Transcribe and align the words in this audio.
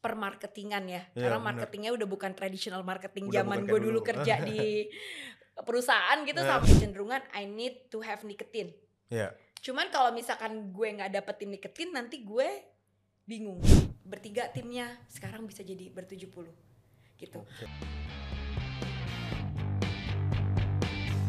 permarketingan 0.00 0.84
ya. 0.84 1.02
Iya, 1.12 1.28
Karena 1.28 1.38
bener. 1.38 1.48
marketingnya 1.52 1.92
udah 1.92 2.06
bukan 2.06 2.32
traditional 2.32 2.82
marketing 2.82 3.28
Udah 3.28 3.36
zaman 3.38 3.58
gue 3.62 3.78
dulu 3.78 4.00
dulu. 4.00 4.00
kerja 4.02 4.34
di 4.40 4.88
perusahaan 5.68 6.18
gitu 6.24 6.40
Eh. 6.40 6.46
sama 6.46 6.64
kecenderungan 6.64 7.22
I 7.30 7.44
need 7.44 7.88
to 7.88 8.00
have 8.00 8.24
niketin. 8.24 8.72
Iya. 9.08 9.36
Cuman 9.60 9.92
kalau 9.92 10.08
misalkan 10.10 10.72
gue 10.72 10.88
nggak 10.90 11.12
dapetin 11.12 11.52
niketin 11.52 11.92
nanti 11.92 12.20
gue 12.20 12.48
bingung. 13.22 13.60
Bertiga 14.00 14.48
timnya 14.48 14.88
sekarang 15.06 15.44
bisa 15.44 15.60
jadi 15.60 15.86
bertujuh 15.86 16.26
puluh 16.26 16.50
gitu. 17.14 17.44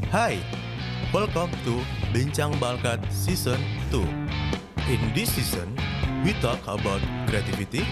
Hai, 0.08 0.40
welcome 1.10 1.52
to 1.64 1.80
Bincang 2.12 2.56
Balkat 2.58 3.00
Season 3.10 3.60
2. 3.92 4.04
In 4.88 5.00
this 5.14 5.32
season, 5.32 5.72
we 6.22 6.36
talk 6.38 6.60
about 6.66 7.00
creativity, 7.24 7.84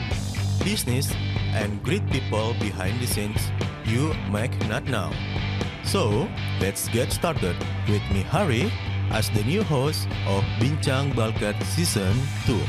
business, 0.63 1.11
and 1.55 1.81
great 1.83 2.05
people 2.09 2.53
behind 2.59 2.99
the 2.99 3.07
scenes 3.07 3.51
you 3.85 4.13
might 4.29 4.53
not 4.67 4.85
know. 4.85 5.09
So, 5.83 6.29
let's 6.61 6.87
get 6.89 7.11
started 7.11 7.57
with 7.89 8.03
me 8.13 8.21
Hari 8.21 8.69
as 9.09 9.29
the 9.33 9.41
new 9.43 9.65
host 9.65 10.05
of 10.29 10.45
Bincang 10.61 11.17
Balkat 11.17 11.57
Season 11.65 12.13
2. 12.45 12.61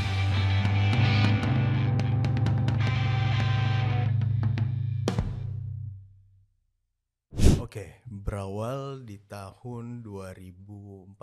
Oke, 7.61 8.01
berawal 8.09 9.05
di 9.05 9.21
tahun 9.29 10.01
2014 10.03 11.15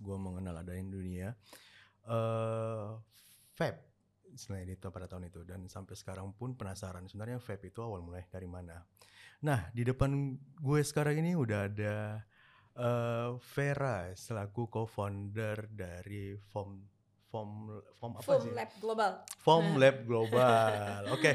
gue 0.00 0.16
mengenal 0.16 0.62
adanya 0.62 0.86
dunia 0.88 1.28
eh 2.10 2.88
vape 3.58 3.89
istilahnya 4.32 4.74
itu 4.74 4.88
pada 4.90 5.06
tahun 5.10 5.28
itu 5.28 5.42
dan 5.42 5.66
sampai 5.66 5.94
sekarang 5.98 6.34
pun 6.34 6.54
penasaran 6.54 7.06
sebenarnya 7.06 7.42
vape 7.42 7.70
itu 7.70 7.80
awal 7.82 8.02
mulai 8.02 8.26
dari 8.30 8.46
mana. 8.46 8.82
Nah, 9.40 9.72
di 9.72 9.82
depan 9.86 10.36
gue 10.60 10.80
sekarang 10.84 11.20
ini 11.24 11.32
udah 11.32 11.60
ada 11.66 11.96
eh 12.70 13.30
Vera 13.54 14.14
selaku 14.14 14.70
co-founder 14.70 15.68
dari 15.72 16.38
Form 16.54 16.78
Form 17.30 17.70
Form 17.98 18.12
apa 18.18 18.26
Foam 18.26 18.42
sih? 18.42 18.52
Lab 18.54 18.70
Global. 18.82 19.10
Form 19.38 19.66
Lab 19.78 19.96
Global. 20.06 21.00
Oke. 21.14 21.30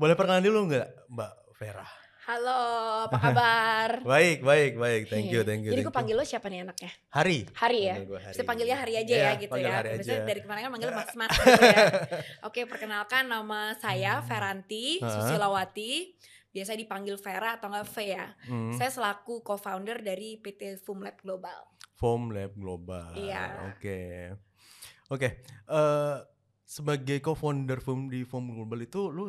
Boleh 0.00 0.16
perkenalan 0.16 0.44
dulu 0.44 0.58
nggak, 0.72 0.88
Mbak 1.12 1.32
Vera? 1.60 1.86
Halo, 2.30 2.62
apa 3.10 3.18
kabar? 3.26 3.90
Baik, 4.06 4.38
baik, 4.40 4.78
baik. 4.78 5.02
Thank 5.10 5.34
you, 5.34 5.42
Iya. 5.42 5.48
thank 5.50 5.66
you. 5.66 5.74
Jadi 5.74 5.82
gue 5.82 5.90
you. 5.90 5.98
panggil 5.98 6.14
lo 6.14 6.22
siapa 6.22 6.46
nih 6.46 6.62
anaknya? 6.62 6.94
Hari. 7.10 7.38
Hari 7.50 7.80
ya. 7.82 7.94
Bisa 8.06 8.46
panggilnya 8.46 8.78
Hari 8.78 8.94
aja 8.94 9.10
Iya, 9.10 9.26
ya 9.26 9.32
gitu 9.36 9.56
ya. 9.58 9.72
Hari 9.74 9.88
Biasanya 9.98 10.14
aja. 10.14 10.28
dari 10.30 10.40
kemarin 10.40 10.60
kan 10.62 10.70
manggil 10.70 10.90
Mas 10.94 11.10
Mas 11.18 11.34
gitu 11.42 11.58
ya. 11.60 11.86
Oke, 12.46 12.60
perkenalkan 12.64 13.26
nama 13.26 13.74
saya 13.74 14.22
Feranti 14.22 15.02
Heeh. 15.02 15.10
Susilawati. 15.10 16.14
Biasa 16.50 16.78
dipanggil 16.78 17.14
Vera 17.16 17.58
atau 17.58 17.66
enggak 17.66 17.86
V 17.88 17.96
ya. 18.04 18.26
Hmm, 18.46 18.74
Saya 18.74 18.90
selaku 18.90 19.42
co-founder 19.42 19.98
dari 19.98 20.38
PT 20.38 20.78
Foam 20.78 21.02
Lab 21.02 21.18
Global. 21.18 21.66
Form 21.94 22.30
Lab 22.30 22.54
Global. 22.54 23.10
Iya. 23.12 23.74
Oke. 23.74 23.98
Oke. 25.08 25.42
eh, 25.66 26.16
sebagai 26.62 27.18
co-founder 27.18 27.82
Form 27.82 28.06
di 28.06 28.22
Form 28.22 28.54
Global 28.54 28.78
itu 28.80 29.10
lu 29.10 29.26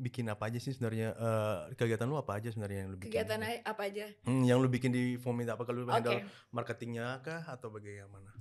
bikin 0.00 0.32
apa 0.32 0.48
aja 0.48 0.56
sih 0.56 0.72
sebenarnya? 0.72 1.12
Eh, 1.12 1.56
kegiatan 1.76 2.08
lu 2.08 2.16
apa 2.16 2.40
aja 2.40 2.48
sebenarnya 2.48 2.82
yang 2.82 2.88
lu 2.90 2.96
bikin? 2.96 3.12
Kegiatan 3.12 3.40
apa 3.68 3.82
aja? 3.84 4.06
Hmm, 4.24 4.42
yang 4.48 4.58
lu 4.58 4.72
bikin 4.72 4.88
di 4.90 5.20
Form 5.20 5.36
itu 5.44 5.52
apa? 5.52 5.62
Kalau 5.68 5.84
lu 5.84 5.86
Oke. 5.86 5.94
handle 5.94 6.18
marketingnya 6.50 7.20
kah 7.20 7.44
atau 7.44 7.68
bagaimana? 7.68 8.32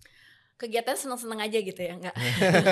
Kegiatan 0.56 0.96
seneng-seneng 0.96 1.40
aja 1.40 1.56
gitu 1.60 1.80
ya, 1.80 1.96
enggak. 1.96 2.16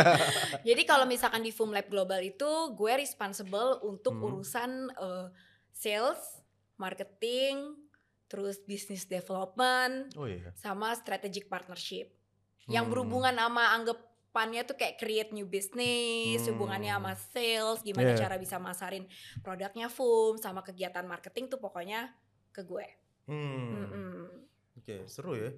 Jadi 0.67 0.81
kalau 0.83 1.07
misalkan 1.07 1.39
di 1.39 1.55
Foam 1.55 1.71
Lab 1.71 1.87
Global 1.87 2.19
itu 2.19 2.47
gue 2.75 2.93
responsible 2.99 3.79
untuk 3.83 4.15
Hmm. 4.15 4.27
urusan 4.27 4.71
eh, 4.91 5.27
sales, 5.71 6.19
marketing, 6.75 7.75
terus 8.27 8.59
business 8.63 9.07
development, 9.07 10.11
Oh 10.19 10.27
iya. 10.27 10.51
sama 10.55 10.91
strategic 10.99 11.47
partnership. 11.47 12.11
Yang 12.67 12.83
Hmm. 12.87 12.91
berhubungan 12.91 13.35
sama 13.39 13.71
anggapannya 14.37 14.69
tuh 14.69 14.77
kayak 14.77 14.95
create 14.97 15.31
new 15.33 15.49
business, 15.49 16.45
Hmm. 16.45 16.53
hubungannya 16.53 16.93
sama 16.93 17.13
sales, 17.17 17.81
gimana 17.81 18.13
Yeah. 18.13 18.21
cara 18.21 18.35
bisa 18.37 18.61
masarin 18.61 19.09
produknya 19.41 19.89
Foam, 19.89 20.37
sama 20.37 20.61
kegiatan 20.61 21.03
marketing 21.03 21.49
tuh 21.49 21.57
pokoknya 21.57 22.13
ke 22.53 22.61
gue. 22.61 22.85
Hmm. 23.25 23.89
Mm-mm. 23.89 24.21
Oke, 24.77 25.09
seru 25.09 25.33
ya. 25.33 25.49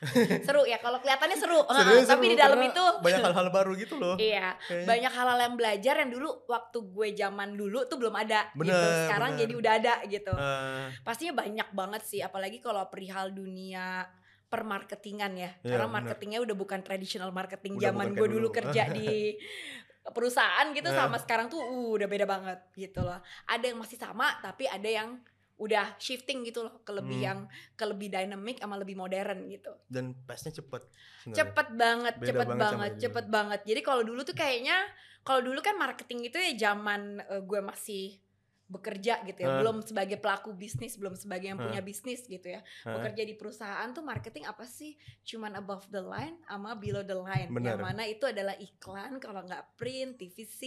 Seru 0.48 0.64
ya, 0.64 0.80
kalau 0.80 0.96
kelihatannya 0.96 1.36
seru, 1.36 1.60
Seru, 1.60 2.00
tapi 2.00 2.24
seru, 2.24 2.32
di 2.32 2.36
dalam 2.40 2.56
itu 2.58 2.80
banyak 3.04 3.20
hal-hal 3.28 3.48
baru 3.52 3.76
gitu 3.76 4.00
loh. 4.00 4.16
Iya, 4.16 4.56
Kayaknya. 4.64 4.88
banyak 4.88 5.12
hal-hal 5.12 5.38
yang 5.44 5.54
belajar 5.54 5.94
yang 6.00 6.10
dulu 6.12 6.28
waktu 6.48 6.78
gue 6.80 7.08
zaman 7.12 7.48
dulu 7.52 7.84
tuh 7.84 8.00
belum 8.00 8.16
ada 8.16 8.48
gitu. 8.56 8.64
Bener, 8.64 9.04
Sekarang 9.04 9.30
bener. 9.36 9.40
jadi 9.44 9.52
udah 9.52 9.72
ada 9.76 9.94
gitu. 10.08 10.32
Eh, 10.32 10.84
Pastinya 11.04 11.34
banyak 11.36 11.68
banget 11.76 12.02
sih, 12.08 12.20
apalagi 12.24 12.64
kalau 12.64 12.88
perihal 12.88 13.28
dunia 13.30 14.08
permarketingan 14.56 15.32
ya. 15.34 15.50
Iya, 15.60 15.68
Karena 15.68 15.86
bener. 15.86 15.96
marketingnya 16.00 16.40
udah 16.40 16.56
bukan 16.56 16.80
traditional 16.80 17.30
marketing 17.30 17.76
Udah 17.76 17.84
zaman 17.90 18.06
gue 18.12 18.28
dulu 18.30 18.48
kerja 18.50 18.82
di 18.88 19.36
perusahaan 20.16 20.66
gitu 20.70 20.86
Nah. 20.86 20.96
sama 21.04 21.16
sekarang 21.18 21.46
tuh 21.46 21.58
uh, 21.58 21.98
udah 21.98 22.06
beda 22.06 22.24
banget 22.24 22.58
gitu 22.74 23.02
loh. 23.02 23.18
Ada 23.44 23.64
yang 23.68 23.78
masih 23.78 23.98
sama 23.98 24.38
tapi 24.38 24.64
ada 24.64 24.86
yang 24.86 25.18
udah 25.56 25.96
shifting 25.96 26.44
gitu 26.44 26.60
loh 26.62 26.84
ke 26.84 26.92
lebih 26.92 27.16
Hmm. 27.16 27.24
yang 27.24 27.38
ke 27.72 27.84
lebih 27.84 28.12
dynamic 28.12 28.60
sama 28.60 28.76
lebih 28.76 28.92
modern 28.92 29.48
gitu. 29.48 29.72
dan 29.88 30.12
pace-nya 30.28 30.52
cepet. 30.52 30.84
sebenarnya. 31.18 31.32
cepet 31.32 31.68
banget 31.72 32.14
Beda 32.14 32.26
cepet 32.28 32.46
banget 32.46 32.60
banget, 32.60 32.92
cepet 33.00 33.26
banget 33.32 33.60
jadi 33.64 33.80
kalau 33.80 34.02
dulu 34.04 34.20
tuh 34.20 34.36
kayaknya 34.36 34.76
kalau 35.24 35.40
dulu 35.40 35.58
kan 35.58 35.74
marketing 35.74 36.28
itu 36.28 36.36
ya 36.36 36.52
zaman 36.70 37.24
eh, 37.24 37.40
gue 37.40 37.60
masih 37.64 38.20
bekerja 38.66 39.22
gitu 39.22 39.38
ya 39.38 39.48
Hah. 39.48 39.58
belum 39.62 39.78
sebagai 39.80 40.18
pelaku 40.18 40.50
bisnis 40.50 40.98
belum 40.98 41.14
sebagai 41.14 41.46
yang 41.46 41.60
Hah. 41.62 41.70
punya 41.70 41.80
bisnis 41.80 42.26
gitu 42.26 42.50
ya 42.50 42.60
Hah? 42.82 42.98
bekerja 42.98 43.22
di 43.22 43.34
perusahaan 43.34 43.86
tuh 43.90 44.02
marketing 44.02 44.42
apa 44.44 44.66
sih 44.66 44.98
cuman 45.22 45.54
above 45.54 45.86
the 45.88 46.02
line 46.02 46.34
sama 46.42 46.74
below 46.74 47.06
the 47.06 47.14
line 47.14 47.46
Benar. 47.48 47.78
yang 47.78 47.80
mana 47.80 48.02
itu 48.04 48.26
adalah 48.26 48.58
iklan 48.58 49.18
kalau 49.18 49.46
nggak 49.46 49.78
print 49.78 50.18
TVC 50.18 50.60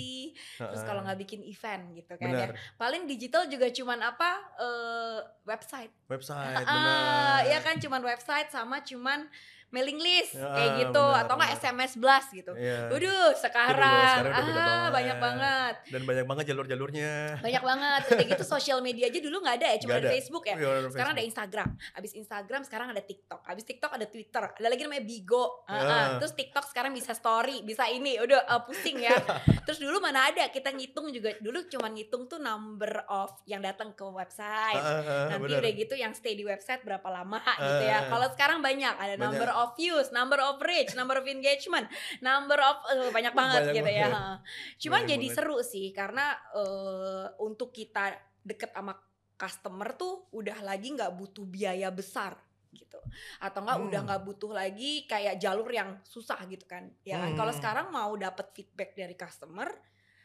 terus 0.55 0.79
Heeh. 0.79 0.87
kalau 0.87 1.03
nggak 1.03 1.19
bikin 1.19 1.43
event 1.43 1.91
gitu 1.91 2.15
kan 2.15 2.31
ya 2.31 2.47
paling 2.75 3.03
digital 3.03 3.43
juga 3.45 3.67
cuman 3.67 3.99
apa 4.01 4.29
eh, 4.57 5.19
website 5.43 5.91
Website, 6.07 6.65
Ah, 6.65 6.65
benar. 6.65 7.39
ya 7.45 7.59
kan 7.61 7.75
cuman 7.77 8.01
website 8.01 8.49
sama 8.49 8.81
cuman 8.81 9.29
mailing 9.69 9.97
list 9.97 10.33
Ya, 10.33 10.49
kayak 10.49 10.71
gitu 10.81 10.97
benar, 10.99 11.21
atau 11.21 11.33
nggak 11.35 11.51
benar. 11.51 11.61
SMS 11.61 11.91
blast 11.95 12.29
gitu. 12.31 12.51
Iya. 12.53 12.89
Waduh, 12.89 13.29
sekarang, 13.33 14.17
sekarang 14.17 14.25
udah 14.25 14.43
beda 14.43 14.59
ah 14.59 14.65
banget. 14.65 14.91
banyak 14.91 15.17
banget. 15.19 15.73
Dan 15.87 16.01
banyak 16.03 16.25
banget 16.25 16.43
jalur-jalurnya. 16.47 17.11
Banyak 17.39 17.63
banget. 17.63 18.01
Udah 18.09 18.25
gitu 18.27 18.43
social 18.43 18.79
media 18.79 19.05
aja 19.05 19.19
dulu 19.19 19.37
nggak 19.39 19.55
ada 19.57 19.67
ya, 19.69 19.77
cuma 19.77 19.93
ada 19.93 20.01
ada. 20.01 20.11
Facebook 20.11 20.43
ya. 20.43 20.55
Ada 20.55 20.65
Sekarang 20.89 21.11
ada 21.11 21.15
Facebook. 21.15 21.29
Instagram. 21.29 21.69
Abis 21.91 22.11
Instagram 22.13 22.61
sekarang 22.63 22.87
ada 22.89 23.01
TikTok. 23.01 23.41
Abis 23.43 23.63
TikTok 23.63 23.91
ada 23.91 24.05
Twitter. 24.05 24.43
Ada 24.49 24.67
lagi 24.67 24.81
namanya 24.81 25.03
Bigo. 25.03 25.45
Ah, 25.63 25.73
Ya. 25.75 25.85
ah. 25.85 26.05
Terus 26.17 26.33
TikTok 26.33 26.65
sekarang 26.65 26.91
bisa 26.91 27.11
story, 27.13 27.61
bisa 27.61 27.85
ini. 27.85 28.17
Udah 28.17 28.39
ah, 28.45 28.61
pusing 28.61 28.99
ya. 28.99 29.13
Terus 29.65 29.77
dulu 29.77 29.99
mana 29.99 30.27
ada 30.27 30.47
kita 30.47 30.71
ngitung 30.71 31.09
juga 31.09 31.35
dulu 31.37 31.61
cuma 31.67 31.87
ngitung 31.87 32.25
tuh 32.25 32.39
number 32.39 33.05
of 33.05 33.29
yang 33.45 33.59
datang 33.59 33.91
ke 33.91 34.01
website. 34.01 34.75
Ah, 34.75 34.97
ah, 34.97 35.03
ah, 35.03 35.25
Nanti 35.29 35.45
benar. 35.45 35.61
udah 35.61 35.71
gitu 35.75 35.93
yang 35.93 36.11
stay 36.11 36.33
di 36.33 36.41
website 36.41 36.81
berapa 36.81 37.05
lama 37.05 37.37
gitu 37.55 37.83
ya. 37.83 38.07
Kalau 38.07 38.27
sekarang 38.31 38.59
banyak 38.59 38.95
ada 38.95 39.13
banyak. 39.13 39.19
number 39.19 39.49
of 39.51 39.58
views, 39.71 40.09
number 40.09 40.39
of 40.39 40.59
reach, 40.59 40.93
number 40.93 41.15
of 41.15 41.25
engagement, 41.25 41.85
number 42.19 42.57
of 42.57 42.77
eh, 42.87 43.09
banyak 43.09 43.33
banget 43.33 43.61
Banyak 43.63 43.75
gitu 43.75 43.89
ya. 43.89 44.05
banget. 44.05 44.13
Ha. 44.15 44.35
Cuman 44.77 44.99
Banyak 44.99 45.09
jadi 45.09 45.25
banget. 45.25 45.37
seru 45.37 45.57
sih 45.61 45.87
karena 45.89 46.25
eh, 46.53 47.25
untuk 47.39 47.69
kita 47.69 48.13
deket 48.39 48.71
sama 48.71 48.93
customer 49.35 49.89
tuh 49.93 50.13
udah 50.31 50.59
lagi 50.61 50.91
nggak 50.91 51.11
butuh 51.13 51.45
biaya 51.45 51.87
besar 51.89 52.35
gitu 52.69 52.99
atau 53.39 53.59
enggak 53.59 53.77
udah 53.81 53.99
Hmm. 53.99 54.07
nggak 54.07 54.23
butuh 54.23 54.51
lagi 54.51 54.91
kayak 55.03 55.37
jalur 55.37 55.65
yang 55.67 55.97
susah 56.03 56.37
gitu 56.45 56.63
kan 56.63 56.85
ya 57.01 57.17
kan 57.17 57.33
kalau 57.33 57.49
Hmm. 57.49 57.57
sekarang 57.57 57.87
mau 57.89 58.13
dapat 58.13 58.51
feedback 58.51 58.93
dari 58.93 59.15
customer 59.15 59.73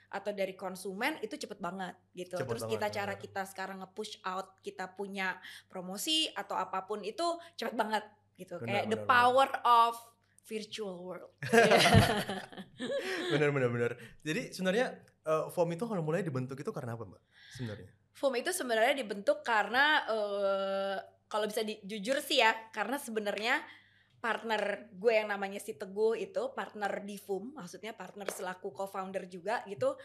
atau 0.07 0.31
dari 0.31 0.55
konsumen 0.55 1.17
itu 1.21 1.35
cepet 1.35 1.57
banget 1.57 1.97
gitu 2.13 2.37
Cepet 2.37 2.47
terus 2.47 2.63
banget, 2.63 2.75
kita 2.77 2.87
cara 2.93 3.13
benar. 3.13 3.23
kita 3.23 3.43
sekarang 3.45 3.77
nge-push 3.81 4.15
out 4.23 4.61
kita 4.61 4.87
punya 4.89 5.41
promosi 5.67 6.29
atau 6.31 6.55
apa 6.55 6.83
pun 6.83 7.01
itu 7.01 7.25
cepet 7.55 7.73
banget 7.73 8.05
gitu 8.35 8.59
Benar, 8.59 8.67
kayak 8.67 8.85
the 8.91 8.99
benar, 8.99 9.07
benar. 9.07 9.15
power 9.15 9.49
of 9.63 9.95
virtual 10.45 10.97
world 11.01 11.33
benar 13.33 13.49
benar 13.55 13.71
benar. 13.71 13.93
Jadi 14.21 14.53
sebenarnya 14.53 14.87
eh, 15.25 15.45
form 15.51 15.71
itu 15.73 15.85
kalau 15.89 16.03
mulai 16.05 16.21
dibentuk 16.21 16.59
itu 16.61 16.71
karena 16.75 16.99
apa, 16.99 17.05
Mbak? 17.09 17.23
Sebenarnya. 17.57 17.91
Foam 18.15 18.35
itu 18.39 18.51
sebenarnya 18.55 18.95
dibentuk 18.95 19.43
karena 19.43 20.07
eh, 20.07 20.97
kalau 21.27 21.51
bisa 21.51 21.67
di, 21.67 21.81
jujur 21.83 22.23
sih 22.23 22.39
ya, 22.39 22.55
karena 22.71 23.01
sebenarnya 23.01 23.59
partner 24.23 24.89
gue 24.95 25.13
yang 25.13 25.29
namanya 25.29 25.61
si 25.61 25.77
Teguh 25.77 26.17
itu 26.17 26.55
partner 26.57 27.05
di 27.05 27.21
Foam, 27.21 27.53
maksudnya 27.53 27.93
partner 27.93 28.31
selaku 28.31 28.73
co-founder 28.73 29.27
juga 29.29 29.61
gitu. 29.69 29.99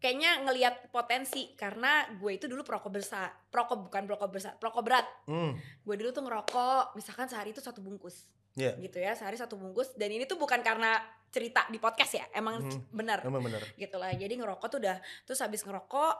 Kayaknya 0.00 0.30
ngelihat 0.42 0.74
potensi 0.88 1.52
karena 1.54 1.90
gue 2.10 2.32
itu 2.32 2.44
dulu 2.44 2.60
perokok 2.60 2.90
besar, 2.90 3.28
perokok 3.46 3.84
bukan 3.84 4.02
perokok 4.04 4.30
besar, 4.30 4.52
perokok 4.56 4.80
berat. 4.80 5.06
Hmm. 5.24 5.52
Gue 5.80 5.94
dulu 5.94 6.08
tuh 6.10 6.24
ngerokok, 6.24 6.92
misalkan 6.94 7.28
sehari 7.28 7.52
itu 7.52 7.60
satu 7.60 7.78
bungkus. 7.78 8.26
Iya. 8.50 8.74
gitu 8.82 8.98
ya 8.98 9.14
sehari 9.14 9.38
satu 9.38 9.54
bungkus 9.54 9.94
dan 9.94 10.10
ini 10.10 10.26
tuh 10.26 10.34
bukan 10.34 10.58
karena 10.58 10.98
cerita 11.30 11.70
di 11.70 11.78
podcast 11.78 12.18
ya 12.18 12.26
emang 12.34 12.58
Hmm. 12.58 12.82
benar 12.90 13.22
Emang 13.22 13.46
bener. 13.46 13.62
gitu 13.78 13.94
lah 13.94 14.10
jadi 14.10 14.34
ngerokok 14.34 14.66
tuh 14.66 14.82
udah 14.82 14.98
terus 15.22 15.38
habis 15.38 15.62
ngerokok 15.62 16.14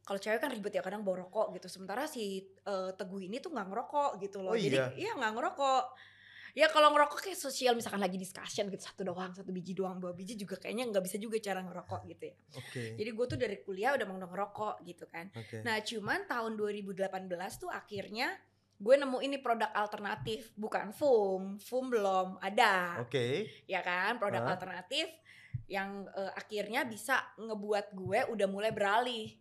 kalau 0.00 0.16
cewek 0.16 0.40
kan 0.40 0.48
ribet 0.48 0.72
ya 0.72 0.80
kadang 0.80 1.04
bawa 1.04 1.28
rokok 1.28 1.52
gitu 1.52 1.68
sementara 1.68 2.08
si 2.08 2.40
eh, 2.40 2.90
teguh 2.90 3.20
ini 3.20 3.36
tuh 3.36 3.52
nggak 3.52 3.68
ngerokok 3.68 4.10
gitu 4.16 4.40
loh 4.40 4.52
Oh 4.52 4.58
jadi 4.58 4.96
iya 4.96 5.12
nggak 5.12 5.32
ngerokok 5.36 5.84
ya 6.54 6.70
kalau 6.70 6.94
ngerokok 6.94 7.18
kayak 7.18 7.38
sosial 7.38 7.74
misalkan 7.74 7.98
lagi 7.98 8.14
discussion 8.14 8.70
gitu 8.70 8.78
satu 8.78 9.02
doang 9.02 9.34
satu 9.34 9.50
biji 9.50 9.74
doang 9.74 9.98
dua 9.98 10.14
biji 10.14 10.38
juga 10.38 10.54
kayaknya 10.54 10.86
nggak 10.86 11.02
bisa 11.02 11.18
juga 11.18 11.42
cara 11.42 11.66
ngerokok 11.66 12.00
gitu 12.14 12.30
ya 12.30 12.36
Oke. 12.54 12.82
jadi 12.94 13.10
gue 13.10 13.26
tuh 13.26 13.38
dari 13.38 13.56
kuliah 13.66 13.98
udah 13.98 14.06
mau 14.06 14.18
ngerokok 14.22 14.86
gitu 14.86 15.04
kan 15.10 15.34
Oke. 15.34 15.66
nah 15.66 15.82
cuman 15.82 16.30
tahun 16.30 16.52
2018 16.54 17.02
tuh 17.58 17.70
akhirnya 17.74 18.38
gue 18.74 18.94
nemu 18.94 19.18
ini 19.26 19.42
produk 19.42 19.70
alternatif 19.74 20.54
bukan 20.54 20.94
foam 20.94 21.58
foam 21.58 21.90
belum 21.90 22.38
ada 22.38 23.02
Oke. 23.02 23.50
ya 23.66 23.82
kan 23.82 24.22
produk 24.22 24.46
Hah? 24.46 24.54
alternatif 24.54 25.10
yang 25.66 26.06
eh, 26.14 26.32
akhirnya 26.38 26.86
bisa 26.86 27.18
ngebuat 27.34 27.98
gue 27.98 28.30
udah 28.30 28.46
mulai 28.46 28.70
beralih 28.70 29.34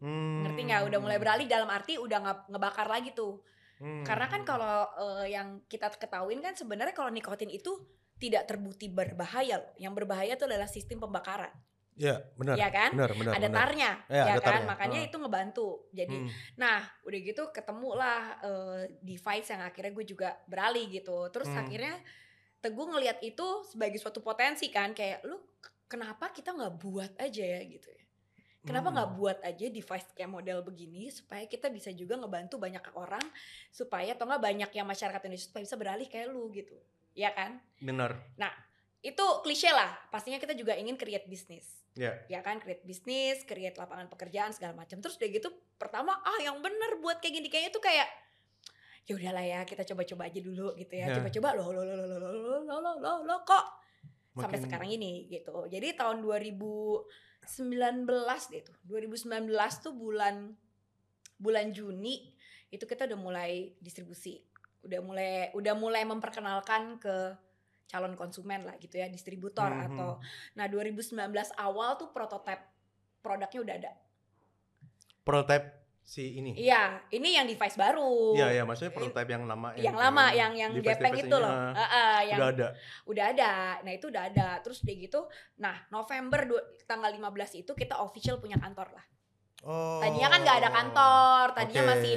Hmm. 0.00 0.48
ngerti 0.48 0.64
nggak 0.64 0.82
udah 0.88 0.96
mulai 1.04 1.20
beralih 1.20 1.44
dalam 1.44 1.68
arti 1.68 2.00
udah 2.00 2.18
nggak 2.24 2.38
ngebakar 2.48 2.88
lagi 2.88 3.12
tuh 3.12 3.44
Hmm. 3.80 4.04
karena 4.04 4.28
kan 4.28 4.44
kalau 4.44 4.84
eh, 4.92 5.32
yang 5.32 5.64
kita 5.64 5.88
ketahuin 5.96 6.44
kan 6.44 6.52
sebenarnya 6.52 6.92
kalau 6.92 7.08
nikotin 7.08 7.48
itu 7.48 7.80
tidak 8.20 8.44
terbukti 8.44 8.92
berbahaya 8.92 9.56
loh 9.56 9.72
yang 9.80 9.96
berbahaya 9.96 10.36
itu 10.36 10.44
adalah 10.44 10.68
sistem 10.68 11.00
pembakaran 11.00 11.48
Ya, 11.96 12.16
benar. 12.32 12.56
ya 12.56 12.68
kan 12.72 12.96
Benar, 12.96 13.12
benar. 13.12 13.32
ada 13.36 13.44
benar. 13.44 13.56
tarnya 13.60 13.90
Ya, 14.08 14.16
ya 14.16 14.22
ada 14.24 14.40
kan 14.40 14.52
tarnya. 14.64 14.68
makanya 14.72 14.98
Ah. 15.00 15.06
itu 15.08 15.16
ngebantu 15.20 15.68
jadi 15.92 16.16
Hmm. 16.16 16.28
Nah, 16.56 16.78
udah 17.04 17.18
gitu 17.20 17.42
ketemulah 17.52 18.20
eh, 18.40 18.80
device 19.00 19.48
yang 19.52 19.60
akhirnya 19.60 19.92
gue 19.92 20.06
juga 20.08 20.28
beralih 20.48 20.88
gitu. 20.88 21.28
Terus 21.28 21.48
Hmm. 21.48 21.60
akhirnya 21.60 21.96
Teguh 22.60 22.92
ngelihat 22.92 23.24
itu 23.24 23.64
sebagai 23.64 23.96
suatu 23.96 24.20
potensi 24.20 24.68
kan, 24.68 24.92
kayak 24.92 25.24
lu 25.24 25.40
kenapa 25.88 26.28
kita 26.28 26.52
nggak 26.52 26.76
buat 26.76 27.12
aja 27.16 27.40
ya 27.56 27.60
gitu 27.64 27.88
ya? 27.88 28.04
Kenapa 28.60 28.88
Hmm. 28.88 28.96
nggak 28.96 29.10
buat 29.16 29.38
aja 29.40 29.66
device 29.66 30.12
kayak 30.12 30.28
model 30.28 30.60
begini 30.60 31.08
supaya 31.08 31.48
kita 31.48 31.72
bisa 31.72 31.88
juga 31.90 32.14
ngebantu 32.14 32.60
banyak 32.60 32.84
orang 32.92 33.24
supaya 33.68 34.12
atau 34.12 34.28
nggak 34.28 34.42
banyak 34.42 34.70
yang 34.70 34.84
masyarakat 34.84 35.20
Indonesia 35.24 35.48
supaya 35.48 35.64
bisa 35.64 35.76
beralih 35.76 36.04
kayak 36.04 36.28
lu 36.28 36.52
gitu, 36.52 36.76
ya 37.12 37.32
kan? 37.32 37.56
Benar. 37.78 38.20
Itu 39.00 39.24
klise 39.40 39.72
lah. 39.72 39.96
Pastinya 40.12 40.36
kita 40.36 40.52
juga 40.52 40.76
ingin 40.76 41.00
create 41.00 41.24
bisnis 41.24 41.80
Ya. 41.96 42.20
ya 42.28 42.38
kan 42.38 42.60
create 42.60 42.84
bisnis, 42.84 43.42
create 43.42 43.74
lapangan 43.74 44.06
pekerjaan 44.06 44.52
segala 44.52 44.76
macam. 44.76 45.00
Terus 45.00 45.16
udah 45.16 45.30
gitu 45.32 45.48
pertama 45.74 46.20
ah 46.20 46.36
yang 46.38 46.60
bener 46.60 47.00
buat 47.00 47.16
kayak 47.16 47.40
gini 47.40 47.48
kayaknya 47.48 47.72
tuh 47.72 47.80
kayak 47.80 48.08
ya 49.08 49.16
udahlah 49.16 49.40
ya 49.42 49.60
kita 49.64 49.88
coba-coba 49.88 50.28
aja 50.28 50.38
dulu 50.38 50.76
gitu 50.76 51.00
ya. 51.00 51.08
Ya. 51.08 51.16
Coba-coba 51.16 51.48
loh 51.56 51.68
loh 51.72 51.82
loh 51.82 51.96
loh 51.96 52.08
loh 52.12 52.20
loh 52.20 52.60
loh 52.60 52.80
loh 52.84 52.94
loh 53.00 53.18
loh 53.24 53.40
kok 53.42 53.64
sampai 54.36 54.60
Makin- 54.60 54.64
sekarang 54.68 54.90
ini 54.92 55.32
gitu. 55.32 55.64
Jadi 55.66 55.96
tahun 55.96 56.20
2019 57.40 58.06
deh 58.52 58.62
tuh. 58.62 58.76
2019 58.86 59.50
tuh 59.80 59.92
bulan 59.96 60.54
bulan 61.40 61.72
Juni 61.72 62.36
itu 62.70 62.84
kita 62.86 63.08
udah 63.08 63.18
mulai 63.18 63.74
distribusi. 63.80 64.38
Udah 64.84 65.00
mulai 65.00 65.50
udah 65.56 65.74
mulai 65.76 66.04
memperkenalkan 66.04 67.00
ke 67.00 67.34
calon 67.90 68.14
konsumen 68.14 68.62
lah 68.62 68.78
gitu 68.78 69.02
ya, 69.02 69.10
distributor 69.10 69.66
Mhm. 69.66 69.82
atau 69.90 70.10
Nah 70.54 70.70
2019 70.70 71.50
awal 71.58 71.98
tuh 71.98 72.14
prototipe 72.14 72.62
produknya 73.20 73.60
udah 73.60 73.76
ada. 73.76 73.92
prototype 75.20 75.79
si 76.10 76.34
ini. 76.34 76.50
Iya, 76.58 77.06
ini 77.14 77.38
yang 77.38 77.46
device 77.46 77.78
baru. 77.78 78.34
Iya, 78.34 78.46
iya, 78.50 78.62
maksudnya 78.66 78.90
prototype 78.90 79.30
yang 79.30 79.46
lama 79.46 79.70
Yang 79.78 79.94
lama, 79.96 80.24
yang 80.34 80.52
yang 80.58 80.70
device- 80.74 80.98
gepeng 80.98 81.14
itu 81.14 81.36
loh. 81.38 81.46
ah, 81.46 81.70
Heeh, 81.72 82.16
yang 82.26 82.38
Udah 82.42 82.48
ada. 82.50 82.68
udah 83.06 83.24
ada. 83.30 83.50
Nah 83.86 83.92
itu 83.94 84.06
udah 84.10 84.22
ada. 84.26 84.48
Terus 84.58 84.82
udah 84.82 84.94
gitu, 84.98 85.20
nah 85.56 85.78
November 85.88 86.40
tanggal 86.82 87.14
15 87.14 87.54
itu 87.54 87.70
kita 87.72 88.02
official 88.02 88.42
punya 88.42 88.58
kantor 88.58 88.90
lah. 88.90 89.04
Oh. 89.62 90.00
Tadinya 90.00 90.28
kan 90.28 90.40
nggak 90.40 90.58
ada 90.58 90.70
kantor, 90.70 91.44
tadinya 91.52 91.82
Oke. 91.82 91.90
masih 91.92 92.14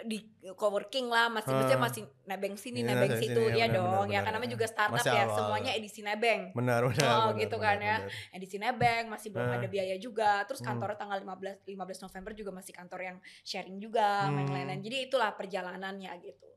di 0.00 0.18
coworking 0.50 1.06
lah, 1.06 1.28
masih 1.28 1.52
maksudnya 1.52 1.76
masih 1.78 2.02
nebeng 2.24 2.56
sini, 2.56 2.80
Iya, 2.80 2.88
nebeng 2.90 3.12
situ, 3.14 3.36
sini, 3.36 3.52
ya 3.54 3.68
benar, 3.68 3.76
dong. 3.76 3.84
benar, 3.86 4.00
ya 4.00 4.08
benar, 4.08 4.22
kan 4.24 4.32
namanya 4.32 4.48
ya. 4.48 4.54
juga 4.56 4.66
startup 4.66 4.96
Masih 4.96 5.12
ya, 5.12 5.22
awal. 5.22 5.36
semuanya 5.36 5.70
edisi 5.76 6.00
nebeng. 6.00 6.40
Benar, 6.50 6.80
benar. 6.82 7.04
Oh, 7.04 7.20
benar, 7.28 7.36
gitu 7.38 7.56
benar, 7.56 7.66
kan 7.68 7.76
ya. 7.78 7.96
benar. 8.00 8.32
edisi 8.32 8.56
nebeng 8.56 9.04
masih 9.06 9.28
belum 9.28 9.46
Ah. 9.46 9.56
ada 9.56 9.68
biaya 9.68 9.96
juga 9.96 10.32
terus 10.44 10.58
Hmm. 10.58 10.68
kantornya 10.72 10.96
tanggal 10.96 11.18
15 11.20 11.56
15 11.62 11.98
November 12.00 12.32
juga 12.32 12.50
masih 12.50 12.72
kantor 12.72 13.00
yang 13.04 13.16
sharing 13.42 13.76
juga 13.76 14.08
yang 14.26 14.40
Hmm. 14.40 14.50
lain-lain 14.50 14.80
jadi 14.80 14.96
itulah 15.04 15.30
perjalanannya 15.32 16.10
gitu 16.18 16.48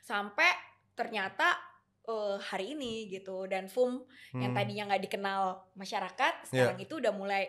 sampai 0.00 0.48
ternyata 0.92 1.58
eh, 2.02 2.36
hari 2.40 2.74
ini 2.74 3.06
gitu 3.08 3.46
dan 3.46 3.66
FUM 3.66 4.02
yang 4.32 4.50
Hmm. 4.50 4.58
tadinya 4.58 4.90
nggak 4.90 5.02
dikenal 5.06 5.42
masyarakat 5.72 6.34
sekarang 6.48 6.74
itu 6.76 6.98
udah 6.98 7.10
mulai 7.10 7.46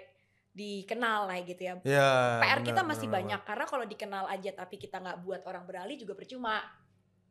dikenal 0.54 1.26
lah 1.26 1.38
gitu 1.42 1.60
ya 1.60 1.74
Ya, 1.82 2.10
PR 2.40 2.62
benar, 2.62 2.68
kita 2.70 2.82
masih 2.84 3.08
benar, 3.08 3.18
banyak 3.20 3.42
karena 3.44 3.66
kalau 3.66 3.86
dikenal 3.86 4.26
aja 4.28 4.52
tapi 4.54 4.76
kita 4.78 4.98
nggak 4.98 5.18
buat 5.20 5.42
orang 5.44 5.66
beralih 5.66 5.98
juga 5.98 6.14
percuma 6.14 6.62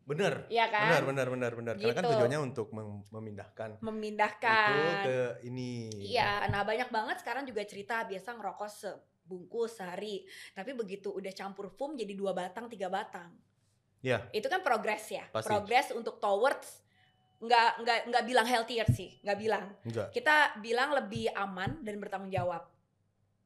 Benar. 0.02 0.50
ya 0.50 0.66
Benar, 0.66 0.98
kan 0.98 1.06
benar, 1.06 1.26
benar, 1.30 1.52
benar. 1.54 1.74
Karena 1.78 1.94
kan 1.94 2.02
Gitu. 2.02 2.10
tujuannya 2.12 2.40
untuk 2.42 2.68
mem- 2.70 3.06
memindahkan 3.08 3.78
memindahkan 3.78 4.74
itu 4.74 4.98
ke 5.06 5.18
ini. 5.44 5.70
Iya, 6.10 6.50
nah 6.50 6.66
banyak 6.66 6.90
banget 6.90 7.22
sekarang 7.22 7.46
juga 7.46 7.62
cerita 7.62 8.02
biasa 8.02 8.34
ngerokok 8.34 8.66
sebungkus 8.66 9.78
sehari, 9.78 10.26
tapi 10.50 10.74
begitu 10.74 11.06
udah 11.08 11.30
campur 11.30 11.70
foam 11.70 11.94
jadi 11.94 12.10
dua 12.12 12.34
batang, 12.34 12.66
tiga 12.66 12.90
batang. 12.90 13.30
Iya. 14.02 14.26
Itu 14.34 14.50
kan 14.50 14.58
progres 14.60 15.06
ya, 15.06 15.22
Pasti. 15.30 15.46
progres 15.46 15.94
untuk 15.94 16.18
towards 16.18 16.82
nggak 17.38 17.70
nggak 17.78 17.98
nggak 18.10 18.24
bilang 18.26 18.46
healthier 18.46 18.90
sih, 18.90 19.22
nggak 19.22 19.38
bilang. 19.38 19.70
Enggak. 19.86 20.10
Kita 20.10 20.58
bilang 20.58 20.90
lebih 20.90 21.30
aman 21.30 21.78
dan 21.78 22.02
bertanggung 22.02 22.34
jawab. 22.34 22.71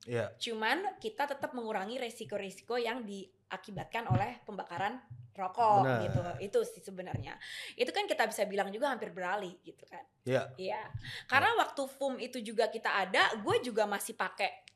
Iya. 0.07 0.33
Cuman 0.39 0.97
kita 1.03 1.27
tetap 1.27 1.53
mengurangi 1.53 1.99
resiko-resiko 1.99 2.79
yang 2.79 3.03
diakibatkan 3.03 4.07
oleh 4.07 4.41
pembakaran 4.47 5.03
rokok 5.37 5.85
Benar. 5.85 6.01
gitu. 6.07 6.21
Itu 6.41 6.59
sih 6.65 6.83
sebenarnya. 6.83 7.35
Itu 7.77 7.91
kan 7.93 8.09
kita 8.09 8.25
bisa 8.31 8.47
bilang 8.49 8.73
juga 8.73 8.95
hampir 8.95 9.13
beralih 9.13 9.59
gitu 9.67 9.85
kan. 9.85 10.07
Iya. 10.25 10.55
Iya. 10.57 10.83
Karena 11.29 11.53
waktu 11.61 11.83
foam 11.91 12.17
itu 12.23 12.41
juga 12.41 12.71
kita 12.73 12.89
ada, 12.89 13.35
gue 13.43 13.57
juga 13.61 13.85
masih 13.85 14.17
pakai 14.17 14.67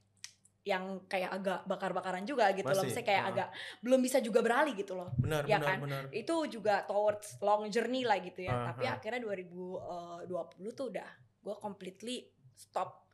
yang 0.61 1.09
kayak 1.09 1.41
agak 1.41 1.61
bakar-bakaran 1.65 2.29
juga 2.29 2.53
gitu 2.53 2.69
loh. 2.69 2.85
Masih, 2.85 2.93
Misalnya 2.93 3.09
kayak 3.09 3.25
ah. 3.25 3.31
agak 3.33 3.49
belum 3.81 4.01
bisa 4.05 4.19
juga 4.21 4.41
beralih 4.45 4.75
gitu 4.77 4.93
loh. 4.93 5.09
Benar, 5.17 5.49
Ya 5.49 5.57
benar, 5.57 5.69
kan? 5.69 5.79
benar. 5.81 6.03
Itu 6.13 6.37
juga 6.53 6.85
towards 6.85 7.41
long 7.41 7.73
journey 7.73 8.05
lah 8.05 8.21
gitu 8.21 8.45
ya. 8.45 8.53
Ah, 8.53 8.65
Tapi 8.73 8.85
ah. 8.85 9.01
akhirnya 9.01 9.21
2020 9.25 10.77
tuh 10.77 10.87
udah 10.93 11.11
gue 11.41 11.57
completely 11.57 12.29
stop. 12.53 13.09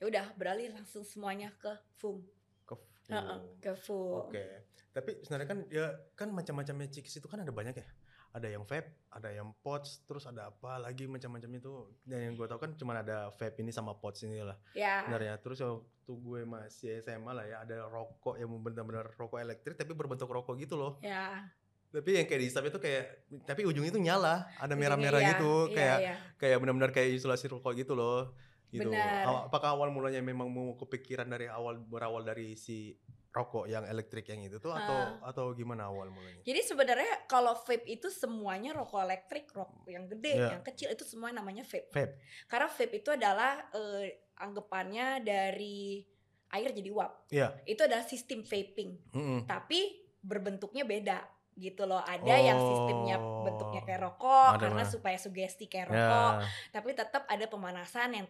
Ya 0.00 0.08
udah 0.08 0.26
beralih 0.32 0.72
langsung 0.72 1.04
semuanya 1.04 1.52
ke 1.60 1.68
foam. 2.00 2.24
Ke 2.64 2.72
Heeh, 3.12 3.40
ke 3.60 3.76
foam. 3.76 4.32
Oke. 4.32 4.64
Tapi 4.96 5.20
sebenarnya 5.20 5.48
kan 5.52 5.58
ya 5.68 5.86
kan 6.16 6.32
macam-macamnya 6.32 6.88
chicks 6.88 7.20
itu 7.20 7.28
kan 7.28 7.44
ada 7.44 7.52
banyak 7.52 7.76
ya. 7.76 7.88
Ada 8.32 8.48
yang 8.48 8.64
vape, 8.64 9.10
ada 9.12 9.28
yang 9.28 9.52
pods, 9.60 10.06
terus 10.08 10.24
ada 10.24 10.48
apa 10.48 10.80
lagi 10.80 11.04
macam-macam 11.04 11.50
itu. 11.52 11.72
Dan 12.00 12.32
yang 12.32 12.34
gue 12.38 12.46
tau 12.48 12.56
kan 12.56 12.72
cuma 12.80 12.96
ada 12.96 13.28
vape 13.36 13.60
ini 13.60 13.76
sama 13.76 13.92
pods 13.92 14.24
ini 14.24 14.40
lah. 14.40 14.56
Ya. 14.72 15.04
Sebenarnya 15.04 15.36
terus 15.36 15.60
waktu 15.60 16.12
gue 16.16 16.40
masih 16.48 17.04
SMA 17.04 17.32
lah 17.36 17.44
ya 17.44 17.56
ada 17.60 17.84
rokok 17.84 18.40
yang 18.40 18.48
benar-benar 18.64 19.12
rokok 19.20 19.36
elektrik 19.36 19.76
tapi 19.76 19.92
berbentuk 19.92 20.32
rokok 20.32 20.56
gitu 20.56 20.80
loh. 20.80 20.96
Ya. 21.04 21.44
Tapi 21.90 22.22
yang 22.22 22.24
kayak 22.24 22.40
dihisap 22.40 22.64
itu 22.70 22.78
kayak 22.80 23.04
tapi 23.44 23.66
ujungnya 23.66 23.90
itu 23.90 24.00
nyala, 24.00 24.46
ada 24.62 24.78
merah-merah 24.78 25.20
iya, 25.20 25.30
gitu 25.34 25.54
iya, 25.68 25.74
kayak 25.74 25.98
iya. 25.98 26.14
kayak 26.38 26.56
benar-benar 26.62 26.90
kayak 26.94 27.18
isolasi 27.18 27.50
rokok 27.50 27.74
gitu 27.76 27.98
loh. 27.98 28.32
Gitu. 28.70 28.86
Benar. 28.86 29.50
Apakah 29.50 29.74
awal 29.74 29.90
mulanya 29.90 30.22
memang 30.22 30.46
mau 30.46 30.74
kepikiran 30.74 31.26
dari 31.26 31.46
awal 31.46 31.76
berawal 31.76 32.22
dari 32.22 32.54
si 32.54 32.94
rokok 33.30 33.66
yang 33.66 33.86
elektrik 33.86 34.26
yang 34.26 34.42
itu 34.42 34.58
tuh 34.58 34.70
atau 34.70 35.22
atau 35.22 35.44
gimana 35.52 35.86
awal 35.86 36.10
mulanya? 36.10 36.42
Jadi 36.42 36.60
sebenarnya 36.62 37.26
kalau 37.26 37.54
vape 37.56 37.86
itu 37.86 38.10
semuanya 38.10 38.70
rokok 38.72 39.02
elektrik, 39.02 39.46
rokok 39.50 39.86
yang 39.86 40.06
gede, 40.06 40.34
Iya. 40.34 40.48
yang 40.54 40.62
kecil 40.62 40.90
itu 40.90 41.02
semua 41.02 41.30
namanya 41.30 41.62
vape. 41.62 41.90
Vape. 41.90 42.14
Karena 42.46 42.66
vape 42.66 42.94
itu 42.96 43.10
adalah 43.10 43.70
eh, 43.70 44.06
anggapannya 44.34 45.06
dari 45.20 46.02
air 46.50 46.70
jadi 46.70 46.90
uap. 46.90 47.30
Iya. 47.30 47.54
Itu 47.62 47.86
adalah 47.86 48.02
sistem 48.02 48.42
vaping, 48.42 48.98
Mm-mm. 49.14 49.38
tapi 49.46 50.02
berbentuknya 50.18 50.82
beda 50.82 51.22
gitu 51.54 51.84
loh. 51.84 52.00
Ada 52.00 52.34
yang 52.36 52.58
sistemnya 52.58 53.16
Oh. 53.20 53.44
bentuknya 53.44 53.84
kayak 53.84 54.00
rokok 54.02 54.56
Ada 54.56 54.60
karena 54.60 54.82
mah. 54.82 54.90
supaya 54.90 55.14
sugesti 55.14 55.68
kayak 55.68 55.86
rokok, 55.86 56.32
Ya, 56.40 56.46
tapi 56.72 56.88
tetap 56.92 57.22
ada 57.24 57.46
pemanasan 57.46 58.16
yang 58.16 58.26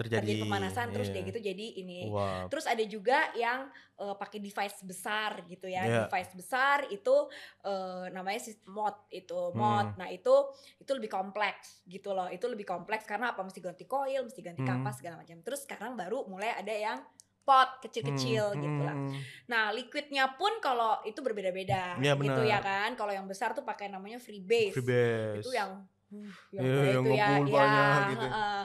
terjadi, 0.00 0.24
terjadi 0.24 0.42
pemanasan 0.48 0.86
terus 0.88 1.08
iya. 1.12 1.14
dia 1.20 1.28
gitu 1.28 1.40
jadi 1.44 1.66
ini. 1.84 2.00
Wah, 2.08 2.48
Terus 2.48 2.64
ada 2.64 2.84
juga 2.88 3.18
yang 3.36 3.68
eh, 4.00 4.14
pakai 4.16 4.38
device 4.40 4.80
besar 4.88 5.44
gitu 5.44 5.66
ya. 5.68 5.84
Iya. 5.84 6.00
Device 6.08 6.32
besar 6.32 6.88
itu 6.88 7.16
eh, 7.68 8.06
namanya 8.08 8.40
mod 8.72 8.96
itu, 9.12 9.40
mod. 9.52 9.92
Hmm. 9.92 9.98
Nah, 10.00 10.08
itu 10.08 10.34
itu 10.80 10.90
lebih 10.96 11.12
kompleks 11.12 11.84
gitu 11.84 12.16
loh. 12.16 12.32
Itu 12.32 12.48
lebih 12.48 12.64
kompleks 12.64 13.04
karena 13.04 13.36
apa 13.36 13.44
mesti 13.44 13.60
ganti 13.60 13.84
coil, 13.84 14.24
mesti 14.24 14.40
ganti 14.40 14.64
Hmm. 14.64 14.80
kapas 14.80 15.04
segala 15.04 15.20
macam. 15.20 15.36
Terus 15.44 15.60
sekarang 15.68 15.94
baru 15.94 16.24
mulai 16.24 16.56
ada 16.56 16.72
yang 16.72 16.98
pot 17.40 17.82
kecil-kecil 17.82 18.54
Hmm, 18.54 18.62
gitu 18.62 18.80
lah. 18.84 18.96
hmm, 18.96 19.20
Nah, 19.48 19.64
liquidnya 19.74 20.36
pun 20.36 20.60
kalau 20.62 21.00
itu 21.02 21.18
berbeda-beda 21.18 21.98
Iya, 21.98 22.14
gitu 22.14 22.42
ya 22.46 22.60
kan. 22.62 22.94
Kalau 22.94 23.10
yang 23.10 23.26
besar 23.26 23.56
tuh 23.56 23.64
pakai 23.66 23.90
namanya 23.90 24.20
free 24.22 24.44
base. 24.44 24.76
Free 24.76 24.86
base. 24.86 25.42
Itu 25.42 25.50
yang 25.50 25.82
yang 26.50 26.62
kayak 26.64 26.90
yang 26.90 27.04
itu 27.06 27.14
ya, 27.14 27.28
ya, 27.46 27.88
gitu. 28.10 28.26
heeh. 28.26 28.62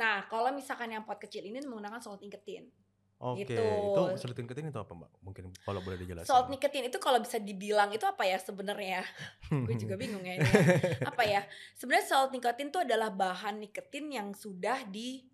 Nah, 0.00 0.14
kalau 0.32 0.50
misalkan 0.50 0.88
yang 0.88 1.04
pot 1.04 1.20
kecil 1.20 1.44
ini 1.44 1.60
menggunakan 1.62 2.00
salt 2.00 2.24
niketin. 2.24 2.72
Oke, 3.16 3.48
Gitu. 3.48 3.56
itu 3.56 4.02
salt 4.20 4.36
niketin 4.36 4.68
itu 4.68 4.76
apa 4.76 4.92
mbak? 4.92 5.08
Mungkin 5.24 5.48
kalau 5.64 5.80
boleh 5.80 5.96
dijelasin. 5.96 6.28
Salt 6.28 6.52
niketin 6.52 6.92
itu 6.92 7.00
kalau 7.00 7.16
bisa 7.20 7.40
dibilang 7.40 7.88
itu 7.92 8.04
apa 8.04 8.28
ya 8.28 8.36
sebenarnya? 8.36 9.00
Gue 9.68 9.76
juga 9.80 9.96
bingung 9.96 10.20
ya 10.20 10.36
ini. 10.36 10.50
Apa 11.04 11.24
ya? 11.24 11.44
Sebenarnya 11.76 12.04
salt 12.04 12.32
nikotin 12.36 12.68
itu 12.68 12.80
adalah 12.80 13.08
bahan 13.08 13.60
nikotin 13.60 14.12
yang 14.12 14.28
sudah 14.36 14.84
di 14.88 15.24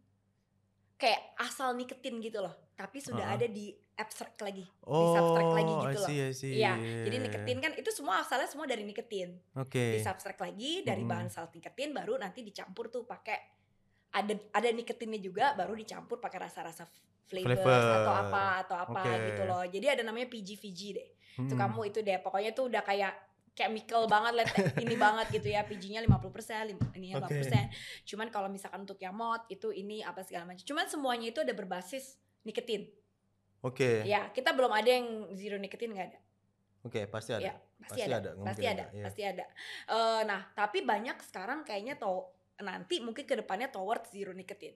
kayak 1.03 1.35
asal 1.37 1.75
niketin 1.75 2.23
gitu 2.23 2.39
loh, 2.39 2.55
tapi 2.73 3.03
sudah 3.03 3.27
Heeh. 3.27 3.43
ada 3.43 3.47
di 3.51 3.67
abstrak 3.93 4.39
lagi. 4.39 4.63
oh, 4.87 5.11
subtract 5.13 5.53
lagi 5.53 5.73
gitu 5.75 5.99
loh. 5.99 6.09
Iya, 6.39 6.73
jadi 7.03 7.17
niketin 7.19 7.59
kan 7.59 7.73
itu 7.75 7.91
semua 7.91 8.23
asalnya 8.23 8.47
semua 8.47 8.65
dari 8.65 8.87
niketin. 8.87 9.35
Oke. 9.59 9.99
Di 9.99 10.01
subtract 10.01 10.39
lagi 10.39 10.81
dari 10.81 11.03
Mm-mm. 11.03 11.11
bahan 11.11 11.29
salt 11.29 11.51
niketin 11.51 11.91
baru 11.91 12.17
nanti 12.17 12.41
dicampur 12.41 12.87
tuh 12.87 13.03
pakai 13.03 13.35
ada 14.13 14.31
ada 14.53 14.69
niketinnya 14.71 15.19
juga 15.19 15.53
baru 15.53 15.75
dicampur 15.75 16.21
pakai 16.21 16.39
rasa-rasa 16.39 16.87
flavor, 17.27 17.57
Flavor. 17.59 17.97
atau 17.99 18.15
apa 18.15 18.45
atau 18.63 18.77
apa 18.79 19.01
Oke. 19.03 19.27
gitu 19.27 19.43
loh. 19.43 19.63
Jadi 19.65 19.87
ada 19.89 20.03
namanya 20.05 20.29
PG-VG 20.29 20.81
deh. 20.93 21.09
Itu 21.43 21.55
Hmm. 21.57 21.61
kamu 21.65 21.81
itu 21.89 21.99
deh 22.01 22.21
pokoknya 22.21 22.53
tuh 22.53 22.69
udah 22.69 22.85
kayak 22.85 23.13
chemical 23.53 24.09
banget 24.09 24.33
let 24.33 24.49
ini 24.81 24.97
banget 24.97 25.29
gitu 25.31 25.49
ya 25.49 25.61
PG-nya 25.63 26.01
50% 26.01 26.65
lim- 26.65 26.93
ini 26.97 27.13
Oke. 27.13 27.37
50%. 27.45 27.69
Cuman 28.09 28.29
kalau 28.29 28.49
misalkan 28.49 28.83
untuk 28.83 28.97
yang 28.97 29.13
mod 29.13 29.45
itu 29.47 29.69
ini 29.71 30.01
apa 30.01 30.25
segala 30.25 30.49
macam. 30.49 30.65
Cuman 30.65 30.89
semuanya 30.89 31.29
itu 31.29 31.41
ada 31.41 31.53
berbasis 31.53 32.17
nikotin. 32.43 32.89
Oke, 33.63 34.03
Ya, 34.03 34.27
kita 34.29 34.51
belum 34.51 34.73
ada 34.73 34.91
yang 34.91 35.07
zero 35.33 35.55
nikotin 35.55 35.95
nggak 35.95 36.09
ada. 36.11 36.21
oke 36.83 36.99
pasti 37.07 37.31
ada. 37.31 37.47
Ya, 37.47 37.55
pasti, 37.79 37.95
Pasti 37.95 38.01
ada. 38.03 38.17
ada, 38.19 38.31
nggak 38.35 38.47
pasti 38.51 38.67
ada, 38.67 38.85
iya. 38.91 39.05
pasti 39.07 39.23
ada. 39.23 39.45
Eh, 39.87 40.21
nah, 40.27 40.41
tapi 40.51 40.79
banyak 40.83 41.15
sekarang 41.23 41.63
kayaknya 41.63 41.95
to 41.95 42.27
nanti 42.59 42.99
mungkin 42.99 43.23
ke 43.23 43.39
depannya 43.39 43.71
towards 43.71 44.11
zero 44.11 44.35
nicotine. 44.35 44.75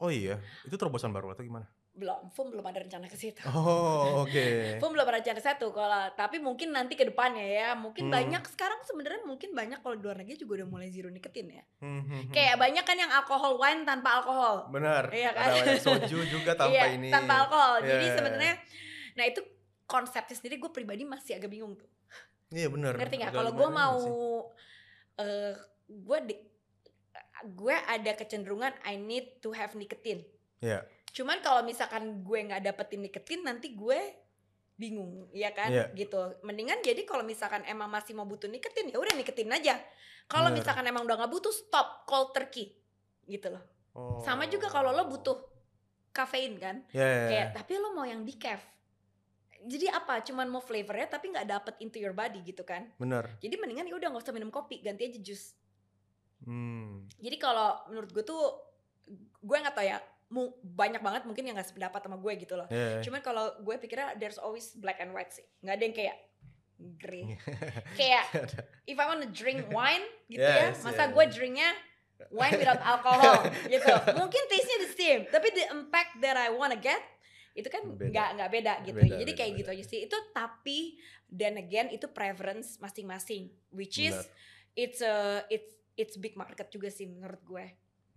Oh 0.00 0.10
iya, 0.10 0.40
itu 0.64 0.74
terobosan 0.74 1.12
baru 1.12 1.30
atau 1.30 1.44
gimana? 1.44 1.70
Belum, 2.00 2.32
FUM 2.32 2.48
belum 2.56 2.64
ada 2.64 2.80
rencana 2.80 3.04
ke 3.04 3.16
situ. 3.20 3.44
Oh, 3.44 4.24
oke. 4.24 4.44
FUM 4.80 4.90
belum 4.96 5.04
ada 5.04 5.20
rencana 5.20 5.36
satu 5.36 5.68
kalau 5.68 6.08
tapi 6.16 6.40
mungkin 6.40 6.72
nanti 6.72 6.96
ke 6.96 7.04
depannya 7.04 7.44
ya. 7.44 7.68
Mungkin 7.76 8.08
Hmm. 8.08 8.16
banyak 8.16 8.40
sekarang 8.48 8.80
sebenarnya 8.88 9.20
mungkin 9.28 9.52
banyak 9.52 9.84
kalau 9.84 10.00
di 10.00 10.02
luar 10.08 10.16
negeri 10.16 10.40
juga 10.40 10.64
udah 10.64 10.68
mulai 10.72 10.88
zero 10.88 11.12
nicotine 11.12 11.60
ya. 11.60 11.64
Hmm, 11.84 12.00
hmm, 12.00 12.08
hmm. 12.08 12.32
Kayak 12.32 12.56
banyak 12.56 12.84
kan 12.88 12.96
yang 12.96 13.12
alkohol 13.12 13.60
wine 13.60 13.84
tanpa 13.84 14.24
alkohol. 14.24 14.72
Benar. 14.72 15.12
Iya 15.12 15.30
kan? 15.36 15.48
Ada 15.60 15.76
soju 15.76 16.18
juga 16.24 16.56
tanpa 16.56 16.72
iya, 16.72 16.96
ini. 16.96 17.12
tanpa 17.12 17.44
alkohol. 17.44 17.84
Iya, 17.84 17.88
Jadi 17.92 18.06
sebenarnya 18.16 18.54
nah 19.20 19.24
itu 19.28 19.40
konsepnya 19.84 20.32
sendiri 20.32 20.56
gue 20.56 20.70
pribadi 20.72 21.04
masih 21.04 21.36
agak 21.36 21.52
bingung 21.52 21.76
tuh. 21.76 21.90
Iya 22.48 22.72
benar. 22.72 22.96
ngerti 22.96 23.14
nggak 23.20 23.34
kalau 23.36 23.52
gue 23.52 23.68
mau 23.68 23.98
eh 25.20 25.54
gue 25.86 26.18
gue 27.40 27.76
ada 27.76 28.12
kecenderungan 28.16 28.72
I 28.84 28.96
need 28.96 29.40
to 29.44 29.52
have 29.52 29.76
nicotine 29.76 30.24
Iya. 30.60 30.84
Cuman 31.10 31.38
kalau 31.40 31.62
misalkan 31.62 32.22
gue 32.22 32.38
nggak 32.40 32.62
dapetin 32.62 33.02
nicotine 33.02 33.42
nanti 33.42 33.72
gue 33.72 33.98
bingung 34.74 35.28
ya 35.30 35.52
kan 35.52 35.68
Iya. 35.68 35.92
gitu 35.92 36.40
mendingan 36.40 36.80
jadi 36.80 37.04
kalau 37.04 37.20
misalkan 37.20 37.60
emang 37.64 37.86
masih 37.86 38.16
mau 38.16 38.24
butuh 38.24 38.48
nicotine 38.48 38.88
ya 38.88 38.96
udah 38.96 39.12
nicotine 39.12 39.50
aja 39.50 39.76
kalau 40.24 40.48
Bener. 40.48 40.62
misalkan 40.62 40.84
emang 40.86 41.04
udah 41.04 41.20
nggak 41.20 41.32
butuh 41.32 41.52
stop 41.52 42.06
cold 42.06 42.32
turkey 42.32 42.72
gitu 43.26 43.50
loh 43.50 43.64
Oh. 43.90 44.22
sama 44.22 44.46
juga 44.46 44.70
kalau 44.70 44.94
lo 44.94 45.02
butuh 45.04 45.34
kafein 46.14 46.54
kan 46.56 46.86
Iya, 46.94 47.02
iya, 47.02 47.10
iya. 47.10 47.26
kayak 47.26 47.48
tapi 47.58 47.72
lo 47.74 47.90
mau 47.90 48.06
yang 48.06 48.22
decaf 48.22 48.62
jadi 49.60 49.90
apa 49.92 50.22
cuman 50.22 50.46
mau 50.46 50.62
flavornya 50.62 51.10
tapi 51.10 51.28
nggak 51.28 51.44
dapet 51.44 51.74
into 51.82 51.98
your 51.98 52.14
body 52.14 52.38
gitu 52.40 52.62
kan 52.62 52.86
Benar. 52.96 53.28
jadi 53.42 53.58
mendingan 53.58 53.90
ya 53.90 53.98
udah 53.98 54.08
nggak 54.08 54.22
usah 54.22 54.32
minum 54.32 54.48
kopi, 54.48 54.80
ganti 54.80 55.04
aja 55.04 55.18
jus. 55.20 55.52
Hmm. 56.40 57.04
Jadi 57.20 57.36
kalau 57.36 57.76
menurut 57.92 58.08
gue 58.08 58.24
tuh 58.24 58.40
gue 59.36 59.56
nggak 59.58 59.76
tau 59.76 59.84
ya, 59.84 60.00
banyak 60.62 61.02
banget 61.02 61.22
mungkin 61.26 61.42
yang 61.42 61.58
nggak 61.58 61.68
sependapat 61.74 62.00
sama 62.06 62.16
gue 62.22 62.32
gitu 62.38 62.54
loh. 62.54 62.70
Iya. 62.70 63.02
Cuman 63.02 63.20
kalau 63.20 63.50
gue 63.58 63.74
pikirnya 63.82 64.14
there's 64.16 64.38
always 64.38 64.70
black 64.78 65.02
and 65.02 65.10
white 65.10 65.34
sih, 65.34 65.44
nggak 65.66 65.74
ada 65.74 65.84
yang 65.84 65.96
kayak 65.96 66.16
grey. 66.96 67.24
kayak 67.98 68.24
if 68.86 68.96
I 68.96 69.04
want 69.10 69.26
to 69.26 69.30
drink 69.30 69.66
wine 69.74 70.06
gitu 70.30 70.40
Yes, 70.40 70.80
ya, 70.80 70.86
masa 70.86 71.10
yes. 71.10 71.12
gue 71.12 71.24
drinknya 71.34 71.70
wine 72.30 72.56
without 72.56 72.80
alcohol 72.80 73.42
gitu. 73.72 73.90
Mungkin 74.14 74.42
taste-nya 74.46 74.78
the 74.86 74.92
same, 74.94 75.22
tapi 75.28 75.50
the 75.52 75.66
impact 75.74 76.22
that 76.22 76.38
I 76.38 76.54
wanna 76.54 76.78
get 76.78 77.02
itu 77.50 77.66
kan 77.66 77.82
nggak 77.82 78.28
nggak 78.38 78.50
beda 78.54 78.72
gitu. 78.86 78.98
Beda, 79.02 79.18
Jadi 79.18 79.32
beda, 79.34 79.38
kayak 79.42 79.50
beda. 79.52 79.60
gitu 79.60 79.70
aja 79.74 79.84
sih. 79.84 79.98
Itu 80.06 80.16
tapi 80.30 80.78
dan 81.26 81.58
again 81.58 81.90
itu 81.90 82.06
preference 82.06 82.78
masing-masing, 82.78 83.50
which 83.74 83.98
is 83.98 84.14
Benar. 84.14 84.78
it's 84.78 85.00
a 85.02 85.14
it's 85.50 85.70
it's 85.98 86.14
big 86.16 86.38
market 86.38 86.70
juga 86.70 86.88
sih 86.88 87.10
menurut 87.10 87.42
gue. 87.42 87.66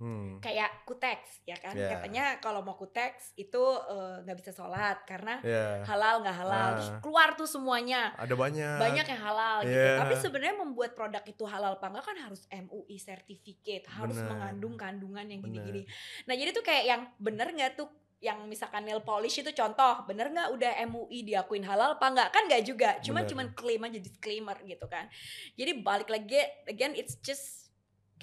Hmm. 0.03 0.43
Kayak 0.43 0.83
kutex 0.83 1.47
ya 1.47 1.55
kan, 1.55 1.71
Yeah. 1.71 1.95
katanya 1.95 2.23
kalau 2.37 2.59
mau 2.59 2.75
kutex 2.75 3.31
itu 3.33 3.63
eh, 3.87 4.15
nggak 4.19 4.35
bisa 4.35 4.51
sholat 4.51 5.07
karena 5.07 5.39
Iya. 5.39 5.87
halal 5.87 6.19
nggak 6.19 6.37
halal. 6.37 6.67
Terus 6.75 6.91
Ah. 6.91 6.99
keluar 6.99 7.29
tuh 7.33 7.47
semuanya 7.47 8.11
Ada 8.19 8.35
banyak. 8.35 8.77
banyak 8.83 9.05
yang 9.07 9.21
halal 9.23 9.55
gitu. 9.63 9.79
Iya. 9.79 9.95
Tapi 10.03 10.13
sebenarnya 10.19 10.55
membuat 10.59 10.91
produk 10.91 11.23
itu 11.23 11.43
halal 11.47 11.79
apa 11.79 11.87
enggak 11.87 12.03
kan 12.03 12.17
harus 12.19 12.43
MUI 12.51 12.99
certificate, 12.99 13.87
harus 13.87 14.19
Bener. 14.19 14.27
mengandung 14.27 14.75
kandungan 14.75 15.23
yang 15.23 15.39
gini-gini. 15.39 15.87
Nah, 16.27 16.35
jadi 16.35 16.51
tuh 16.51 16.61
kayak 16.61 16.83
yang 16.83 17.01
bener 17.15 17.47
nggak 17.47 17.79
tuh 17.79 17.87
yang 18.19 18.43
misalkan 18.47 18.83
nail 18.83 19.03
polish 19.03 19.35
itu 19.37 19.51
contoh, 19.51 20.03
bener 20.03 20.31
nggak 20.31 20.49
udah 20.51 20.71
MUI 20.87 21.23
diakuin 21.23 21.63
halal 21.63 21.95
apa 21.95 22.07
enggak? 22.07 22.29
Kan 22.31 22.43
nggak 22.47 22.63
juga. 22.63 22.89
Cuman 22.99 23.23
Bener. 23.23 23.31
cuman 23.31 23.47
klaim 23.51 23.83
aja 23.83 23.99
disclaimer 23.99 24.55
gitu 24.63 24.87
kan. 24.87 25.07
Jadi 25.55 25.79
balik 25.79 26.07
lagi 26.07 26.39
again 26.65 26.91
it's 26.91 27.19
just 27.19 27.62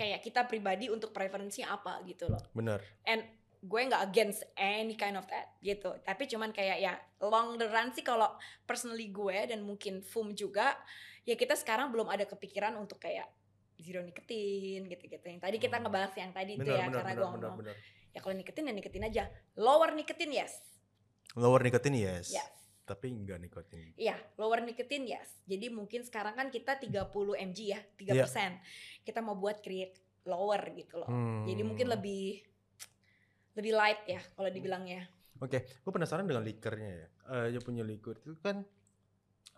kayak 0.00 0.24
kita 0.24 0.48
pribadi 0.48 0.88
untuk 0.88 1.12
preferensinya 1.12 1.76
apa 1.76 2.00
gitu 2.08 2.32
loh. 2.32 2.40
Benar. 2.56 2.80
And 3.04 3.20
gue 3.60 3.80
nggak 3.92 4.08
against 4.08 4.40
any 4.56 4.96
kind 4.96 5.20
of 5.20 5.28
that 5.28 5.52
gitu 5.60 5.92
tapi 6.00 6.24
cuman 6.24 6.48
kayak 6.48 6.80
ya 6.80 6.96
long 7.20 7.60
the 7.60 7.68
run 7.68 7.92
sih 7.92 8.00
kalau 8.00 8.32
personally 8.64 9.12
gue 9.12 9.36
dan 9.52 9.60
mungkin 9.60 10.00
Fum 10.00 10.32
juga 10.32 10.80
ya 11.28 11.36
kita 11.36 11.52
sekarang 11.60 11.92
belum 11.92 12.08
ada 12.08 12.24
kepikiran 12.24 12.72
untuk 12.80 12.96
kayak 12.96 13.28
zero 13.76 14.00
nicotine 14.00 14.88
gitu-gitu 14.88 15.28
yang 15.28 15.44
tadi 15.44 15.60
kita 15.60 15.76
Hmm. 15.76 15.84
ngebahas 15.84 16.12
yang 16.16 16.32
tadi 16.32 16.56
itu 16.56 16.64
Benar, 16.64 16.72
ya 16.72 16.86
benar, 16.88 16.96
karena 17.04 17.12
gue 17.12 17.28
ngomong 17.28 17.56
ya 18.16 18.18
kalau 18.24 18.34
nicotine 18.40 18.66
ya 18.72 18.74
nicotine 18.80 19.04
aja 19.12 19.24
lower 19.60 19.92
nicotine 19.92 20.32
yes 20.32 20.52
Lower 21.38 21.62
nikotin 21.62 21.94
yes. 21.94 22.34
yes 22.34 22.59
Tapi 22.90 23.06
enggak 23.06 23.38
nikotin. 23.38 23.94
Iya, 23.94 24.18
lower 24.34 24.66
nicotine 24.66 25.06
yes. 25.06 25.46
Jadi 25.46 25.70
mungkin 25.70 26.02
sekarang 26.02 26.34
kan 26.34 26.50
kita 26.50 26.74
30 26.74 27.06
mg 27.38 27.58
ya, 27.62 27.78
3%. 27.94 28.10
Iya. 28.10 28.58
Kita 29.06 29.22
mau 29.22 29.38
buat 29.38 29.62
create 29.62 29.94
lower 30.26 30.58
gitu 30.74 30.98
loh. 30.98 31.06
Hmm. 31.06 31.46
Jadi 31.46 31.62
mungkin 31.62 31.86
lebih 31.86 32.42
lebih 33.54 33.72
light 33.78 34.02
ya 34.10 34.20
kalau 34.34 34.50
dibilangnya. 34.50 35.06
Oke, 35.40 35.64
gue 35.64 35.92
penasaran 35.94 36.26
dengan 36.26 36.42
likernya 36.42 36.90
ya. 36.90 37.08
Eh, 37.30 37.46
dia 37.54 37.62
punya 37.62 37.86
likur 37.86 38.18
itu 38.18 38.34
kan 38.42 38.66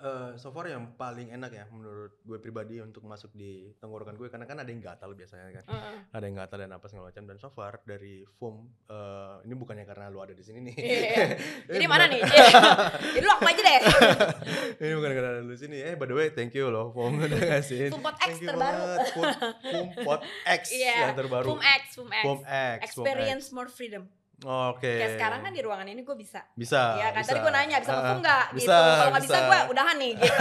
eh 0.02 0.34
so 0.40 0.50
far 0.50 0.66
yang 0.66 0.96
paling 0.98 1.30
enak 1.30 1.52
ya 1.54 1.64
menurut 1.70 2.16
gue 2.24 2.38
pribadi 2.42 2.82
untuk 2.82 3.06
masuk 3.06 3.30
di 3.36 3.70
tenggorokan 3.78 4.18
gue 4.18 4.26
karena 4.32 4.48
kan 4.48 4.58
ada 4.58 4.66
yang 4.66 4.82
gatal 4.82 5.14
biasanya 5.14 5.62
kan. 5.62 5.64
Heeh. 5.68 5.96
Ada 6.10 6.24
yang 6.26 6.36
gatal 6.40 6.58
dan 6.64 6.72
apa 6.74 6.86
segala 6.90 7.12
macam 7.12 7.22
dan 7.28 7.36
so 7.38 7.52
far 7.54 7.78
dari 7.86 8.26
foam 8.40 8.66
eh, 8.90 9.46
ini 9.46 9.54
bukannya 9.54 9.84
karena 9.86 10.10
lu 10.10 10.18
ada 10.18 10.34
di 10.34 10.42
sini 10.42 10.58
nih. 10.64 10.74
Iya, 10.74 10.98
iya. 10.98 11.26
Ini 11.70 11.74
Jadi 11.78 11.86
mana 11.86 12.04
nih? 12.10 12.20
Jadi 13.14 13.24
lu 13.24 13.32
aku 13.36 13.46
aja 13.46 13.62
deh. 13.62 13.80
ini 14.82 14.92
bukan 14.98 15.10
karena 15.14 15.30
lu 15.44 15.50
di 15.54 15.58
sini. 15.60 15.76
Eh 15.78 15.94
by 15.94 16.06
the 16.10 16.16
way, 16.16 16.28
thank 16.34 16.52
you 16.56 16.66
loh 16.72 16.90
foam 16.90 17.22
udah 17.22 17.38
ngasih. 17.38 17.92
Fumpot 17.92 18.16
X 18.18 18.26
Thank 18.26 18.42
you 18.42 18.48
terbaru. 18.50 18.80
Foam, 19.12 19.30
Foam 19.62 19.86
Pot 20.02 20.20
X 20.46 20.62
Iya, 20.74 20.96
yang 21.10 21.16
terbaru. 21.18 21.46
Foam 21.46 21.62
X, 21.62 21.82
Foam 21.94 22.10
X. 22.10 22.22
Foam 22.22 22.40
X. 22.42 22.42
Foam 22.42 22.42
X. 22.48 22.78
Experience 22.90 23.46
more 23.54 23.70
freedom. 23.70 24.08
Oke. 24.42 24.90
Kayak 24.98 25.14
sekarang 25.18 25.40
kan 25.46 25.52
di 25.54 25.62
ruangan 25.62 25.86
ini 25.86 26.02
gue 26.02 26.16
bisa. 26.18 26.42
bisa. 26.58 26.98
ya 26.98 27.14
kan 27.14 27.22
bisa. 27.22 27.30
tadi 27.30 27.38
gue 27.42 27.52
nanya 27.54 27.76
bisa 27.78 27.92
ngefum 27.94 28.18
nggak 28.22 28.44
gitu. 28.50 28.56
bisa, 28.58 28.74
Kalau 28.74 29.10
nggak 29.12 29.24
bisa 29.24 29.38
bisa. 29.38 29.48
gue 29.48 29.58
udahan 29.70 29.96
nih 29.98 30.12
gitu. 30.18 30.34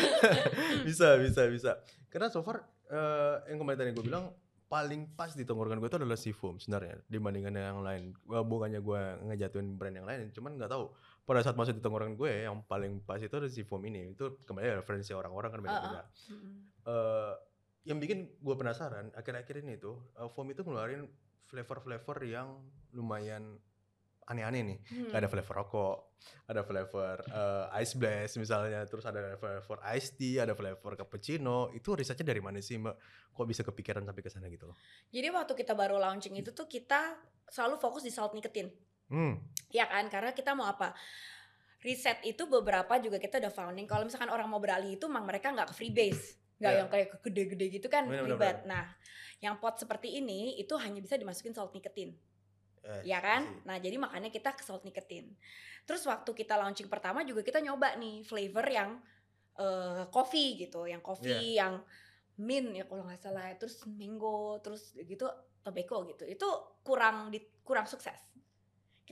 bisa 0.88 1.08
bisa 1.18 1.42
bisa 1.50 1.70
karena 2.08 2.26
so 2.32 2.40
far 2.40 2.64
eh, 2.88 3.34
yang 3.52 3.58
kemarin 3.60 3.78
tadi 3.78 3.90
gue 3.92 4.04
bilang 4.06 4.30
paling 4.68 5.08
pas 5.16 5.32
di 5.32 5.48
tenggorokan 5.48 5.80
gue 5.80 5.88
itu 5.88 5.98
adalah 5.98 6.18
si 6.20 6.30
foam 6.36 6.60
sebenarnya 6.60 7.00
dibandingkan 7.08 7.56
yang 7.56 7.80
lain 7.80 8.12
bukannya 8.28 8.84
gue 8.84 9.00
ngejatuhin 9.32 9.80
brand 9.80 9.96
yang 9.96 10.04
lain 10.04 10.28
cuman 10.28 10.60
nggak 10.60 10.68
tahu 10.68 10.92
pada 11.24 11.40
saat 11.40 11.56
masuk 11.56 11.80
di 11.80 11.82
tenggorokan 11.84 12.16
gue 12.16 12.44
yang 12.44 12.60
paling 12.68 13.00
pas 13.00 13.16
itu 13.16 13.32
adalah 13.32 13.48
si 13.48 13.64
foam 13.64 13.80
ini 13.88 14.12
itu 14.12 14.36
kembali 14.44 14.84
referensi 14.84 15.16
orang-orang 15.16 15.50
kan 15.52 15.60
beda-beda 15.64 16.02
Eh, 16.88 17.34
yang 17.84 18.00
bikin 18.00 18.28
gue 18.40 18.54
penasaran 18.56 19.12
akhir-akhir 19.12 19.60
ini 19.64 19.76
tuh 19.76 20.12
eh, 20.16 20.28
foam 20.32 20.48
itu 20.52 20.64
ngeluarin 20.64 21.04
flavor-flavor 21.48 22.18
yang 22.22 22.60
lumayan 22.92 23.56
aneh-aneh 24.28 24.60
nih 24.60 24.78
Hmm. 24.92 25.12
ada 25.16 25.24
flavor 25.24 25.54
rokok, 25.64 25.96
ada 26.44 26.60
flavor 26.60 27.16
eh, 27.24 27.80
ice 27.80 27.96
blast 27.96 28.36
misalnya, 28.36 28.84
terus 28.84 29.08
ada 29.08 29.40
flavor 29.40 29.80
iced 29.96 30.20
tea, 30.20 30.44
ada 30.44 30.52
flavor 30.52 31.00
cappuccino. 31.00 31.72
Itu 31.72 31.96
risetnya 31.96 32.28
dari 32.28 32.44
mana 32.44 32.60
sih 32.60 32.76
mbak? 32.76 32.96
Kok 33.32 33.46
bisa 33.48 33.64
kepikiran 33.64 34.04
sampai 34.04 34.20
ke 34.20 34.28
sana 34.28 34.52
gitu 34.52 34.68
loh? 34.68 34.76
Jadi 35.08 35.28
waktu 35.32 35.52
kita 35.56 35.72
baru 35.72 35.96
launching 35.96 36.36
itu 36.36 36.52
tuh 36.52 36.68
kita 36.68 37.16
selalu 37.48 37.80
fokus 37.80 38.04
di 38.04 38.12
salt 38.12 38.36
nicotine. 38.36 38.68
Hmm, 39.08 39.40
Ya 39.72 39.88
kan? 39.88 40.12
Karena 40.12 40.36
kita 40.36 40.52
mau 40.52 40.68
apa? 40.68 40.92
Riset 41.80 42.20
itu 42.26 42.44
beberapa 42.50 42.98
juga 43.00 43.16
kita 43.16 43.38
udah 43.38 43.52
founding. 43.54 43.86
Kalau 43.86 44.02
misalkan 44.04 44.28
orang 44.28 44.50
mau 44.50 44.58
beralih 44.60 44.98
itu, 44.98 45.06
emang 45.06 45.24
mereka 45.24 45.54
nggak 45.54 45.70
ke 45.72 45.74
freebase. 45.78 46.37
Nggak 46.58 46.72
Ya. 46.74 46.78
yang 46.82 46.88
kayak 46.90 47.08
gede-gede 47.22 47.66
gitu 47.70 47.86
kan 47.86 48.06
Bener, 48.10 48.26
bener, 48.26 48.34
ribet. 48.34 48.56
Nah, 48.66 48.84
yang 49.38 49.56
pot 49.62 49.78
seperti 49.78 50.18
ini 50.18 50.58
itu 50.58 50.74
hanya 50.74 50.98
bisa 50.98 51.14
dimasukin 51.14 51.54
salt 51.54 51.70
nikotin, 51.70 52.18
Eh, 52.82 53.02
ya 53.06 53.22
kan? 53.22 53.46
sih. 53.46 53.62
Nah, 53.62 53.76
jadi 53.78 53.94
makanya 53.98 54.30
kita 54.30 54.54
ke 54.58 54.62
salt 54.66 54.82
nikotin. 54.82 55.34
Terus 55.86 56.02
waktu 56.04 56.30
kita 56.34 56.58
launching 56.58 56.90
pertama 56.90 57.22
juga 57.22 57.46
kita 57.46 57.62
nyoba 57.62 57.94
nih 57.96 58.22
flavor 58.26 58.66
yang 58.66 58.90
eh, 59.58 60.06
coffee 60.14 60.54
gitu, 60.54 60.86
yang 60.86 61.02
coffee, 61.02 61.58
Iya. 61.58 61.66
yang 61.66 61.74
mint 62.38 62.70
ya 62.78 62.86
kalau 62.86 63.02
nggak 63.02 63.18
salah, 63.18 63.50
terus 63.58 63.82
mango, 63.90 64.62
terus 64.62 64.94
gitu 64.94 65.26
tobacco 65.66 66.06
gitu. 66.06 66.22
Itu 66.22 66.46
kurang 66.86 67.34
di, 67.34 67.42
kurang 67.66 67.90
sukses. 67.90 68.14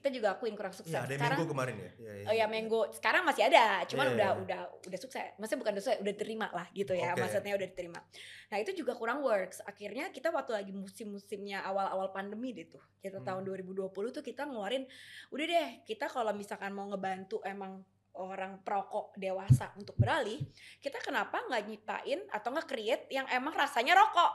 Kita 0.06 0.22
juga 0.22 0.38
akuin 0.38 0.54
kurang 0.54 0.70
sukses. 0.70 0.94
Iya, 0.94 1.02
ada 1.02 1.18
Sekarang 1.18 1.34
mango 1.42 1.50
kemarin 1.50 1.74
ya. 1.82 1.90
Iya, 1.98 2.12
iya, 2.14 2.26
Oh 2.30 2.34
ya 2.38 2.46
mango 2.46 2.80
sekarang 2.94 3.26
masih 3.26 3.42
ada, 3.50 3.82
cuman 3.90 4.06
Iya, 4.06 4.14
udah 4.14 4.30
iya. 4.30 4.38
udah 4.38 4.60
udah 4.86 4.98
sukses. 5.02 5.26
Maksudnya 5.34 5.60
bukan 5.66 5.74
sukses, 5.82 5.98
udah 5.98 6.12
diterima 6.14 6.46
lah 6.54 6.66
gitu 6.70 6.92
ya. 6.94 7.10
Oke. 7.10 7.26
Maksudnya 7.26 7.54
udah 7.58 7.66
diterima. 7.66 8.00
Nah, 8.46 8.58
itu 8.62 8.70
juga 8.70 8.94
kurang 8.94 9.18
works. 9.26 9.58
Akhirnya 9.66 10.14
kita 10.14 10.30
waktu 10.30 10.54
lagi 10.54 10.70
musim-musimnya 10.70 11.66
awal-awal 11.66 12.14
pandemi 12.14 12.54
deh 12.54 12.70
tuh. 12.70 12.78
Kita 13.02 13.18
Hmm. 13.18 13.26
tahun 13.26 13.42
2020 13.42 14.14
tuh 14.14 14.22
kita 14.22 14.46
ngeluarin 14.46 14.86
udah 15.34 15.42
deh, 15.44 15.68
kita 15.82 16.06
kalau 16.06 16.30
misalkan 16.30 16.70
mau 16.70 16.86
ngebantu 16.86 17.42
emang 17.42 17.82
orang 18.14 18.62
perokok 18.62 19.10
dewasa 19.12 19.74
untuk 19.74 19.98
beralih, 19.98 20.38
kita 20.78 21.02
kenapa 21.02 21.42
nggak 21.42 21.66
nyiptain 21.66 22.22
atau 22.30 22.48
nggak 22.48 22.64
create 22.64 23.10
yang 23.10 23.26
emang 23.26 23.52
rasanya 23.52 23.98
rokok, 23.98 24.32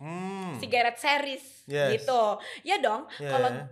Hmm. 0.00 0.56
sigaret 0.56 0.96
series 0.96 1.62
Yes. 1.66 2.00
gitu. 2.00 2.22
Ya 2.64 2.80
dong, 2.80 3.04
Iya, 3.18 3.28
kalau 3.28 3.50
iya. 3.52 3.66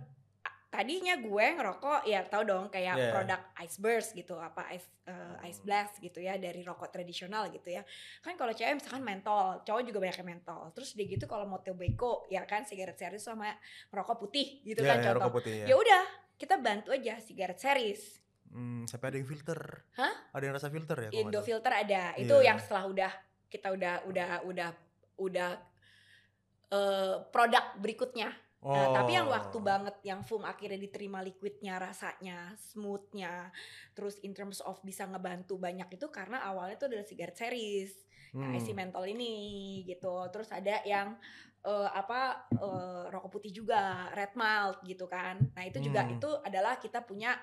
Tadinya 0.67 1.15
gue 1.15 1.45
ngerokok 1.55 2.03
ya 2.03 2.27
tahu 2.27 2.43
dong 2.43 2.65
kayak 2.67 2.95
Yeah. 2.97 3.13
produk 3.15 3.39
ice 3.63 3.79
burst 3.79 4.11
gitu 4.11 4.35
apa 4.35 4.67
ice 4.75 4.83
eh, 5.05 5.47
ice 5.47 5.63
blast 5.63 5.95
gitu 5.97 6.19
ya 6.19 6.35
dari 6.35 6.59
rokok 6.59 6.91
tradisional 6.91 7.47
gitu 7.47 7.71
ya 7.71 7.87
kan 8.19 8.35
kalau 8.35 8.51
cewek 8.51 8.75
misalkan 8.75 8.99
mentol 8.99 9.63
cowok 9.63 9.81
juga 9.81 10.03
banyak 10.03 10.17
yang 10.17 10.29
mentol 10.35 10.67
terus 10.71 10.91
dia 10.91 11.07
gitu 11.07 11.23
kalau 11.23 11.47
mau 11.47 11.63
tobacco 11.63 12.27
ya 12.27 12.43
kan 12.43 12.67
sigaret 12.67 12.95
series 12.95 13.23
sama 13.23 13.55
rokok 13.89 14.19
putih 14.19 14.59
gitu 14.61 14.83
Iya, 14.83 14.89
kan 14.91 14.97
iya, 14.97 15.05
contoh 15.07 15.19
rokok 15.23 15.33
putih 15.39 15.53
ya. 15.63 15.71
udah 15.71 16.03
kita 16.35 16.55
bantu 16.59 16.89
aja 16.91 17.15
sigaret 17.17 17.57
series 17.57 18.19
Hmm, 18.47 18.87
sampai 18.87 19.11
ada 19.11 19.17
yang 19.19 19.27
filter. 19.27 19.59
Hah? 19.99 20.31
Ada 20.31 20.43
yang 20.47 20.55
rasa 20.55 20.71
filter 20.71 20.95
ya? 21.03 21.09
Indo 21.11 21.43
filter 21.43 21.67
ada 21.67 22.15
itu 22.15 22.31
Iya. 22.31 22.47
yang 22.47 22.57
setelah 22.57 22.87
udah 22.87 23.11
kita 23.51 23.75
udah 23.75 24.07
udah 24.07 24.29
udah 24.47 24.69
udah 25.19 25.51
eh, 26.71 27.15
produk 27.27 27.75
berikutnya 27.75 28.31
Nah, 28.67 28.91
tapi 28.91 29.15
yang 29.15 29.31
waktu 29.31 29.57
Oh. 29.57 29.63
banget 29.63 29.95
yang 30.03 30.21
foam 30.27 30.43
akhirnya 30.43 30.75
diterima 30.77 31.23
liquidnya, 31.23 31.79
rasanya, 31.79 32.53
smoothnya, 32.59 33.49
terus 33.95 34.19
in 34.27 34.35
terms 34.35 34.59
of 34.61 34.77
bisa 34.83 35.07
ngebantu 35.07 35.55
banyak 35.55 35.87
itu 35.95 36.07
karena 36.11 36.43
awalnya 36.43 36.75
itu 36.75 36.85
adalah 36.91 37.05
sigaret 37.07 37.37
series, 37.39 37.93
nah, 38.43 38.51
Hmm. 38.51 38.59
isi 38.59 38.75
mentol 38.75 39.07
ini 39.07 39.81
gitu. 39.87 40.27
Terus 40.33 40.51
ada 40.51 40.83
yang 40.83 41.15
eh, 41.67 41.89
apa 41.91 42.51
eh, 42.59 43.03
rokok 43.11 43.31
putih 43.39 43.51
juga, 43.55 44.11
red 44.13 44.35
malt 44.35 44.83
gitu 44.83 45.07
kan. 45.09 45.47
Nah 45.55 45.63
itu 45.67 45.79
juga 45.83 46.03
Hmm. 46.03 46.11
itu 46.11 46.27
adalah 46.43 46.75
kita 46.79 47.03
punya 47.07 47.35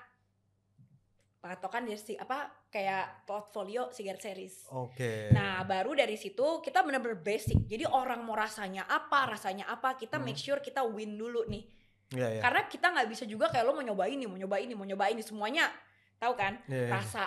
patokan 1.45 1.85
dari 1.85 2.01
si 2.01 2.17
apa 2.17 2.49
kayak 2.73 3.29
portfolio 3.29 3.93
sigaret 3.93 4.17
series. 4.17 4.65
Oke. 4.73 5.29
Nah, 5.29 5.61
baru 5.61 5.93
dari 5.93 6.17
situ 6.17 6.57
kita 6.57 6.81
benar-benar 6.81 7.21
basic. 7.21 7.69
Jadi 7.69 7.85
orang 7.85 8.25
mau 8.25 8.33
rasanya 8.33 8.89
apa, 8.89 9.29
rasanya 9.29 9.69
apa, 9.69 9.93
kita 9.93 10.17
Hmm. 10.17 10.25
make 10.25 10.41
sure 10.41 10.57
kita 10.57 10.81
win 10.81 11.13
dulu 11.13 11.45
nih. 11.45 11.69
Iya, 12.17 12.27
iya. 12.37 12.41
Karena 12.41 12.65
kita 12.65 12.89
nggak 12.89 13.07
bisa 13.13 13.23
juga 13.29 13.53
kayak 13.53 13.61
lo 13.61 13.77
mau 13.77 13.85
nyoba 13.85 14.09
ini, 14.09 14.25
mau 14.25 14.33
nyoba 14.33 14.57
ini, 14.57 14.73
mau 14.73 14.89
nyoba 14.89 15.05
ini 15.13 15.21
semuanya 15.21 15.69
tahu 16.17 16.33
kan? 16.33 16.57
Iya, 16.65 16.89
iya. 16.89 16.97
Rasa 16.97 17.23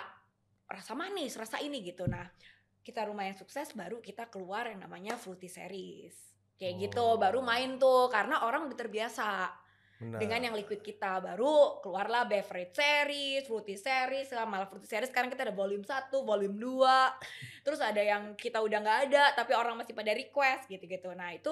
rasa 0.67 0.91
manis, 0.99 1.39
rasa 1.39 1.63
ini 1.63 1.79
gitu. 1.79 2.03
Nah, 2.03 2.27
kita 2.83 3.07
lumayan 3.07 3.39
sukses 3.39 3.71
baru 3.71 4.03
kita 4.03 4.27
keluar 4.27 4.67
yang 4.67 4.83
namanya 4.83 5.15
fruity 5.15 5.47
series. 5.47 6.15
Kayak 6.59 6.91
gitu, 6.91 6.99
Oh. 6.99 7.15
baru 7.15 7.39
main 7.39 7.79
tuh 7.79 8.11
karena 8.11 8.43
orang 8.43 8.67
udah 8.67 8.75
terbiasa 8.75 9.47
Benar. 9.99 10.15
dengan 10.15 10.39
yang 10.47 10.55
liquid 10.55 10.79
kita 10.79 11.19
baru 11.19 11.83
keluarlah 11.83 12.23
beverage 12.23 12.71
series, 12.71 13.43
fruity 13.43 13.75
series, 13.75 14.31
lah, 14.31 14.47
malah 14.47 14.63
fruity 14.71 14.87
series 14.87 15.11
sekarang 15.11 15.27
kita 15.27 15.43
ada 15.43 15.51
volume 15.51 15.83
1, 15.83 16.07
volume 16.23 16.55
2. 16.55 17.19
Terus 17.67 17.83
ada 17.83 17.99
yang 17.99 18.31
kita 18.39 18.63
udah 18.63 18.79
nggak 18.79 18.99
ada 19.11 19.35
tapi 19.35 19.51
orang 19.51 19.75
masih 19.75 19.91
pada 19.91 20.15
request 20.15 20.71
gitu-gitu. 20.71 21.11
Nah, 21.11 21.35
itu 21.35 21.51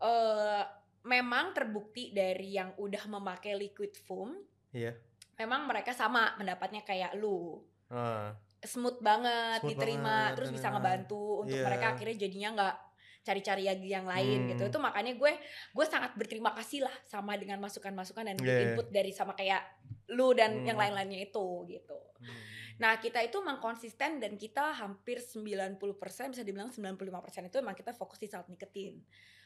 eh 0.00 0.64
memang 1.04 1.52
terbukti 1.52 2.08
dari 2.16 2.56
yang 2.56 2.72
udah 2.78 3.04
memakai 3.10 3.52
liquid 3.52 4.00
foam, 4.00 4.32
Iya. 4.72 4.96
memang 5.36 5.68
mereka 5.68 5.92
sama 5.92 6.32
pendapatnya 6.40 6.80
kayak 6.82 7.20
lu. 7.20 7.60
Ah, 7.92 8.32
Smooth 8.62 9.02
banget 9.02 9.60
Smooth 9.60 9.74
diterima, 9.76 10.08
banget, 10.32 10.34
terus 10.38 10.50
bisa 10.54 10.70
ngebantu 10.70 11.42
untuk 11.42 11.58
Iya. 11.58 11.66
mereka 11.66 11.86
akhirnya 11.92 12.16
jadinya 12.16 12.48
nggak 12.54 12.74
cari-cari 13.22 13.70
lagi 13.70 13.86
yang 13.86 14.04
lain 14.04 14.38
Hmm. 14.44 14.48
gitu. 14.54 14.62
Itu 14.68 14.78
makanya 14.78 15.14
gue 15.14 15.32
gue 15.72 15.86
sangat 15.86 16.14
berterima 16.18 16.50
kasih 16.58 16.82
lah 16.84 16.94
sama 17.06 17.38
dengan 17.38 17.62
masukan-masukan 17.62 18.34
dan 18.34 18.36
Iya. 18.38 18.74
input 18.74 18.90
dari 18.90 19.14
sama 19.14 19.32
kayak 19.32 19.62
lu 20.10 20.34
dan 20.34 20.62
Hmm. 20.62 20.66
yang 20.66 20.78
lain-lainnya 20.78 21.22
itu 21.22 21.46
gitu. 21.70 21.98
hmm. 22.20 22.50
Nah, 22.82 22.98
kita 22.98 23.22
itu 23.22 23.38
memang 23.38 23.62
konsisten 23.62 24.18
dan 24.18 24.34
kita 24.34 24.74
hampir 24.74 25.22
90% 25.22 26.34
bisa 26.34 26.42
dibilang 26.42 26.72
95% 26.74 27.46
itu 27.46 27.62
emang 27.62 27.78
kita 27.78 27.94
fokus 27.94 28.18
di 28.18 28.26
salt 28.26 28.50
nikotin. 28.50 28.98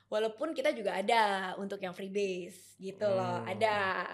Walaupun 0.07 0.55
kita 0.55 0.71
juga 0.71 0.95
ada 0.95 1.23
untuk 1.59 1.83
yang 1.83 1.91
freebase 1.91 2.79
gitu 2.79 3.03
loh, 3.03 3.43
Hmm. 3.43 3.51
ada. 3.51 4.07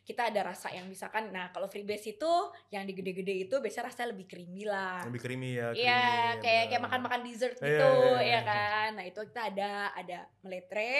Kita 0.00 0.30
ada 0.30 0.46
rasa 0.46 0.70
yang 0.70 0.86
misalkan 0.86 1.30
nah 1.30 1.50
kalau 1.50 1.66
freebase 1.66 2.14
itu 2.14 2.32
yang 2.68 2.84
digede-gede 2.84 3.48
itu 3.48 3.58
biasanya 3.58 3.90
rasanya 3.90 4.14
lebih 4.14 4.26
creamy 4.26 4.62
lah. 4.62 5.02
lebih 5.02 5.18
creamy 5.18 5.58
ya. 5.58 5.74
Iya, 5.74 6.02
kayak 6.38 6.64
kayak 6.70 6.82
makan-makan 6.82 7.20
dessert 7.24 7.58
Iya, 7.58 7.66
gitu, 7.66 7.88
iya, 7.90 7.98
iya, 7.98 8.14
ya 8.14 8.26
iya. 8.28 8.40
kan. 8.44 8.88
Nah, 8.94 9.04
itu 9.04 9.20
kita 9.26 9.42
ada 9.50 9.70
ada 9.90 10.18
meletre, 10.40 10.94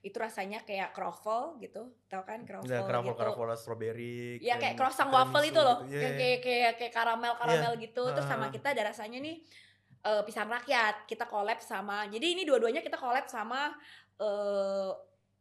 itu 0.00 0.16
rasanya 0.16 0.64
kayak 0.64 0.90
croffle 0.90 1.60
gitu. 1.60 1.82
Tahu 2.08 2.22
kan 2.24 2.48
croffle, 2.48 2.72
Ada 2.72 2.88
croffle, 2.88 3.12
gitu. 3.12 3.20
croffle 3.20 3.54
strawberry. 3.58 4.40
Ya 4.40 4.56
kayak 4.56 4.74
croissant 4.74 5.10
waffle 5.10 5.44
itu 5.44 5.60
loh, 5.60 5.84
tiramisu 5.84 5.92
gitu. 5.92 6.00
Iya, 6.00 6.00
kayak 6.00 6.16
iya. 6.16 6.16
kayak 6.16 6.38
kayak, 6.40 6.72
kayak 6.80 6.92
karamel 6.96 7.32
karamel 7.36 7.72
gitu. 7.76 8.02
Terus 8.08 8.24
sama 8.24 8.48
Ah. 8.48 8.50
kita 8.50 8.72
ada 8.72 8.82
rasanya 8.88 9.20
nih 9.20 9.36
eh, 10.02 10.22
pisang 10.22 10.46
rakyat. 10.46 11.06
Kita 11.06 11.24
collab 11.24 11.58
sama. 11.58 12.06
Jadi 12.06 12.34
ini 12.34 12.42
dua-duanya 12.42 12.82
kita 12.82 12.96
collab 12.96 13.26
sama 13.26 13.72
eh, 14.18 14.90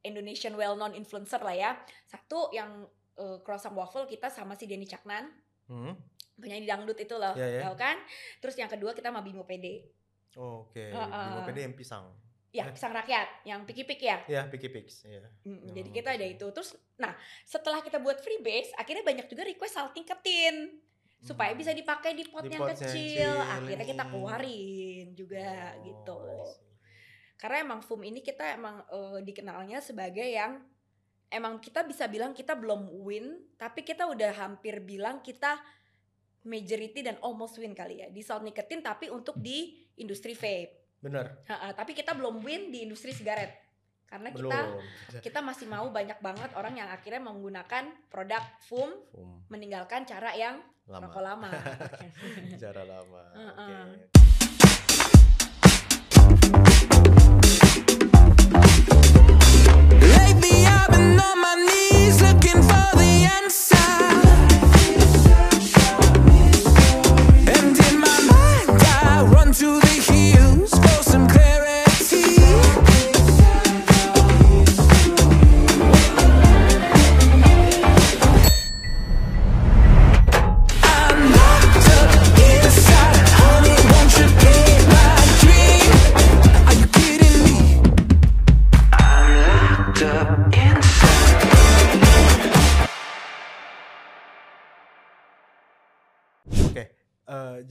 Indonesian 0.02 0.58
well 0.58 0.74
known 0.74 0.94
influencer 0.94 1.42
lah 1.42 1.54
ya. 1.54 1.72
Satu 2.06 2.50
yang 2.50 2.86
eh, 3.18 3.38
croissant 3.42 3.74
waffle 3.74 4.06
kita 4.06 4.30
sama 4.30 4.56
si 4.56 4.66
Denny 4.66 4.86
Caknan, 4.86 5.30
Hmm, 5.72 5.96
penyanyi 6.36 6.68
dangdut 6.68 7.00
itu 7.00 7.16
loh, 7.16 7.32
Iya, 7.32 7.48
iya. 7.48 7.62
tahu 7.64 7.80
kan? 7.80 7.96
Terus 8.44 8.60
yang 8.60 8.68
kedua 8.68 8.92
kita 8.92 9.08
sama 9.08 9.24
Bimo 9.24 9.48
PD. 9.48 9.88
Oke, 10.36 10.92
Heeh. 10.92 11.28
di 11.32 11.42
PD 11.48 11.58
yang 11.64 11.76
pisang. 11.76 12.12
Ya, 12.52 12.68
pisang 12.68 12.92
rakyat 12.92 13.48
yang 13.48 13.64
piki-piki 13.64 14.04
ya. 14.04 14.20
Ya, 14.28 14.44
Picky 14.52 14.68
Pix. 14.68 15.08
Iya. 15.08 15.24
Mm, 15.48 15.72
Yang 15.72 15.76
jadi 15.80 15.90
kita 15.96 16.10
ada 16.20 16.26
itu. 16.28 16.44
Terus 16.52 16.76
nah, 17.00 17.16
setelah 17.48 17.80
kita 17.80 18.04
buat 18.04 18.20
freebase, 18.20 18.76
akhirnya 18.76 19.08
banyak 19.08 19.32
juga 19.32 19.48
request 19.48 19.80
salting 19.80 20.04
ketin 20.04 20.76
supaya 21.22 21.54
bisa 21.54 21.70
dipakai 21.72 22.18
di 22.18 22.26
pot 22.26 22.44
Di 22.44 22.58
yang 22.58 22.66
pot 22.66 22.74
kecil. 22.74 22.90
kecil 22.90 23.32
Akhirnya 23.38 23.86
kita 23.86 24.04
ini. 24.04 24.12
keluarin 24.12 25.06
juga 25.14 25.48
Oh, 25.78 25.84
gitu. 25.86 26.18
Karena 27.38 27.58
emang 27.62 27.82
foam 27.82 28.02
ini 28.02 28.22
kita 28.22 28.58
emang 28.58 28.82
eh, 28.86 29.20
dikenalnya 29.22 29.82
sebagai 29.82 30.26
yang 30.26 30.62
emang 31.30 31.62
kita 31.62 31.86
bisa 31.86 32.10
bilang 32.10 32.34
kita 32.34 32.58
belum 32.58 32.90
win, 33.02 33.38
tapi 33.56 33.82
kita 33.82 34.10
udah 34.10 34.34
hampir 34.36 34.82
bilang 34.82 35.22
kita 35.22 35.62
majority 36.42 37.06
dan 37.06 37.22
almost 37.22 37.58
win 37.62 37.78
kali 37.78 38.02
ya 38.02 38.10
di 38.10 38.26
salt 38.26 38.42
nicotine 38.42 38.82
tapi 38.82 39.14
untuk 39.14 39.38
di 39.38 39.78
industri 40.02 40.34
vape. 40.34 40.98
Bener. 41.02 41.46
Ha-ha, 41.50 41.74
tapi 41.74 41.94
kita 41.94 42.14
belum 42.14 42.42
win 42.42 42.70
di 42.70 42.86
industri 42.86 43.14
sigaret. 43.14 43.50
Karena 44.12 44.28
Belum. 44.36 44.52
kita 44.52 44.60
kita 45.24 45.40
masih 45.40 45.72
mau 45.72 45.88
banyak 45.88 46.20
banget 46.20 46.52
orang 46.60 46.76
yang 46.76 46.92
akhirnya 46.92 47.24
menggunakan 47.24 47.96
produk 48.12 48.44
foam 48.60 48.92
Boom. 49.16 49.48
meninggalkan 49.48 50.04
cara 50.04 50.36
yang 50.36 50.60
Lama. 50.84 51.08
rokok 51.08 51.24
lama. 51.24 51.50
Cara 52.64 52.84
lama. 52.84 53.24
Heeh. 53.32 53.88
Oke. 53.88 55.12
Lately 60.18 60.66
I've 60.66 60.90
been 60.92 61.20
on 61.20 61.38
my 61.42 61.56
knees 61.68 62.22
looking 62.22 62.62
for 62.70 62.88
the 63.00 63.12
answer. 63.40 63.90
And 67.56 67.78
in 67.88 67.96
my 68.00 68.18
mind 68.32 68.82
I 68.84 69.24
run 69.34 69.52
to 69.62 69.81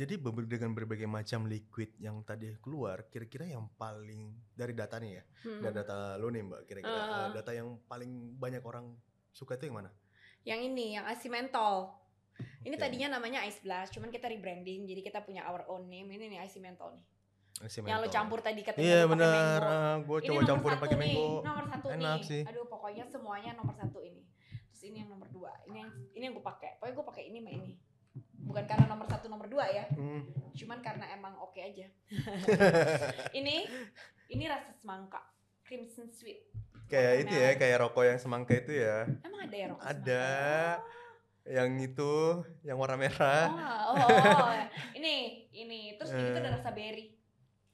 jadi 0.00 0.16
dengan 0.16 0.72
berbagai 0.72 1.04
macam 1.04 1.44
liquid 1.44 1.92
yang 1.98 2.24
tadi 2.24 2.56
keluar, 2.58 3.04
kira-kira 3.06 3.44
yang 3.44 3.68
paling 3.74 4.32
dari 4.50 4.72
datanya 4.72 5.20
ya, 5.20 5.24
Hmm. 5.44 5.60
dari 5.60 5.74
data 5.76 6.16
lo 6.16 6.28
nih 6.28 6.40
mbak, 6.42 6.60
kira-kira 6.64 6.96
eh, 6.96 7.28
data 7.36 7.50
yang 7.52 7.76
paling 7.84 8.08
banyak 8.34 8.64
orang 8.64 8.96
suka 9.30 9.54
itu 9.54 9.68
yang 9.68 9.84
mana? 9.84 9.90
Yang 10.42 10.60
ini, 10.66 10.86
yang 10.96 11.04
ice 11.06 11.28
mentol. 11.28 11.92
Ini 12.64 12.72
tadinya 12.74 13.20
namanya 13.20 13.44
ice 13.44 13.60
blast, 13.60 13.92
cuman 13.92 14.08
kita 14.08 14.24
rebranding, 14.24 14.88
jadi 14.88 15.00
kita 15.02 15.20
punya 15.20 15.44
our 15.44 15.68
own 15.68 15.84
name. 15.86 16.08
Ini 16.08 16.24
nih 16.26 16.40
ice 16.40 16.56
mentol 16.56 16.96
nih. 16.96 17.04
Yang 17.60 17.98
lo 18.00 18.08
campur 18.08 18.40
tadi 18.40 18.64
katanya 18.64 18.80
Iya 18.80 19.00
benar, 19.04 19.60
mango. 19.60 20.08
gue 20.08 20.18
coba 20.24 20.40
campurin 20.48 20.72
satu 20.72 20.82
pakai 20.82 20.96
nih, 20.96 21.12
mango. 21.12 21.28
Nomor 21.44 21.64
satu 21.68 21.86
Enak 21.92 22.16
nih. 22.16 22.24
sih. 22.24 22.42
Aduh, 22.48 22.64
pokoknya 22.64 23.04
semuanya 23.04 23.50
nomor 23.52 23.76
satu 23.76 24.00
ini. 24.00 24.24
Terus 24.72 24.82
ini 24.88 25.04
yang 25.04 25.12
nomor 25.12 25.28
dua. 25.28 25.52
Ini 25.68 25.76
yang 25.76 25.90
ini 26.16 26.22
yang 26.24 26.32
gue 26.32 26.40
pakai. 26.42 26.80
Pokoknya 26.80 26.94
gue 26.96 27.06
pakai 27.12 27.24
ini 27.28 27.38
sama 27.38 27.50
ini. 27.52 27.72
Bukan 28.40 28.64
karena 28.64 28.86
nomor 28.86 29.06
satu 29.06 29.26
nomor 29.26 29.46
dua 29.46 29.66
ya, 29.66 29.84
Hmm. 29.90 30.24
cuman 30.52 30.80
karena 30.80 31.06
emang 31.10 31.36
oke 31.38 31.56
aja. 31.56 31.86
ini 33.32 33.66
ini 34.28 34.44
rasa 34.46 34.72
semangka, 34.72 35.20
crimson 35.62 36.10
sweet. 36.10 36.46
kayak 36.86 37.22
itu 37.22 37.34
ya, 37.36 37.50
kayak 37.54 37.76
rokok 37.80 38.02
yang 38.02 38.18
semangka 38.18 38.54
itu 38.56 38.72
ya. 38.76 39.06
Emang 39.22 39.40
ada 39.40 39.54
ya 39.54 39.66
rokok 39.68 39.84
Ada. 39.84 40.24
semangka? 40.26 40.98
Yang 41.40 41.70
itu, 41.84 42.12
yang 42.62 42.76
warna 42.76 42.96
merah. 42.96 43.46
oh, 43.86 43.94
oh, 43.94 44.06
oh. 44.06 44.50
ini 44.92 45.14
ini 45.50 45.94
terus 45.94 46.10
ini 46.10 46.28
tuh 46.28 46.38
ada 46.38 46.50
Eh. 46.50 46.54
rasa 46.58 46.70
berry. 46.70 47.06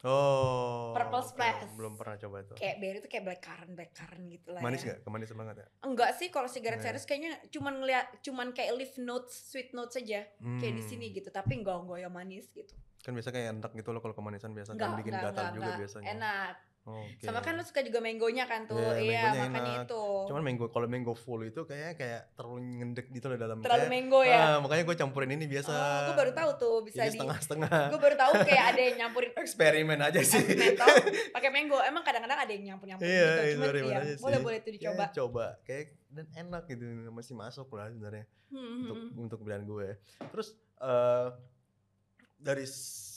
Oh. 0.06 0.94
Purple 0.94 1.22
splash. 1.22 1.66
Belum 1.74 1.94
pernah 1.94 2.14
coba 2.16 2.36
tuh. 2.42 2.54
Kayak 2.54 2.76
berry 2.78 2.98
tuh 2.98 3.10
kayak 3.10 3.24
blackcurrant, 3.26 3.72
blackcurrant 3.74 4.24
gitu 4.28 4.48
lah. 4.50 4.60
Manis 4.60 4.80
ya. 4.80 4.86
nggak? 4.88 4.98
Kemanis 5.02 5.30
banget 5.32 5.56
ya? 5.58 5.66
Enggak 5.82 6.10
sih 6.14 6.28
kalau 6.28 6.46
cigarette 6.46 6.78
Nah. 6.78 6.86
series 6.88 7.04
kayaknya 7.04 7.32
cuman 7.48 7.74
ngeliat 7.76 8.06
cuman 8.20 8.46
kayak 8.50 8.72
leaf 8.72 8.94
notes, 8.96 9.34
sweet 9.50 9.70
notes 9.72 9.94
saja 9.94 10.22
kayak 10.56 10.72
di 10.72 10.80
Hmm. 10.80 10.88
sini 10.88 11.06
gitu, 11.10 11.28
tapi 11.28 11.58
enggak 11.58 11.76
enggak 11.76 11.98
yang 12.00 12.14
manis 12.14 12.46
gitu. 12.48 12.70
Kan 12.98 13.12
biasa 13.12 13.28
kayak 13.28 13.46
enak 13.52 13.70
gitu 13.72 13.90
loh 13.90 13.98
kalau 13.98 14.14
kemanisan 14.14 14.50
biasa 14.50 14.72
Enggak, 14.72 14.88
kan 14.88 14.98
bikin 14.98 15.12
enggak, 15.12 15.26
gatal 15.28 15.42
enggak, 15.42 15.54
juga 15.54 15.66
enggak. 15.66 15.80
biasanya. 15.82 16.08
Enak. 16.12 16.54
Oke. 16.86 17.18
Sama 17.18 17.42
kan 17.42 17.58
lu 17.58 17.66
suka 17.66 17.82
juga 17.82 17.98
mangonya 17.98 18.46
kan 18.46 18.62
tuh. 18.62 18.78
Iya, 18.78 19.02
iya, 19.02 19.20
mangonya 19.26 19.50
makanya 19.50 19.72
enak. 19.74 19.86
itu. 19.90 20.04
Cuman 20.30 20.42
mango 20.46 20.64
kalau 20.70 20.86
mango 20.86 21.12
full 21.12 21.42
itu 21.42 21.66
kayak 21.66 21.98
kayak 21.98 22.30
terlalu 22.32 22.78
ngendek 22.78 23.06
gitu 23.10 23.26
loh 23.26 23.34
dalam 23.34 23.58
Terlalu 23.58 23.82
kayak, 23.82 23.94
mango 23.98 24.20
ya. 24.22 24.38
Ah, 24.38 24.56
makanya 24.62 24.82
gue 24.86 24.96
campurin 24.96 25.30
ini 25.34 25.44
biasa. 25.44 25.72
Oh, 25.74 25.98
gue 26.06 26.14
baru 26.14 26.30
tahu 26.30 26.50
tuh 26.54 26.74
bisa 26.86 27.02
Jadi 27.02 27.10
di 27.10 27.18
setengah-setengah. 27.18 27.80
Gue 27.90 27.98
baru 27.98 28.14
tahu 28.14 28.32
kayak 28.40 28.64
ada 28.70 28.80
yang 28.80 28.96
nyampurin 29.02 29.30
Eksperimen 29.42 29.98
aja 29.98 30.20
sih. 30.22 30.38
mentol 30.46 30.94
pakai 31.34 31.50
mango. 31.50 31.78
Emang 31.82 32.06
kadang-kadang 32.06 32.38
ada 32.38 32.52
yang 32.54 32.64
nyampur-nyampur 32.70 33.02
Iya, 33.02 33.18
gitu. 33.18 33.34
Cuman 33.34 33.50
eksperimen 33.66 33.90
iya, 33.90 33.98
aja 33.98 34.12
sih. 34.14 34.22
boleh-boleh 34.22 34.58
tuh 34.58 34.70
Kayak 34.70 34.78
dicoba. 34.78 35.04
coba 35.10 35.46
kayak 35.62 35.84
dan 36.06 36.26
enak 36.32 36.62
gitu 36.66 36.84
masih 37.10 37.34
masuk 37.34 37.66
lah 37.72 37.90
sebenarnya 37.90 38.24
Hmm, 38.46 38.86
untuk 38.86 38.94
hmm, 38.94 39.08
hmm. 39.10 39.22
untuk 39.26 39.38
pilihan 39.42 39.64
gue. 39.66 39.88
Terus 40.30 40.48
eh 40.78 41.28
dari 42.38 42.62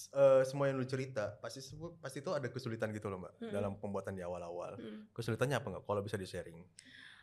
eh, 0.09 0.41
semua 0.41 0.65
yang 0.67 0.77
lu 0.77 0.85
cerita 0.85 1.37
pasti 1.37 1.61
pasti 2.01 2.19
itu 2.19 2.31
ada 2.33 2.47
kesulitan 2.49 2.89
gitu 2.89 3.07
loh 3.07 3.21
mbak 3.21 3.33
Mm-mm. 3.37 3.53
dalam 3.53 3.71
pembuatan 3.77 4.13
di 4.13 4.25
awal-awal. 4.25 4.75
Hmm. 4.75 5.05
Kesulitannya 5.13 5.57
apa 5.57 5.67
nggak? 5.69 5.83
Kalau 5.85 6.01
bisa 6.01 6.17
di 6.17 6.25
sharing. 6.25 6.59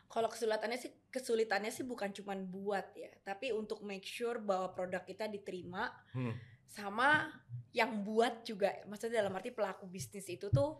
Kalau 0.07 0.31
kesulitannya 0.31 0.79
sih 0.79 0.91
kesulitannya 1.11 1.67
sih 1.67 1.83
bukan 1.83 2.15
cuman 2.15 2.47
buat 2.47 2.95
ya, 2.95 3.11
tapi 3.27 3.51
untuk 3.51 3.83
make 3.83 4.07
sure 4.07 4.39
bahwa 4.39 4.71
produk 4.71 5.03
kita 5.03 5.27
diterima 5.27 5.91
Hmm. 6.15 6.31
sama 6.65 7.27
yang 7.75 8.07
buat 8.07 8.47
juga. 8.47 8.71
Maksudnya 8.87 9.19
dalam 9.19 9.35
arti 9.35 9.51
pelaku 9.51 9.83
bisnis 9.85 10.27
itu 10.27 10.47
tuh 10.47 10.79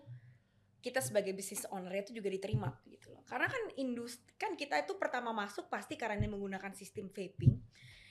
kita 0.80 1.04
sebagai 1.04 1.36
bisnis 1.36 1.68
owner 1.68 1.92
itu 2.00 2.16
juga 2.16 2.32
diterima 2.32 2.72
gitu 2.88 3.12
loh. 3.12 3.20
Karena 3.28 3.52
kan 3.52 3.60
industri 3.76 4.32
kan 4.40 4.56
kita 4.56 4.80
itu 4.80 4.96
pertama 4.96 5.36
masuk 5.36 5.68
pasti 5.68 6.00
karena 6.00 6.16
ini 6.16 6.32
menggunakan 6.32 6.72
sistem 6.72 7.12
vaping. 7.12 7.60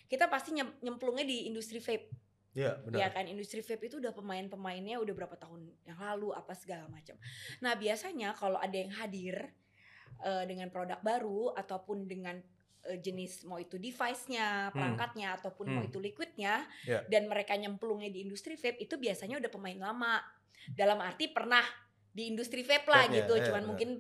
Kita 0.05 0.29
pasti 0.29 0.53
nyem- 0.53 0.77
nyemplungnya 0.85 1.25
di 1.25 1.49
industri 1.49 1.81
vape 1.81 2.13
Iya 2.57 2.81
Ya 2.89 3.05
benar. 3.05 3.13
kan 3.13 3.25
industri 3.29 3.61
vape 3.61 3.85
itu 3.87 4.01
udah 4.01 4.11
pemain-pemainnya 4.11 4.97
udah 4.97 5.13
berapa 5.13 5.37
tahun 5.37 5.69
yang 5.85 6.01
lalu 6.01 6.33
apa 6.33 6.57
segala 6.57 6.89
macam. 6.89 7.21
Nah 7.61 7.77
biasanya 7.77 8.33
kalau 8.33 8.57
ada 8.57 8.73
yang 8.73 8.89
hadir 8.91 9.53
eh, 10.17 10.45
dengan 10.49 10.73
produk 10.73 10.97
baru 11.05 11.53
ataupun 11.53 12.09
dengan 12.09 12.41
eh, 12.89 12.97
jenis 12.97 13.45
mau 13.45 13.61
itu 13.61 13.77
device-nya, 13.77 14.73
perangkatnya 14.73 15.37
ataupun 15.37 15.69
mau 15.69 15.85
Hmm. 15.85 15.91
itu 15.93 16.01
liquidnya 16.01 16.65
Ya. 16.89 17.05
dan 17.05 17.29
mereka 17.29 17.53
nyemplungnya 17.53 18.09
di 18.09 18.25
industri 18.25 18.57
vape 18.57 18.81
itu 18.81 18.97
biasanya 18.97 19.37
udah 19.37 19.51
pemain 19.53 19.77
lama. 19.77 20.25
Dalam 20.73 20.97
arti 21.05 21.29
pernah 21.29 21.61
di 22.09 22.33
industri 22.33 22.65
vape 22.65 22.89
lah 22.89 23.05
Vape-nya, 23.05 23.29
gitu, 23.29 23.33
ya, 23.37 23.45
cuman 23.53 23.63
ya. 23.63 23.69
mungkin 23.69 23.91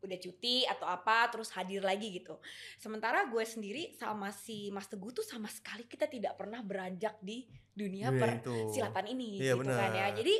udah 0.00 0.18
cuti 0.18 0.64
atau 0.64 0.88
apa 0.88 1.28
terus 1.28 1.52
hadir 1.52 1.84
lagi 1.84 2.08
gitu. 2.16 2.40
Sementara 2.80 3.28
gue 3.28 3.44
sendiri 3.44 3.92
sama 3.96 4.32
si 4.32 4.72
Mas 4.72 4.88
Teguh 4.88 5.12
tuh 5.12 5.24
sama 5.24 5.46
sekali 5.52 5.84
kita 5.84 6.08
tidak 6.08 6.40
pernah 6.40 6.64
beranjak 6.64 7.20
di 7.20 7.44
dunia 7.76 8.08
Iya, 8.08 8.20
per 8.20 8.30
itu. 8.40 8.56
silatan 8.72 9.06
ini 9.12 9.40
Iya, 9.40 9.54
gitu 9.60 9.68
kan 9.68 9.92
ya. 9.92 10.06
Jadi 10.16 10.34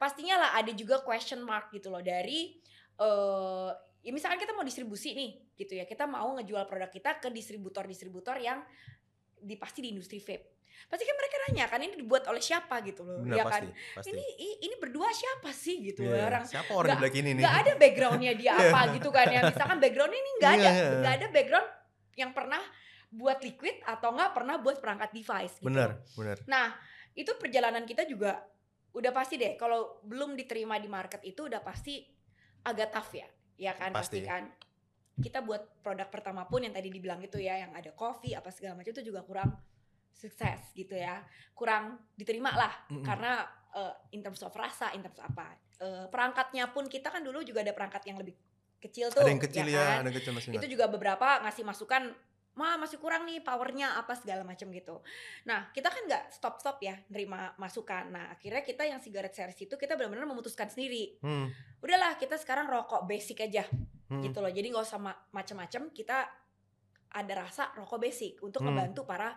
pastinya 0.00 0.36
lah 0.40 0.50
ada 0.60 0.72
juga 0.72 1.04
question 1.04 1.44
mark 1.44 1.72
gitu 1.72 1.92
loh 1.92 2.00
dari 2.00 2.56
eh 2.96 3.70
ya 4.06 4.10
misalkan 4.14 4.38
kita 4.38 4.54
mau 4.56 4.64
distribusi 4.64 5.12
nih 5.12 5.30
gitu 5.60 5.76
ya. 5.76 5.84
Kita 5.84 6.08
mau 6.08 6.32
ngejual 6.40 6.64
produk 6.64 6.88
kita 6.88 7.20
ke 7.20 7.28
distributor-distributor 7.28 8.40
yang 8.40 8.64
di 9.36 9.60
pasti 9.60 9.84
di 9.84 9.92
industri 9.92 10.16
vape. 10.24 10.55
Pasti 10.86 11.02
kan 11.02 11.16
mereka 11.16 11.36
nanya 11.44 11.64
kan 11.66 11.80
ini 11.80 11.94
dibuat 11.96 12.24
oleh 12.26 12.38
siapa 12.38 12.78
gitu 12.82 13.02
loh. 13.02 13.24
Benar 13.24 13.36
ya 13.36 13.44
pasti, 13.44 13.66
kan? 13.66 13.96
pasti. 13.98 14.08
Ini 14.12 14.24
ini 14.62 14.74
berdua 14.76 15.08
siapa 15.10 15.50
sih 15.50 15.76
gitu 15.82 16.00
Iya, 16.04 16.26
orang 16.26 16.44
Siapa 16.46 16.72
orang 16.72 16.96
belakang 17.00 17.20
ini 17.26 17.30
nih? 17.34 17.42
nggak 17.42 17.56
ada 17.62 17.72
backgroundnya 17.74 18.32
dia 18.36 18.52
Iya. 18.56 18.70
apa 18.70 18.80
gitu 18.94 19.08
kan 19.10 19.26
ya 19.26 19.40
misalkan 19.44 19.78
backgroundnya 19.82 20.18
ini 20.18 20.30
nggak 20.38 20.52
ada 20.52 20.70
Iya. 20.70 20.86
nggak 21.02 21.14
ada 21.18 21.26
background 21.34 21.68
yang 22.14 22.30
pernah 22.30 22.62
buat 23.06 23.38
liquid 23.40 23.76
atau 23.82 24.08
nggak 24.12 24.30
pernah 24.32 24.54
buat 24.58 24.76
perangkat 24.78 25.10
device 25.10 25.54
gitu. 25.58 25.66
Benar, 25.66 26.00
benar. 26.14 26.36
Nah, 26.44 26.74
itu 27.12 27.32
perjalanan 27.34 27.82
kita 27.82 28.04
juga 28.04 28.44
udah 28.92 29.12
pasti 29.12 29.36
deh. 29.36 29.54
Kalau 29.54 30.00
belum 30.02 30.34
diterima 30.34 30.76
di 30.76 30.88
market 30.88 31.20
itu 31.22 31.46
udah 31.46 31.60
pasti 31.60 32.02
agak 32.62 32.90
tough 32.90 33.12
ya. 33.12 33.28
Ya 33.56 33.72
kan 33.72 33.92
pasti, 33.92 34.20
Pasti. 34.20 34.28
kan. 34.28 34.48
Kita 35.16 35.40
buat 35.40 35.80
produk 35.80 36.08
pertama 36.08 36.44
pun 36.44 36.60
yang 36.60 36.76
tadi 36.76 36.92
dibilang 36.92 37.20
itu 37.20 37.40
ya 37.40 37.56
yang 37.56 37.72
ada 37.72 37.88
coffee 37.92 38.36
apa 38.36 38.52
segala 38.52 38.76
macam 38.76 38.92
itu 38.92 39.00
juga 39.02 39.24
kurang 39.24 39.48
sukses 40.16 40.60
gitu 40.72 40.96
ya. 40.96 41.20
Kurang 41.52 42.00
diterima 42.16 42.56
lah 42.56 42.72
Mm-mm. 42.88 43.04
karena 43.04 43.44
eh, 43.76 43.94
in 44.16 44.24
terms 44.24 44.40
of 44.40 44.52
rasa, 44.56 44.90
in 44.96 45.04
terms 45.04 45.20
of 45.20 45.28
apa. 45.28 45.52
Eh, 45.76 46.06
perangkatnya 46.08 46.72
pun 46.72 46.88
kita 46.88 47.12
kan 47.12 47.20
dulu 47.20 47.44
juga 47.44 47.60
ada 47.60 47.76
perangkat 47.76 48.08
yang 48.08 48.16
lebih 48.16 48.32
kecil 48.80 49.12
tuh. 49.12 49.24
Ada 49.24 49.32
yang 49.36 49.44
kecil 49.44 49.66
ya, 49.68 49.84
kan? 49.84 49.96
ada 50.00 50.08
yang 50.08 50.16
kecil 50.16 50.32
masih 50.32 50.50
itu 50.56 50.66
juga 50.72 50.88
beberapa 50.88 51.44
ngasih 51.44 51.64
masukan 51.64 52.02
ma 52.56 52.80
masih 52.80 52.96
kurang 52.96 53.28
nih 53.28 53.44
powernya 53.44 54.00
apa 54.00 54.16
segala 54.16 54.40
macam 54.40 54.72
gitu 54.72 55.04
nah 55.44 55.68
kita 55.76 55.92
kan 55.92 56.08
nggak 56.08 56.32
stop 56.32 56.56
stop 56.56 56.80
ya 56.80 56.96
nerima 57.12 57.52
masukan 57.60 58.08
nah 58.08 58.32
akhirnya 58.32 58.64
kita 58.64 58.80
yang 58.88 58.96
cigarette 58.96 59.36
series 59.36 59.68
itu 59.68 59.76
kita 59.76 59.92
benar-benar 59.92 60.24
memutuskan 60.24 60.72
sendiri 60.72 61.20
Hmm, 61.20 61.52
udahlah 61.84 62.16
kita 62.16 62.40
sekarang 62.40 62.64
rokok 62.64 63.04
basic 63.04 63.44
aja 63.44 63.68
hmm. 64.08 64.24
gitu 64.24 64.40
loh 64.40 64.48
jadi 64.48 64.72
nggak 64.72 64.88
usah 64.88 64.96
ma- 64.96 65.20
macem-macem 65.36 65.92
kita 65.92 66.24
ada 67.12 67.32
rasa 67.36 67.76
rokok 67.76 68.00
basic 68.00 68.40
untuk 68.40 68.64
Hmm. 68.64 68.72
ngebantu 68.72 69.04
para 69.04 69.36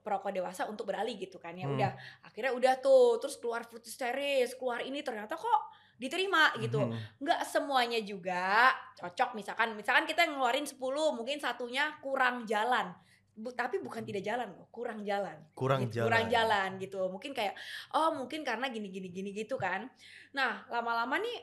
perokok 0.00 0.30
dewasa 0.30 0.64
untuk 0.64 0.84
beralih 0.84 1.14
gitu 1.14 1.36
kan 1.36 1.52
ya 1.52 1.64
Hmm. 1.64 1.76
udah 1.76 1.90
akhirnya 2.22 2.52
udah 2.52 2.72
tuh 2.78 3.16
terus 3.16 3.36
keluar 3.36 3.62
fruit 3.62 3.82
series 3.82 4.54
keluar 4.54 4.80
ini 4.80 5.00
ternyata 5.00 5.34
kok 5.34 5.62
diterima 5.94 6.56
gitu 6.56 6.80
Hmm. 6.80 6.96
nggak 7.18 7.40
semuanya 7.44 8.00
juga 8.00 8.72
cocok 8.94 9.34
misalkan 9.34 9.72
misalkan 9.74 10.04
kita 10.04 10.24
ngeluarin 10.24 10.64
10 10.64 10.80
mungkin 11.12 11.36
satunya 11.36 11.92
kurang 12.00 12.44
jalan 12.44 12.92
Bu- 13.30 13.52
tapi 13.52 13.78
bukan 13.78 14.00
tidak 14.02 14.20
jalan 14.22 14.48
loh 14.50 14.68
kurang 14.68 15.00
jalan 15.00 15.36
Kurang 15.54 15.86
gitu, 15.86 16.00
jalan. 16.00 16.06
kurang 16.06 16.26
jalan 16.28 16.70
gitu 16.76 17.00
mungkin 17.08 17.32
kayak 17.32 17.56
oh 17.90 18.12
mungkin 18.14 18.40
karena 18.40 18.68
gini 18.68 18.88
gini 18.88 19.08
gini 19.08 19.30
gitu 19.30 19.56
kan 19.56 19.88
nah 20.30 20.64
lama-lama 20.66 21.16
nih 21.16 21.36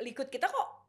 liquid 0.00 0.26
kita 0.28 0.46
kok 0.46 0.83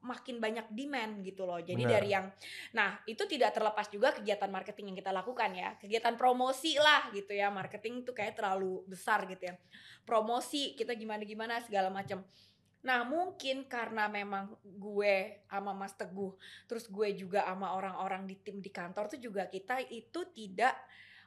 makin 0.00 0.40
banyak 0.40 0.72
demand 0.72 1.20
gitu 1.20 1.44
loh. 1.44 1.60
Jadi 1.60 1.84
Benar. 1.84 1.92
dari 2.00 2.08
yang 2.12 2.26
nah 2.72 2.96
itu 3.04 3.20
tidak 3.28 3.52
terlepas 3.52 3.86
juga 3.92 4.16
kegiatan 4.16 4.48
marketing 4.48 4.92
yang 4.92 4.98
kita 4.98 5.12
lakukan 5.12 5.50
ya. 5.52 5.76
Kegiatan 5.76 6.16
promosi 6.16 6.80
lah 6.80 7.12
gitu 7.12 7.36
ya. 7.36 7.52
Marketing 7.52 8.04
tuh 8.04 8.16
kayak 8.16 8.40
terlalu 8.40 8.80
besar 8.88 9.28
gitu 9.28 9.52
ya. 9.52 9.54
Promosi 10.08 10.72
kita 10.72 10.96
gimana 10.96 11.22
gimana 11.28 11.60
segala 11.60 11.92
macam. 11.92 12.24
Nah 12.80 13.04
mungkin 13.04 13.68
karena 13.68 14.08
memang 14.08 14.56
gue 14.64 15.44
sama 15.52 15.76
Mas 15.76 15.92
Teguh 15.92 16.32
Terus 16.64 16.88
gue 16.88 17.12
juga 17.12 17.44
sama 17.44 17.76
orang-orang 17.76 18.24
di 18.24 18.40
tim 18.40 18.64
di 18.64 18.72
kantor 18.72 19.12
tuh 19.12 19.20
juga 19.20 19.52
kita 19.52 19.84
itu 19.92 20.32
tidak 20.32 20.72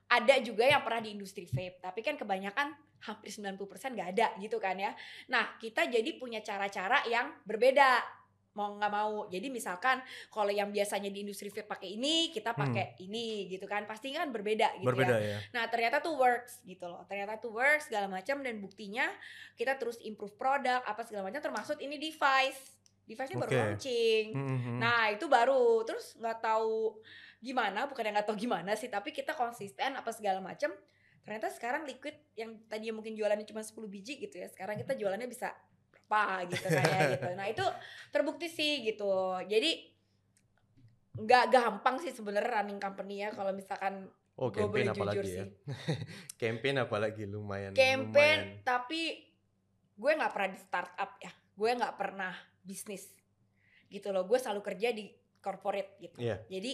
Ada 0.04 0.42
juga 0.44 0.68
yang 0.68 0.84
pernah 0.84 1.00
di 1.00 1.16
industri 1.16 1.48
vape. 1.48 1.80
Tapi 1.80 2.04
kan 2.04 2.20
kebanyakan 2.20 2.76
hampir 3.04 3.30
90% 3.32 4.00
gak 4.00 4.10
ada 4.16 4.28
gitu 4.40 4.58
kan 4.60 4.76
ya. 4.80 4.92
Nah 5.32 5.56
kita 5.60 5.88
jadi 5.88 6.20
punya 6.20 6.44
cara-cara 6.44 7.04
yang 7.08 7.32
berbeda 7.48 8.04
Mau 8.54 8.78
nggak 8.78 8.92
mau 8.94 9.26
Jadi 9.28 9.48
misalkan 9.50 10.02
kalau 10.30 10.50
yang 10.50 10.70
biasanya 10.70 11.10
di 11.10 11.26
industri 11.26 11.50
vape 11.50 11.66
pakai 11.66 11.98
ini 11.98 12.30
Kita 12.30 12.54
pakai 12.54 12.98
ini 13.02 13.50
gitu 13.50 13.66
kan 13.66 13.86
Pasti 13.90 14.14
kan 14.14 14.30
berbeda 14.30 14.78
gitu 14.80 14.86
ya 14.86 14.90
Berbeda 14.90 15.16
ya. 15.18 15.38
Nah 15.54 15.64
ternyata 15.70 16.00
tuh 16.00 16.16
works 16.18 16.62
gitu 16.64 16.86
loh. 16.86 17.02
Ternyata 17.10 17.42
tuh 17.42 17.52
works 17.52 17.90
segala 17.90 18.08
macam 18.08 18.42
dan 18.46 18.62
buktinya 18.62 19.10
kita 19.58 19.78
terus 19.78 19.98
improve 20.02 20.34
produk 20.38 20.82
apa 20.86 21.02
segala 21.06 21.30
macam 21.30 21.42
termasuk 21.42 21.78
ini 21.82 21.98
device. 22.02 22.78
Device-nya 23.04 23.36
baru 23.36 23.52
Oke. 23.52 23.60
launching. 23.60 24.26
Hmm, 24.32 24.48
hmm, 24.48 24.60
hmm. 24.64 24.78
Nah 24.80 25.12
itu 25.12 25.26
baru 25.28 25.84
terus 25.84 26.16
nggak 26.16 26.40
tahu 26.40 26.98
gimana 27.44 27.92
bukan 27.92 28.08
yang 28.08 28.16
nggak 28.16 28.28
tahu 28.32 28.40
gimana 28.40 28.72
sih 28.80 28.88
tapi 28.88 29.12
kita 29.12 29.36
konsisten 29.36 30.00
apa 30.00 30.16
segala 30.16 30.40
macam 30.40 30.72
ternyata 31.28 31.52
sekarang 31.52 31.84
liquid 31.84 32.16
yang 32.40 32.56
tadinya 32.72 32.96
mungkin 32.96 33.20
jualannya 33.20 33.44
cuma 33.44 33.60
10 33.60 33.76
biji 33.92 34.24
gitu 34.24 34.40
ya 34.40 34.48
sekarang 34.48 34.80
kita 34.80 34.96
jualannya 34.96 35.28
bisa 35.28 35.52
berapa 36.14 36.46
gitu 36.50 36.68
kayak 36.70 37.00
gitu 37.18 37.30
nah 37.34 37.48
itu 37.50 37.66
terbukti 38.14 38.48
sih 38.48 38.86
gitu 38.86 39.42
jadi 39.44 39.72
nggak 41.14 41.46
gampang 41.50 42.02
sih 42.02 42.10
sebenarnya 42.10 42.62
running 42.62 42.82
company 42.82 43.22
ya 43.22 43.30
kalau 43.34 43.54
misalkan 43.54 44.10
Oh, 44.34 44.50
gue 44.50 44.66
campaign 44.66 44.90
apalagi 44.90 45.20
ya. 45.30 45.46
sih 45.46 45.48
campaign 46.42 46.76
apalagi 46.82 47.24
lumayan. 47.30 47.70
campaign 47.78 48.40
lumayan. 48.58 48.66
tapi 48.66 49.30
gue 49.94 50.10
nggak 50.10 50.34
pernah 50.34 50.50
di 50.50 50.58
startup 50.60 51.12
ya 51.22 51.30
gue 51.54 51.70
nggak 51.70 51.94
pernah 51.94 52.34
bisnis 52.66 53.14
gitu 53.94 54.10
loh 54.10 54.26
gue 54.26 54.42
selalu 54.42 54.66
kerja 54.66 54.90
di 54.90 55.06
corporate 55.38 56.02
gitu 56.02 56.18
Iya. 56.18 56.42
jadi 56.50 56.72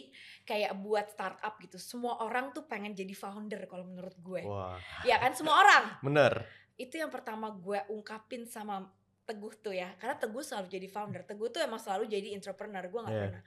kayak 0.47 0.71
buat 0.79 1.11
startup 1.11 1.59
gitu 1.59 1.75
semua 1.75 2.23
orang 2.23 2.55
tuh 2.55 2.63
pengen 2.63 2.95
jadi 2.95 3.11
founder 3.11 3.67
kalau 3.67 3.83
menurut 3.83 4.15
gue 4.15 4.39
Wah, 4.47 4.79
ya 5.03 5.19
kan 5.19 5.35
semua 5.35 5.59
orang 5.59 5.99
bener. 5.99 6.47
itu 6.79 6.95
yang 6.95 7.11
pertama 7.11 7.51
gue 7.51 7.75
ungkapin 7.91 8.47
sama 8.47 8.87
Teguh 9.29 9.53
tuh 9.61 9.77
ya. 9.77 9.93
Karena 10.01 10.17
Teguh 10.17 10.41
selalu 10.41 10.67
jadi 10.73 10.87
founder. 10.89 11.21
Teguh 11.21 11.53
tuh 11.53 11.61
emang 11.61 11.77
selalu 11.77 12.09
jadi 12.09 12.33
entrepreneur. 12.33 12.81
Gue 12.89 13.01
nggak 13.05 13.13
Iya. 13.13 13.23
pernah. 13.29 13.43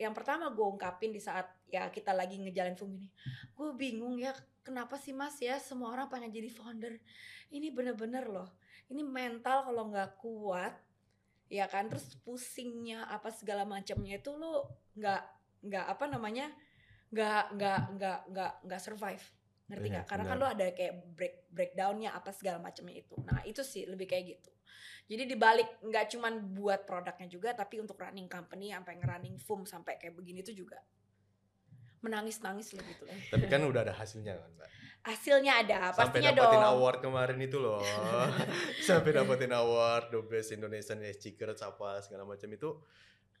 Yang 0.00 0.14
pertama 0.16 0.44
gue 0.48 0.66
ungkapin 0.66 1.10
di 1.12 1.20
saat 1.20 1.44
ya 1.68 1.92
kita 1.92 2.16
lagi 2.16 2.40
ngejalan 2.40 2.72
FUM 2.80 2.96
ini 2.96 3.08
gue 3.52 3.68
bingung 3.76 4.16
ya 4.16 4.32
kenapa 4.64 4.96
sih 4.96 5.12
mas 5.12 5.36
ya 5.36 5.60
semua 5.60 5.92
orang 5.92 6.08
pengen 6.08 6.32
jadi 6.32 6.48
founder? 6.48 6.96
Ini 7.52 7.68
bener-bener 7.76 8.24
loh. 8.24 8.48
Ini 8.88 9.04
mental 9.04 9.68
kalau 9.68 9.92
nggak 9.92 10.16
kuat 10.16 10.72
ya 11.52 11.68
kan? 11.68 11.92
Terus 11.92 12.16
pusingnya 12.24 13.04
apa 13.12 13.28
segala 13.28 13.68
macamnya 13.68 14.16
itu 14.16 14.32
lo 14.32 14.80
nggak 14.96 15.22
nggak 15.68 15.86
apa 15.92 16.04
namanya 16.08 16.48
nggak 17.08 17.56
nggak 17.56 17.80
nggak 17.96 18.18
nggak 18.32 18.52
nggak 18.68 18.80
survive 18.80 19.24
ngerti 19.68 19.86
Iya, 19.86 19.92
nggak? 20.00 20.06
Karena 20.08 20.24
kan 20.24 20.36
lo 20.40 20.46
ada 20.48 20.66
kayak 20.72 20.94
break 21.12 21.34
breakdownnya 21.52 22.10
apa 22.12 22.30
segala 22.32 22.58
macamnya 22.58 22.96
itu. 22.98 23.14
Nah 23.22 23.44
itu 23.44 23.60
sih 23.60 23.84
lebih 23.84 24.08
kayak 24.08 24.24
gitu. 24.36 24.50
Jadi 25.08 25.24
dibalik 25.24 25.80
nggak 25.80 26.12
cuman 26.12 26.52
buat 26.52 26.84
produknya 26.84 27.28
juga 27.28 27.56
tapi 27.56 27.80
untuk 27.80 27.96
running 27.96 28.28
company 28.28 28.72
sampai 28.72 28.96
ngerunning 29.00 29.36
FUM 29.40 29.64
sampai 29.64 29.96
kayak 29.96 30.16
begini 30.16 30.40
tuh 30.44 30.52
juga. 30.52 30.80
Menangis 32.04 32.38
nangis 32.40 32.70
lah 32.76 32.84
gitu. 32.86 33.04
Lah 33.08 33.16
Tapi 33.32 33.44
kan 33.50 33.64
udah 33.66 33.82
ada 33.82 33.94
hasilnya 33.96 34.38
kan, 34.38 34.50
Mbak. 34.54 34.68
hasilnya 34.98 35.52
ada 35.64 35.78
Sampai 35.90 36.20
pastinya 36.20 36.30
dapetin 36.36 36.60
dong. 36.60 36.72
award 36.76 36.98
kemarin 37.00 37.38
itu 37.40 37.58
loh. 37.58 37.80
Sampai 38.86 39.10
dapetin 39.16 39.50
award 39.50 40.12
The 40.12 40.20
Best 40.22 40.52
Indonesian 40.52 41.00
Secrets 41.16 41.64
apa 41.64 41.98
segala 42.04 42.22
macam 42.22 42.46
itu 42.52 42.70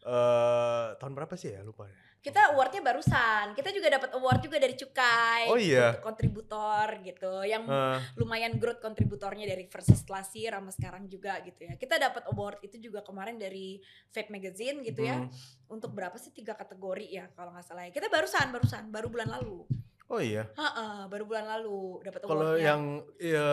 eh 0.00 0.86
tahun 0.96 1.12
berapa 1.12 1.34
sih 1.34 1.54
ya? 1.54 1.62
Lupa. 1.62 1.86
kita 2.18 2.50
awardnya 2.50 2.82
barusan. 2.82 3.54
Kita 3.54 3.70
juga 3.70 3.88
dapat 3.88 4.10
award 4.12 4.42
juga 4.42 4.58
dari 4.58 4.74
cukai 4.74 5.48
Oh 5.48 5.56
iya. 5.56 5.96
kontributor 6.02 6.98
gitu. 7.00 7.46
Yang 7.46 7.70
Eh, 7.70 7.98
lumayan 8.18 8.58
growth 8.58 8.82
kontributornya 8.82 9.46
dari 9.46 9.64
versus 9.64 10.02
last 10.06 10.34
year 10.34 10.50
sama 10.52 10.68
sekarang 10.68 11.06
juga 11.06 11.38
gitu 11.40 11.62
ya. 11.62 11.78
Kita 11.78 11.94
dapat 11.96 12.26
award 12.28 12.58
itu 12.60 12.76
juga 12.82 13.00
kemarin 13.00 13.38
dari 13.38 13.78
Vape 14.10 14.34
Magazine 14.34 14.82
gitu 14.82 15.00
ya. 15.00 15.22
Hmm. 15.22 15.30
untuk 15.70 15.94
berapa 15.94 16.18
sih? 16.18 16.34
Tiga 16.34 16.52
kategori 16.52 17.06
ya 17.06 17.30
kalau 17.32 17.54
nggak 17.54 17.64
salah 17.64 17.86
ya. 17.86 17.94
Kita 17.94 18.10
barusan 18.10 18.50
barusan. 18.50 18.82
Baru 18.90 19.08
bulan 19.08 19.30
lalu. 19.30 19.62
Oh 20.10 20.18
iya. 20.18 20.48
Heeh, 20.52 21.06
baru 21.06 21.22
bulan 21.22 21.46
lalu 21.46 22.02
dapat 22.02 22.20
Kalau 22.24 22.34
awardnya. 22.50 22.66
yang 22.66 22.82
ya, 23.16 23.48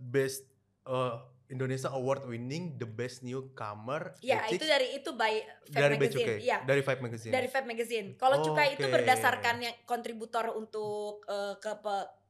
best 0.00 0.48
eh, 0.88 1.14
Indonesia 1.46 1.90
Award 1.90 2.26
winning 2.26 2.74
the 2.74 2.84
best 2.84 3.22
newcomer 3.22 4.14
ya 4.18 4.42
ethics 4.44 4.58
itu 4.58 4.64
dari 4.66 4.86
itu 4.98 5.10
by 5.12 5.34
Vape 5.66 5.70
dari 5.70 5.94
Magazine 5.94 6.26
Becukai, 6.26 6.38
ya 6.42 6.58
dari 6.62 6.82
Five 6.82 7.00
Magazine. 7.00 7.32
dari 7.32 7.48
Vape 7.48 7.68
Magazine 7.68 8.08
kalau 8.14 8.36
cukai 8.42 8.74
itu 8.74 8.86
berdasarkan 8.86 9.56
yang 9.62 9.74
kontributor 9.84 10.50
untuk 10.52 11.22
eh, 11.26 11.54
ke 11.58 11.70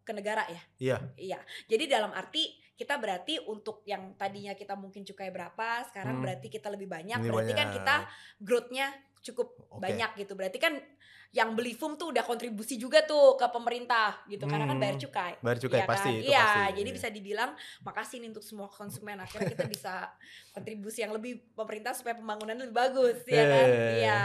ke 0.07 0.13
negara 0.15 0.47
ya 0.47 0.63
Iya. 0.79 0.97
Iya, 1.19 1.39
jadi 1.67 1.85
dalam 1.91 2.15
arti 2.15 2.47
kita 2.77 3.01
berarti 3.01 3.41
untuk 3.43 3.81
yang 3.89 4.13
tadinya 4.15 4.53
kita 4.53 4.77
mungkin 4.77 5.01
cukai 5.03 5.33
berapa, 5.33 5.89
sekarang 5.89 6.21
Hmm. 6.21 6.25
berarti 6.29 6.53
kita 6.53 6.69
lebih 6.69 6.87
banyak. 6.87 7.25
Lebih 7.25 7.33
berarti 7.33 7.53
kan 7.57 7.69
banyak. 7.73 7.77
kita 7.81 7.95
growth-nya 8.39 8.87
cukup 9.25 9.49
Oke. 9.73 9.81
banyak 9.81 10.11
gitu. 10.21 10.37
Berarti 10.37 10.61
kan 10.61 10.77
yang 11.35 11.55
beli 11.55 11.73
FUM 11.73 11.95
tuh 11.95 12.11
udah 12.15 12.23
kontribusi 12.23 12.77
juga 12.77 13.03
tuh 13.03 13.35
ke 13.35 13.47
pemerintah 13.51 14.21
gitu, 14.27 14.47
karena 14.47 14.65
kan 14.65 14.77
Hmm. 14.77 14.83
bayar 14.83 14.97
cukai. 14.99 15.33
Bayar 15.43 15.59
cukai 15.59 15.79
Iya 15.79 15.87
pasti 15.87 16.09
kan? 16.09 16.15
itu 16.17 16.29
Iya, 16.31 16.43
pasti. 16.47 16.77
jadi 16.79 16.91
bisa 16.95 17.09
dibilang 17.11 17.51
makasih 17.83 18.17
nih 18.23 18.29
untuk 18.33 18.45
semua 18.45 18.69
konsumen. 18.69 19.17
Akhirnya 19.19 19.51
kita 19.51 19.67
bisa 19.67 19.95
kontribusi 20.53 21.03
yang 21.03 21.13
lebih 21.13 21.43
pemerintah 21.53 21.93
supaya 21.93 22.15
pembangunan 22.17 22.57
lebih 22.57 22.75
bagus, 22.75 23.19
ya 23.27 23.45
kan? 23.45 23.67
Eh. 23.69 23.95
Iya. 24.01 24.23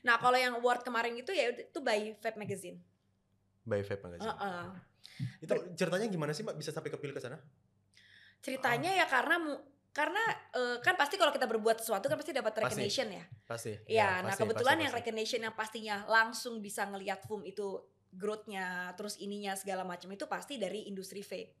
Nah, 0.00 0.16
kalau 0.16 0.38
yang 0.38 0.56
award 0.56 0.80
kemarin 0.80 1.12
itu 1.14 1.30
ya 1.34 1.52
itu 1.52 1.78
by 1.78 2.14
Vape 2.18 2.38
Magazine. 2.38 2.78
by 3.60 3.84
Vape 3.84 4.02
Magazine. 4.02 4.30
Heeh. 4.32 4.64
Itu 5.44 5.52
ceritanya 5.76 6.08
gimana 6.08 6.32
sih 6.32 6.40
Mbak 6.40 6.56
bisa 6.56 6.72
sampai 6.72 6.90
kepilih 6.90 7.12
ke 7.12 7.20
sana? 7.20 7.36
ceritanya 8.40 8.96
ya 8.96 9.04
karena 9.04 9.36
karena 9.90 10.22
eh, 10.54 10.76
kan 10.80 10.94
pasti 10.94 11.18
kalau 11.18 11.34
kita 11.34 11.50
berbuat 11.50 11.82
sesuatu 11.82 12.06
kan 12.06 12.14
pasti 12.14 12.30
dapat 12.30 12.54
Pasti. 12.54 12.62
recognition 12.62 13.08
ya. 13.10 13.24
Pasti. 13.44 13.72
Ya, 13.90 14.22
nah 14.22 14.30
pasti, 14.30 14.40
kebetulan 14.46 14.76
pasti, 14.78 14.84
yang 14.86 14.92
pasti. 14.94 15.00
recognition 15.02 15.40
yang 15.42 15.54
pastinya 15.58 15.96
langsung 16.06 16.54
bisa 16.62 16.86
ngelihat 16.86 17.26
FUM 17.26 17.42
itu 17.42 17.82
growth-nya, 18.10 18.94
terus 18.94 19.18
ininya 19.18 19.54
segala 19.54 19.82
macam 19.86 20.10
itu 20.10 20.26
pasti 20.26 20.58
dari 20.58 20.86
industri 20.86 21.22
vape. 21.22 21.54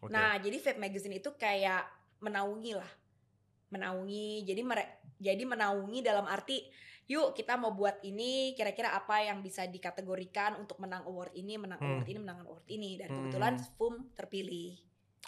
Oke. 0.00 0.12
Nah, 0.12 0.36
jadi 0.36 0.56
Vape 0.60 0.80
Magazine 0.80 1.16
itu 1.16 1.32
kayak 1.32 1.84
menaungi 2.20 2.76
lah. 2.76 2.92
Menaungi. 3.72 4.44
Jadi 4.44 4.60
mere- 4.60 5.00
jadi 5.16 5.40
menaungi 5.48 6.04
dalam 6.04 6.28
arti 6.28 6.60
yuk 7.04 7.36
kita 7.36 7.60
mau 7.60 7.76
buat 7.76 8.00
ini 8.00 8.56
kira-kira 8.56 8.96
apa 8.96 9.20
yang 9.20 9.44
bisa 9.44 9.68
dikategorikan 9.68 10.56
untuk 10.56 10.80
menang 10.80 11.04
award 11.04 11.36
ini, 11.36 11.60
menang 11.60 11.76
Hmm. 11.80 11.88
award 12.00 12.08
ini, 12.08 12.18
menang 12.20 12.38
award 12.44 12.66
ini 12.68 12.90
dan 12.96 13.08
kebetulan 13.12 13.54
Hmm. 13.56 13.64
FUM 13.76 13.94
terpilih. 14.16 14.76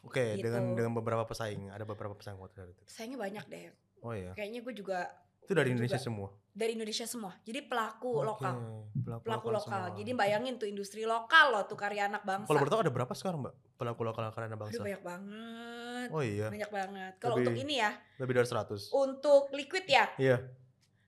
Oke, 0.03 0.37
gitu. 0.37 0.45
dengan 0.45 0.75
dengan 0.75 0.93
beberapa 0.93 1.25
pesaing, 1.25 1.69
ada 1.69 1.83
beberapa 1.83 2.13
pesaing 2.13 2.37
waktu 2.37 2.69
itu. 2.69 2.83
Sayangnya 2.85 3.19
banyak 3.19 3.45
deh. 3.47 3.63
Oh 4.01 4.13
iya. 4.13 4.33
Kayaknya 4.33 4.61
gue 4.61 4.75
juga 4.77 4.99
Itu 5.41 5.53
dari 5.53 5.71
juga. 5.71 5.79
Indonesia 5.79 5.99
semua. 5.99 6.29
dari 6.51 6.73
Indonesia 6.73 7.07
semua. 7.07 7.33
Jadi 7.43 7.61
pelaku 7.63 8.13
Oke, 8.17 8.27
lokal, 8.27 8.55
Pelaku, 8.97 9.23
pelaku 9.23 9.49
lokal. 9.53 9.63
semua. 9.87 9.95
Jadi 9.95 10.11
bayangin 10.13 10.55
tuh 10.57 10.67
industri 10.67 11.05
lokal 11.05 11.53
loh 11.53 11.63
tuh 11.65 11.77
karya 11.77 12.09
anak 12.09 12.23
bangsa. 12.23 12.47
kalau 12.47 12.61
bertahu 12.61 12.81
ada 12.81 12.91
berapa 12.91 13.13
sekarang 13.13 13.41
Mbak? 13.41 13.55
Pelaku 13.77 14.01
lokal 14.03 14.25
karena 14.31 14.49
Aduh 14.49 14.61
bangsa. 14.65 14.81
banyak 14.81 15.03
banget. 15.03 16.09
Oh 16.11 16.23
iya, 16.23 16.47
Banyak 16.49 16.71
banget. 16.71 17.13
Kalau 17.19 17.37
untuk 17.37 17.55
ini 17.55 17.75
ya, 17.77 17.91
lebih 18.17 18.35
dari 18.35 18.49
100. 18.49 18.89
untuk 18.91 19.53
liquid 19.53 19.85
ya, 19.85 20.05
Iya. 20.17 20.37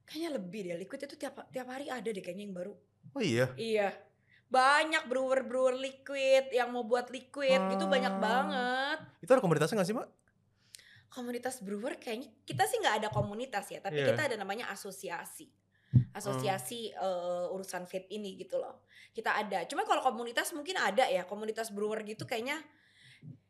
kayaknya 0.04 0.30
lebih 0.36 0.60
deh. 0.64 0.76
Liquid 0.78 1.00
itu 1.02 1.16
tiap 1.16 1.34
tiap 1.48 1.66
hari 1.66 1.86
ada 1.88 2.04
deh 2.04 2.20
kayaknya 2.20 2.44
yang 2.44 2.56
baru. 2.56 2.72
Oh 3.12 3.22
iya. 3.22 3.46
Iya. 3.54 3.88
Banyak 4.48 5.12
brewer-brewer 5.12 5.76
liquid 5.76 6.48
yang 6.50 6.72
mau 6.72 6.84
buat 6.84 7.12
liquid 7.12 7.60
gitu 7.72 7.84
banyak 7.84 8.14
banget. 8.16 8.98
Itu 9.20 9.30
ada 9.36 9.44
komunitasnya 9.44 9.76
nggak 9.76 9.88
sih 9.88 9.96
Mbak? 9.96 10.08
Komunitas 11.08 11.60
brewer 11.64 11.96
kayaknya 11.96 12.28
kita 12.44 12.64
sih 12.68 12.80
nggak 12.80 13.04
ada 13.04 13.08
komunitas 13.08 13.68
ya, 13.72 13.80
tapi 13.80 14.00
Iya. 14.00 14.12
kita 14.12 14.22
ada 14.32 14.36
namanya 14.40 14.68
asosiasi. 14.72 15.48
Asosiasi 16.12 16.92
eh, 16.92 17.54
urusan 17.54 17.88
vape 17.88 18.08
ini 18.12 18.36
gitu 18.36 18.60
loh. 18.60 18.84
Kita 19.12 19.36
ada. 19.36 19.64
Cuma 19.64 19.88
kalau 19.88 20.04
komunitas 20.04 20.52
mungkin 20.52 20.76
ada 20.76 21.08
ya, 21.08 21.24
komunitas 21.24 21.72
brewer 21.72 22.04
gitu 22.04 22.28
kayaknya 22.28 22.60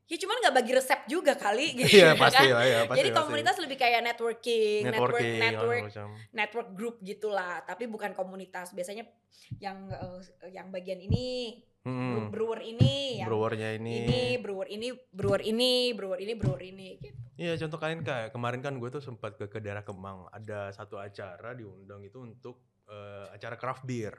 ya 0.08 0.16
cuman 0.16 0.36
nggak 0.40 0.54
bagi 0.56 0.72
resep 0.72 1.00
juga 1.04 1.36
kali 1.36 1.66
gitu 1.78 1.92
Iya 1.94 2.10
ya 2.10 2.12
pasti 2.16 2.42
kan. 2.42 2.56
lah 2.56 2.64
ya. 2.64 2.80
Pasti, 2.82 2.98
Jadi 2.98 3.10
pasti. 3.10 3.20
komunitas 3.20 3.56
lebih 3.60 3.76
kayak 3.76 4.00
networking, 4.02 4.80
network 4.82 4.96
networking, 5.14 5.38
network 5.38 5.82
macam. 5.84 6.08
network 6.32 6.68
group 6.72 6.96
gitulah, 7.00 7.54
tapi 7.62 7.84
bukan 7.84 8.10
komunitas. 8.12 8.72
Biasanya 8.72 9.04
yang 9.58 9.86
eh, 9.86 10.20
yang 10.50 10.68
bagian 10.68 10.98
ini 10.98 11.56
Hmm. 11.78 12.28
brewer 12.28 12.60
ini, 12.60 13.16
yang 13.16 13.30
Brewernya 13.30 13.80
ini. 13.80 14.04
ini 14.04 14.20
brewer 14.36 14.68
ini 14.68 14.92
brewer 15.08 15.40
ini 15.40 15.70
brewer 15.90 16.20
ini 16.20 16.32
brewer 16.34 16.60
ini 16.60 16.88
gitu. 17.00 17.16
Iya 17.34 17.54
contoh 17.56 17.78
kalian 17.78 18.02
kayak 18.02 18.28
kemarin 18.28 18.60
kan 18.60 18.76
gue 18.76 18.90
tuh 18.90 19.00
sempat 19.00 19.38
ke, 19.38 19.46
ke 19.46 19.56
daerah 19.56 19.80
Kemang 19.80 20.26
ada 20.28 20.68
satu 20.68 20.98
acara 20.98 21.54
diundang 21.54 22.02
itu 22.02 22.20
untuk 22.20 22.60
eh, 22.84 23.26
acara 23.30 23.56
craft 23.56 23.84
beer. 23.84 24.12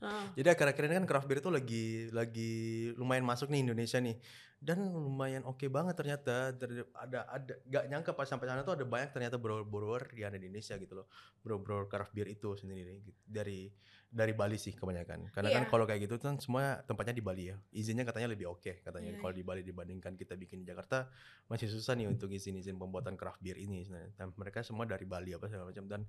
Heeh. 0.00 0.26
Jadi 0.38 0.48
akhir-akhir 0.54 0.82
ini 0.86 0.94
kan 1.02 1.06
craft 1.10 1.26
beer 1.26 1.40
itu 1.42 1.50
lagi 1.50 1.84
lagi 2.14 2.52
lumayan 2.94 3.26
masuk 3.26 3.50
nih 3.50 3.66
Indonesia 3.66 3.98
nih 3.98 4.16
dan 4.60 4.92
lumayan 4.92 5.40
oke 5.48 5.64
banget 5.72 5.96
ternyata 5.96 6.52
Ter- 6.52 6.84
ada 6.92 7.24
ada 7.32 7.54
gak 7.64 7.84
nyangka 7.88 8.12
pas 8.12 8.28
sampai 8.28 8.44
sana 8.44 8.60
tuh 8.60 8.76
ada 8.76 8.84
banyak 8.84 9.08
ternyata 9.08 9.40
brewer-brewer 9.40 10.12
yang 10.20 10.28
ada 10.32 10.38
di 10.40 10.52
Indonesia 10.52 10.76
gitu 10.76 11.00
loh 11.00 11.08
brewer-brewer 11.40 11.88
craft 11.88 12.12
beer 12.12 12.28
itu 12.28 12.52
sendiri 12.60 13.00
gitu. 13.08 13.16
dari 13.24 13.72
dari 14.12 14.36
Bali 14.36 14.60
sih 14.60 14.76
kebanyakan 14.76 15.32
karena 15.32 15.48
kan 15.48 15.64
Iya. 15.64 15.70
kalau 15.72 15.84
kayak 15.88 16.04
gitu 16.04 16.20
kan 16.20 16.36
semua 16.44 16.84
tempatnya 16.84 17.16
di 17.16 17.24
Bali 17.24 17.48
ya 17.48 17.56
izinnya 17.72 18.04
katanya 18.04 18.28
lebih 18.36 18.52
oke 18.52 18.84
katanya 18.84 19.16
Iya, 19.16 19.20
kalau 19.24 19.32
di 19.32 19.40
Bali 19.40 19.64
dibandingkan 19.64 20.12
kita 20.20 20.36
bikin 20.36 20.60
di 20.60 20.68
Jakarta 20.68 21.08
masih 21.48 21.72
susah 21.72 21.96
nih 21.96 22.12
untuk 22.12 22.28
izin-izin 22.28 22.76
pembuatan 22.76 23.16
craft 23.16 23.40
beer 23.40 23.56
ini 23.56 23.88
sebenarnya. 23.88 24.12
dan 24.20 24.28
mereka 24.36 24.60
semua 24.60 24.84
dari 24.84 25.08
Bali 25.08 25.32
apa 25.32 25.48
segala 25.48 25.72
macam 25.72 25.88
dan 25.88 26.04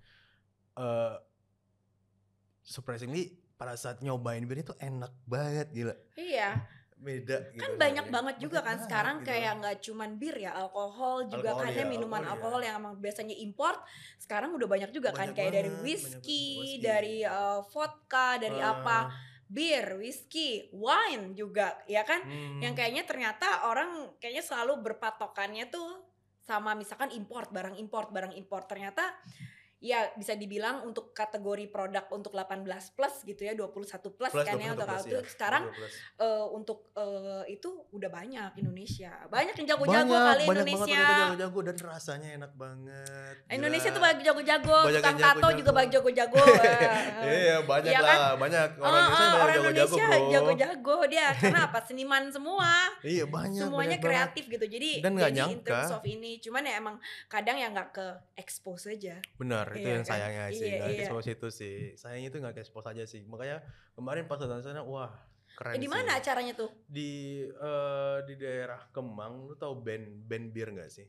eh 0.76 1.16
surprisingly 2.68 3.32
pada 3.62 3.78
saat 3.78 4.02
nyobain 4.02 4.42
beer 4.42 4.66
itu 4.66 4.74
enak 4.82 5.14
banget 5.24 5.70
gila 5.70 5.94
Iya, 6.18 6.66
beda 6.98 7.38
gitu 7.54 7.62
kan 7.62 7.72
banyak 7.78 8.06
sebenarnya. 8.10 8.14
banget 8.14 8.36
juga 8.42 8.60
kan 8.62 8.78
sekarang 8.82 9.16
gitu. 9.22 9.28
kayak 9.30 9.52
nggak 9.62 9.76
cuman 9.86 10.10
bir 10.18 10.36
ya, 10.38 10.52
alkohol 10.58 11.30
juga 11.30 11.54
Alkohol 11.54 11.66
kan 11.66 11.72
ya, 11.74 11.82
ya, 11.82 11.86
minuman 11.86 12.22
alkohol 12.22 12.26
ya. 12.26 12.34
alkohol 12.34 12.62
yang 12.66 12.76
emang 12.82 12.94
biasanya 12.98 13.36
import, 13.38 13.78
sekarang 14.18 14.50
udah 14.58 14.66
banyak 14.66 14.90
juga 14.90 15.14
kan 15.14 15.30
Banyak 15.30 15.38
kayak 15.38 15.52
dari 15.54 15.70
banget, 15.70 15.86
whisky, 15.86 16.46
whisky. 16.58 16.82
dari 16.82 17.18
eh, 17.22 17.60
vodka, 17.70 18.42
dari 18.42 18.58
Ah, 18.58 18.74
apa 18.82 18.98
bir, 19.46 19.86
whisky, 20.00 20.72
wine 20.72 21.36
juga, 21.36 21.76
ya 21.84 22.02
kan? 22.08 22.24
Hmm. 22.24 22.64
Yang 22.64 22.74
kayaknya 22.82 23.04
ternyata 23.04 23.68
orang 23.68 24.16
kayaknya 24.18 24.42
selalu 24.42 24.80
berpatokannya 24.80 25.68
tuh 25.68 26.08
sama 26.40 26.72
misalkan 26.74 27.12
import, 27.12 27.52
barang 27.52 27.76
import, 27.76 28.10
barang 28.10 28.34
import. 28.34 28.66
Ternyata 28.66 29.04
ya 29.82 30.14
bisa 30.14 30.34
dibilang 30.34 30.86
untuk 30.86 31.10
kategori 31.12 31.66
produk 31.68 32.06
untuk 32.08 32.32
18 32.32 32.62
plus 32.92 33.16
gitu 33.24 33.42
ya, 33.42 33.52
21 33.52 33.74
plus, 34.14 34.30
Plus, 34.30 34.46
kan 34.46 34.56
ya 34.56 34.72
21 34.72 34.78
untuk 34.78 34.88
plus, 34.88 35.04
ya. 35.04 35.22
Sekarang 35.26 35.64
22. 35.68 36.22
eh, 36.22 36.46
untuk 36.52 36.78
eh, 36.94 37.44
itu 37.50 37.70
udah 37.90 38.08
banyak 38.08 38.52
Indonesia. 38.56 39.10
Banyak 39.26 39.54
yang 39.56 39.68
jago-jago 39.68 40.06
banyak, 40.08 40.28
kali 40.28 40.44
banyak 40.44 40.54
Indonesia. 40.64 40.78
banget 40.78 40.94
ternyata 40.96 41.14
jago-jago 41.20 41.60
dan 41.64 41.76
rasanya 41.84 42.30
enak 42.36 42.52
banget. 42.54 43.36
Indonesia 43.50 43.84
Gila. 43.84 43.96
tuh 43.98 44.02
banyak 44.02 44.20
jago-jago, 44.22 44.78
Banyak 44.84 45.02
tukang 45.02 45.18
tato 45.18 45.48
juga 45.52 45.72
banyak 45.74 45.92
jago-jago. 45.92 46.38
Iya 47.24 47.58
banyak 47.64 47.92
lah, 47.92 48.06
kan? 48.06 48.40
banyak 48.40 48.70
Oh, 48.78 48.86
orang 48.86 49.02
Indonesia 49.02 49.18
oh, 49.18 49.26
banyak 49.26 49.42
orang 49.42 49.56
Indonesia 49.58 50.06
jago-jago 50.32 50.98
dia 51.08 51.26
karena 51.34 51.60
apa 51.64 51.80
seniman 51.82 52.24
semua 52.30 52.70
Iya 53.02 53.26
banyak. 53.26 53.58
semuanya 53.58 53.98
banyak 53.98 54.00
banget. 54.00 54.06
kreatif 54.30 54.44
gitu 54.48 54.66
jadi 54.68 54.92
Dan 55.02 55.12
nggak 55.16 55.32
in 55.32 55.36
nyangka. 55.36 55.66
terms 55.66 55.92
of 55.92 56.04
ini 56.06 56.38
cuman 56.38 56.62
ya 56.62 56.74
emang 56.78 56.96
kadang 57.28 57.58
ya 57.58 57.68
nggak 57.68 57.90
ke 57.92 58.06
expose 58.36 58.86
aja 58.88 59.18
Benar, 59.34 59.71
itu 59.78 59.88
Iya 59.88 59.94
yang 59.98 60.06
kan? 60.06 60.12
sayangnya 60.12 60.44
sih, 60.52 60.68
Iya, 60.68 60.76
nggak 60.78 60.90
iya. 60.92 61.32
itu 61.34 61.48
sih. 61.52 61.76
Sayangnya 61.96 62.28
itu 62.32 62.38
nggak 62.42 62.56
expose 62.60 62.88
aja 62.92 63.04
sih. 63.06 63.22
Makanya 63.26 63.64
kemarin 63.96 64.26
pas 64.28 64.40
datang 64.40 64.62
sana, 64.62 64.82
wah 64.84 65.12
keren 65.58 65.76
Eh, 65.76 65.82
di 65.84 65.90
mana 65.92 66.16
acaranya 66.18 66.54
tuh 66.56 66.72
Di 66.88 67.10
eh, 67.48 68.18
di 68.28 68.34
daerah 68.40 68.82
Kemang, 68.92 69.48
lu 69.48 69.56
tahu 69.56 69.80
band 69.84 70.06
band 70.28 70.46
bir 70.52 70.68
nggak 70.72 70.90
sih? 70.92 71.08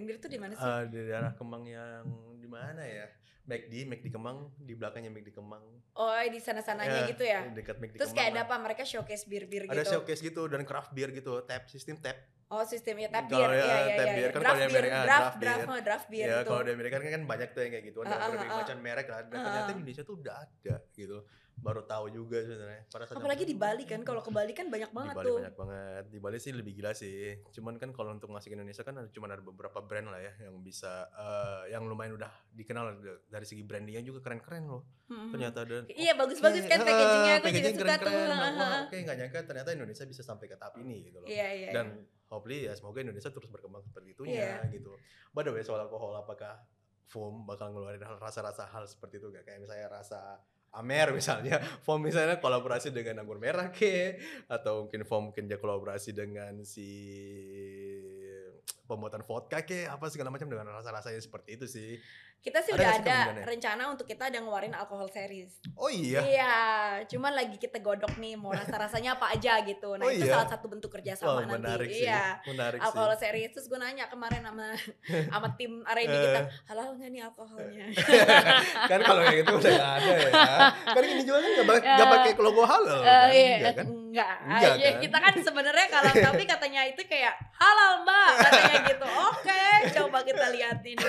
Bir 0.00 0.16
tuh 0.16 0.26
di 0.26 0.36
mana 0.36 0.52
sih 0.52 0.64
Eh, 0.64 0.82
di 0.86 0.98
daerah 1.02 1.32
Kemang 1.32 1.62
yang 1.62 2.04
di 2.34 2.46
mana 2.46 2.80
ya? 2.80 3.06
McD, 3.42 3.74
McD 3.84 4.06
Kemang, 4.08 4.54
di 4.56 4.72
belakangnya 4.72 5.10
McD 5.10 5.28
Kemang. 5.30 5.60
oh 5.92 6.14
di 6.24 6.38
sana 6.38 6.62
sananya 6.62 7.04
gitu 7.04 7.20
ya 7.20 7.42
Dekat 7.50 7.76
McD 7.76 7.98
terus 7.98 8.08
Kemang 8.08 8.22
kayak 8.22 8.30
ada 8.32 8.40
apa 8.46 8.56
mereka 8.56 8.82
showcase 8.82 9.26
bir 9.26 9.44
bir 9.44 9.66
Ada 9.66 9.76
gitu 9.76 9.92
showcase 9.92 10.20
gitu 10.20 10.42
dan 10.46 10.62
craft 10.62 10.90
beer 10.90 11.10
gitu, 11.10 11.42
tap 11.42 11.66
sistem 11.66 11.98
tap. 11.98 12.16
oh 12.48 12.62
sistemnya 12.62 13.08
tap 13.08 13.26
Kalau 13.26 13.44
beer 13.44 13.50
ya, 13.52 13.60
ya 13.60 13.76
ya 13.82 13.96
tap 13.98 14.06
ya 14.06 14.14
beer 14.14 14.30
kan 14.30 14.38
draft 14.38 14.46
kalau 14.48 14.62
di 14.62 14.70
Amerika, 14.70 14.94
draft 14.94 15.10
draft 15.10 15.36
draft 15.36 15.66
beer. 15.66 15.82
draft 15.82 16.06
beer 16.08 16.22
ya 16.22 16.36
gitu 16.38 16.48
kalau 16.48 16.62
di 16.62 16.72
Amerika 16.72 16.94
kan 16.96 17.22
banyak 17.26 17.48
tuh 17.50 17.60
yang 17.60 17.72
kayak 17.72 17.84
gitu, 17.84 17.98
ada 17.98 18.08
Ah, 18.08 18.14
ah, 18.14 18.28
berbagai 18.30 18.48
ah. 18.48 18.58
macam 18.62 18.76
merek 18.78 19.06
lah. 19.06 19.20
Dan 19.22 19.34
Ah, 19.34 19.42
ternyata 19.42 19.60
ah. 19.60 19.68
di 19.68 19.74
Indonesia 19.76 20.02
tuh 20.02 20.14
udah 20.16 20.34
ada 20.38 20.74
gitu. 20.94 21.18
Baru 21.58 21.84
tahu 21.84 22.08
juga 22.08 22.40
sebenarnya. 22.40 22.88
Apalagi 22.90 23.44
di 23.44 23.54
Bali 23.54 23.84
kan 23.84 24.00
kalau 24.02 24.18
ke 24.18 24.30
Bali 24.30 24.50
kan 24.50 24.66
banyak 24.66 24.88
di 24.88 24.96
banget 24.96 25.14
Bali 25.14 25.26
tuh 25.26 25.36
banyak 25.38 25.56
banget. 25.56 26.04
Di 26.08 26.18
Bali 26.18 26.38
sih 26.38 26.50
lebih 26.50 26.72
gila 26.74 26.90
sih. 26.90 27.38
Cuman 27.50 27.76
kan 27.76 27.92
kalau 27.92 28.10
untuk 28.10 28.32
ngasih 28.32 28.50
ke 28.50 28.56
Indonesia 28.56 28.82
kan 28.82 28.98
ada 28.98 29.08
cuma 29.10 29.30
ada 29.30 29.38
beberapa 29.38 29.78
brand 29.78 30.10
lah 30.10 30.18
ya 30.18 30.32
yang 30.42 30.58
bisa 30.60 31.06
eh, 31.12 31.70
yang 31.70 31.86
lumayan 31.86 32.16
udah 32.16 32.32
dikenal 32.50 32.98
dari 33.28 33.46
segi 33.46 33.62
brandingnya 33.62 34.02
juga 34.02 34.24
keren-keren 34.24 34.64
loh. 34.66 34.82
Hmm. 35.06 35.30
Ternyata 35.30 35.62
dan 35.62 35.84
iya 35.92 36.16
bagus-bagus 36.16 36.64
kan 36.66 36.80
Oke, 36.80 36.88
packagingnya 36.88 37.30
eh, 37.30 37.38
aku 37.38 37.46
juga 37.46 37.52
packaging 37.52 37.76
suka 37.76 37.94
tuh 37.94 38.10
keren-keren. 38.10 38.26
Nah, 38.26 38.38
wah, 38.40 38.50
Haha. 38.50 38.78
Oke 38.88 38.96
nggak 39.02 39.16
nyangka 39.20 39.38
ternyata 39.44 39.70
Indonesia 39.76 40.04
bisa 40.08 40.22
sampai 40.24 40.46
ke 40.48 40.56
tahap 40.56 40.74
ini 40.80 40.96
gitu 41.06 41.18
loh. 41.20 41.28
iya 41.28 41.48
iya 41.52 41.68
Dan 41.70 41.86
hopefully 42.26 42.64
ya 42.64 42.72
semoga 42.72 43.04
Indonesia 43.04 43.28
terus 43.28 43.46
berkembang 43.46 43.84
seperti 43.84 44.16
itunya 44.16 44.64
Iya. 44.64 44.72
gitu. 44.72 44.96
By 45.30 45.44
the 45.44 45.52
way 45.52 45.62
soal 45.62 45.78
alkohol 45.78 46.16
apakah 46.16 46.58
foam 47.06 47.44
bakal 47.44 47.68
ngeluarin 47.70 48.00
rasa-rasa 48.16 48.64
hal 48.66 48.88
seperti 48.88 49.20
itu 49.20 49.28
gak? 49.28 49.44
Kayak 49.44 49.60
misalnya 49.60 49.92
rasa 49.92 50.40
Amer 50.72 51.12
misalnya, 51.12 51.60
foam 51.84 52.00
misalnya 52.00 52.40
kolaborasi 52.40 52.88
dengan 52.96 53.20
anggur 53.20 53.36
merah 53.36 53.68
ke, 53.68 54.16
atau 54.48 54.88
mungkin 54.88 55.04
foam 55.04 55.22
mungkin 55.28 55.44
dia 55.44 55.60
kolaborasi 55.60 56.16
dengan 56.16 56.64
si 56.64 56.88
pembuatan 58.88 59.20
vodka 59.24 59.64
ke, 59.68 59.84
apa 59.84 60.08
segala 60.08 60.32
macam 60.32 60.48
dengan 60.48 60.72
rasa-rasanya 60.72 61.20
seperti 61.20 61.60
itu 61.60 61.66
sih. 61.68 61.90
Kita 62.42 62.58
sih 62.58 62.70
Ada 62.70 62.76
udah 62.76 62.88
nggak 62.92 63.06
ada 63.06 63.42
rencana 63.44 63.82
untuk 63.86 64.02
kita 64.02 64.26
ada 64.26 64.36
ngeluarin 64.36 64.74
alkohol 64.74 65.06
series 65.06 65.62
Oh 65.74 65.86
iya, 65.86 66.18
Iya, 66.20 66.54
cuman 67.06 67.32
lagi 67.32 67.54
kita 67.56 67.78
godok 67.78 68.14
nih 68.16 68.34
mau 68.34 68.50
rasa-rasanya 68.50 69.14
apa 69.14 69.30
aja 69.30 69.62
gitu. 69.62 69.94
Nah, 69.94 70.02
Oh 70.02 70.10
itu 70.10 70.22
iya? 70.24 70.34
salah 70.36 70.48
satu 70.48 70.66
bentuk 70.66 70.90
kerjasama 70.90 71.38
nanti. 71.40 71.54
menarik 71.56 71.88
sih, 71.88 72.02
Iya. 72.02 72.42
menarik 72.44 72.78
Alkohol 72.78 73.12
sih. 73.12 73.20
series 73.22 73.50
terus 73.52 73.66
gue 73.66 73.76
nanya 73.76 74.06
kemarin 74.06 74.42
sama 74.42 74.66
sama 75.32 75.48
tim 75.52 75.82
R&D 75.82 76.02
Eh. 76.04 76.18
kita, 76.20 76.40
halal 76.66 76.88
nggak 76.92 77.08
nih 77.08 77.22
alkoholnya? 77.22 77.86
kan 78.90 79.00
kalau 79.00 79.22
kayak 79.22 79.36
gitu 79.38 79.52
udah 79.54 79.70
nggak 79.72 79.92
ada 79.96 80.12
ya. 80.12 80.54
Kan 80.84 81.02
ini 81.04 81.22
juga 81.22 81.38
kan 81.38 81.50
nggak 81.52 81.66
ba- 81.66 81.78
nggak 81.80 81.98
Ya. 82.00 82.12
pakai 82.12 82.30
logo 82.36 82.62
halal 82.64 83.00
Eh, 83.00 83.06
kan? 83.06 83.28
iya, 83.30 83.54
Enggak 83.56 83.72
kan? 83.72 83.86
enggak. 83.86 84.34
Enggak, 84.42 84.72
Ya, 84.76 84.90
kan? 84.90 85.00
Kita 85.00 85.18
kan 85.20 85.34
sebenarnya 85.40 85.86
kalau 85.88 86.10
tapi 86.26 86.42
katanya 86.44 86.80
itu 86.84 87.02
kayak 87.04 87.34
halal 87.54 88.02
mbak 88.02 88.30
katanya 88.40 88.76
gitu. 88.84 89.06
Oke, 89.06 89.64
coba 89.92 90.18
kita 90.20 90.46
lihat 90.50 90.78
ini. 90.82 91.06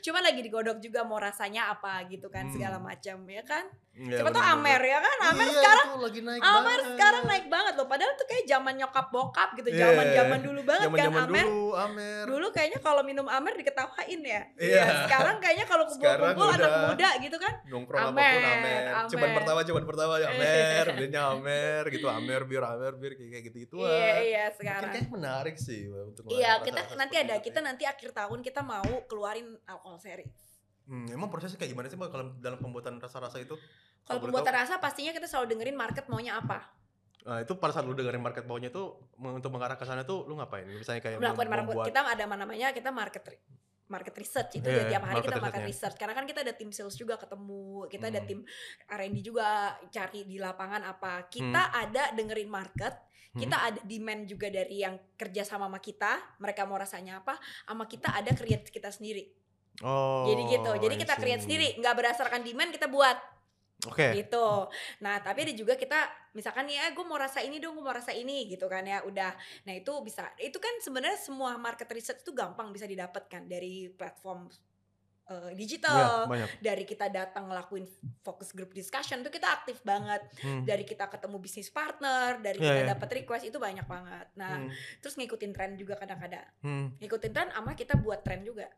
Cuma 0.00 0.18
lagi 0.20 0.40
digodok 0.40 0.75
juga 0.78 1.00
mau 1.00 1.16
rasanya 1.16 1.70
apa 1.70 2.04
gitu 2.06 2.26
kan 2.26 2.44
Hmm. 2.44 2.52
segala 2.52 2.76
macam 2.78 3.16
ya 3.24 3.42
kan. 3.42 3.66
Iya, 3.92 4.20
Siapa 4.20 4.28
tuh. 4.28 4.44
Amer 4.44 4.76
ya 4.78 5.00
kan? 5.00 5.16
Amer 5.26 5.46
Iya, 5.46 5.56
sekarang 5.56 5.88
lagi 5.98 6.20
naik 6.20 6.36
Amer 6.38 6.52
banget. 6.60 6.84
sekarang 6.92 7.22
naik 7.24 7.46
banget 7.48 7.74
loh. 7.74 7.86
Padahal 7.86 8.12
tuh 8.12 8.26
kayak 8.26 8.44
zaman 8.44 8.74
nyokap 8.76 9.06
bokap 9.08 9.48
gitu, 9.56 9.68
Iya. 9.70 9.80
zaman 9.82 10.06
zaman 10.12 10.40
dulu 10.42 10.60
banget 10.62 10.84
kan 10.84 10.92
Zaman-zaman 10.92 11.24
Amer. 11.26 11.44
dulu 11.46 11.68
Amer. 11.74 12.24
Dulu 12.26 12.46
kayaknya 12.52 12.78
kalau 12.78 13.02
minum 13.02 13.24
Amer 13.26 13.56
diketawain 13.56 14.20
ya. 14.20 14.42
Iya. 14.54 14.84
Sekarang 15.04 15.36
kayaknya 15.38 15.64
kalau 15.64 15.84
kumpul-kumpul 15.86 16.44
anak 16.46 16.72
muda 16.86 17.08
gitu 17.18 17.36
kan. 17.36 17.54
nongkrong 17.66 18.04
Amer, 18.06 18.20
apa 18.20 18.36
pun 18.36 18.44
Amer. 18.46 18.82
Cuman 19.08 19.24
Amer. 19.24 19.34
pertama 19.34 19.60
cuman 19.62 19.84
pertama 19.86 20.12
ya 20.14 20.28
Amer, 20.36 20.84
belinya 20.92 21.22
Amer 21.32 21.82
gitu 21.88 22.06
Amer 22.06 22.40
bir 22.44 22.62
Amer 22.62 22.92
bir 22.94 23.12
kayak 23.16 23.42
gitu 23.44 23.56
gitu 23.58 23.76
Iya 23.78 23.88
iya 24.20 24.44
Mungkin 24.46 24.58
sekarang. 24.60 24.92
kayak 24.92 25.08
menarik 25.08 25.56
sih 25.56 25.88
untuk 25.88 26.28
Iya, 26.28 26.60
kita 26.60 26.84
nanti 26.94 27.16
ada, 27.16 27.40
kita 27.40 27.58
ya. 27.58 27.64
nanti 27.64 27.84
akhir 27.84 28.12
tahun 28.12 28.38
kita 28.40 28.60
mau 28.60 28.84
keluarin 29.06 29.56
alkohol 29.64 29.96
series. 29.96 30.45
Hmm, 30.86 31.10
emang 31.10 31.26
prosesnya 31.26 31.58
kayak 31.58 31.74
gimana 31.74 31.86
sih 31.90 31.98
Mbak 31.98 32.10
kalau 32.14 32.24
dalam 32.38 32.58
pembuatan 32.62 33.02
rasa-rasa 33.02 33.42
itu? 33.42 33.58
Kalau 34.06 34.22
pembuatan 34.22 34.54
tahu? 34.54 34.62
rasa 34.62 34.74
pastinya 34.78 35.10
kita 35.10 35.26
selalu 35.26 35.46
dengerin 35.54 35.74
market 35.74 36.06
maunya 36.06 36.38
apa. 36.38 36.62
Nah, 37.26 37.42
itu 37.42 37.58
pada 37.58 37.74
saat 37.74 37.82
lu 37.82 37.98
dengerin 37.98 38.22
market 38.22 38.46
bawahnya 38.46 38.70
tuh 38.70 39.10
untuk 39.18 39.50
mengarah 39.50 39.74
ke 39.74 39.82
sana 39.82 40.06
tuh 40.06 40.22
lu 40.30 40.38
ngapain? 40.38 40.62
Misalnya 40.62 41.02
kayak 41.02 41.18
Melakukan 41.18 41.50
market, 41.50 41.66
membuat 41.66 41.86
kita 41.90 42.00
ada 42.06 42.24
namanya 42.30 42.70
kita 42.70 42.90
market 42.94 43.22
market 43.86 44.14
research 44.18 44.58
itu 44.58 44.66
Iya, 44.66 44.82
ya 44.86 44.98
tiap 44.98 45.04
hari 45.06 45.22
kita 45.22 45.38
market 45.38 45.66
research 45.66 45.96
karena 45.98 46.14
kan 46.14 46.26
kita 46.26 46.42
ada 46.42 46.54
tim 46.54 46.70
sales 46.74 46.98
juga 46.98 47.14
ketemu 47.18 47.86
kita 47.86 48.10
ada 48.10 48.20
Hmm. 48.22 48.28
tim 48.28 48.40
R&D 48.90 49.16
juga 49.22 49.78
cari 49.94 50.26
di 50.26 50.42
lapangan 50.42 50.82
apa 50.82 51.30
kita 51.30 51.70
ada 51.70 52.10
dengerin 52.10 52.50
market 52.50 52.94
Hmm. 53.30 53.46
kita 53.46 53.56
ada 53.62 53.80
demand 53.86 54.26
juga 54.26 54.50
dari 54.50 54.82
yang 54.82 54.98
kerja 55.14 55.46
sama 55.46 55.70
sama 55.70 55.78
kita 55.78 56.18
mereka 56.42 56.66
mau 56.66 56.78
rasanya 56.78 57.22
apa 57.22 57.38
sama 57.62 57.86
kita 57.86 58.10
ada 58.10 58.34
create 58.34 58.74
kita 58.74 58.90
sendiri 58.90 59.45
Oh. 59.84 60.24
jadi 60.24 60.42
gitu 60.56 60.70
jadi 60.80 60.94
kita 60.96 61.14
create 61.20 61.42
sendiri 61.44 61.76
nggak 61.76 61.94
berdasarkan 61.96 62.40
demand 62.40 62.72
kita 62.72 62.88
buat 62.88 63.18
Oke. 63.84 64.16
gitu. 64.16 64.72
Nah, 65.04 65.20
tapi 65.20 65.44
ada 65.44 65.52
juga 65.52 65.76
kita 65.76 66.08
misalkan 66.32 66.64
nih, 66.64 66.80
eh 66.80 66.90
gue 66.96 67.04
mau 67.04 67.20
rasa 67.20 67.44
ini 67.44 67.60
dong, 67.60 67.76
gue 67.76 67.84
mau 67.84 67.92
rasa 67.92 68.08
ini 68.16 68.48
gitu 68.48 68.72
kan 68.72 68.80
ya. 68.80 69.04
Udah. 69.04 69.36
Nah, 69.68 69.74
itu 69.76 69.92
bisa. 70.00 70.32
Itu 70.40 70.56
kan 70.56 70.80
sebenarnya 70.80 71.20
semua 71.20 71.60
market 71.60 71.84
research 71.92 72.24
itu 72.24 72.32
gampang 72.32 72.72
bisa 72.72 72.88
didapatkan 72.88 73.44
dari 73.44 73.92
platform 73.92 74.48
Iya, 75.26 75.58
digital. 75.58 76.30
banyak. 76.30 76.62
Dari 76.62 76.84
kita 76.86 77.10
datang 77.10 77.50
ngelakuin 77.50 77.82
focus 78.22 78.54
group 78.54 78.70
discussion 78.70 79.26
tuh 79.26 79.34
kita 79.34 79.50
aktif 79.50 79.82
banget. 79.82 80.22
Hmm. 80.38 80.62
Dari 80.62 80.86
kita 80.86 81.10
ketemu 81.10 81.42
bisnis 81.42 81.66
partner, 81.66 82.38
dari 82.38 82.62
Iya, 82.62 82.66
kita 82.70 82.82
iya. 82.86 82.90
dapat 82.94 83.08
request 83.10 83.44
itu 83.50 83.58
banyak 83.58 83.90
banget. 83.90 84.26
Nah, 84.38 84.54
Hmm. 84.62 84.70
terus 85.02 85.18
ngikutin 85.18 85.50
tren 85.50 85.74
juga 85.74 85.98
kadang-kadang. 85.98 86.46
Hmm. 86.62 86.94
Ngikutin 87.02 87.32
tren 87.34 87.50
sama 87.50 87.74
kita 87.74 87.98
buat 87.98 88.22
tren 88.22 88.46
juga. 88.46 88.70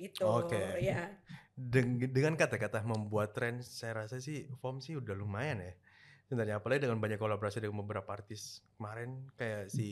Gitu. 0.00 0.24
Oke. 0.24 0.80
Ya. 0.80 1.12
Deng- 1.52 2.00
dengan 2.00 2.32
kata-kata 2.34 2.80
membuat 2.82 3.30
tren 3.30 3.60
saya 3.60 4.00
rasa 4.00 4.16
sih 4.16 4.48
form 4.56 4.80
sih 4.80 4.96
udah 4.96 5.12
lumayan 5.12 5.60
ya 5.60 5.76
sebenarnya 6.22 6.56
apalagi 6.56 6.80
dengan 6.80 6.96
banyak 6.96 7.18
kolaborasi 7.18 7.58
dengan 7.58 7.82
beberapa 7.82 8.06
artis 8.08 8.62
kemarin 8.72 9.10
kayak 9.34 9.66
si 9.66 9.88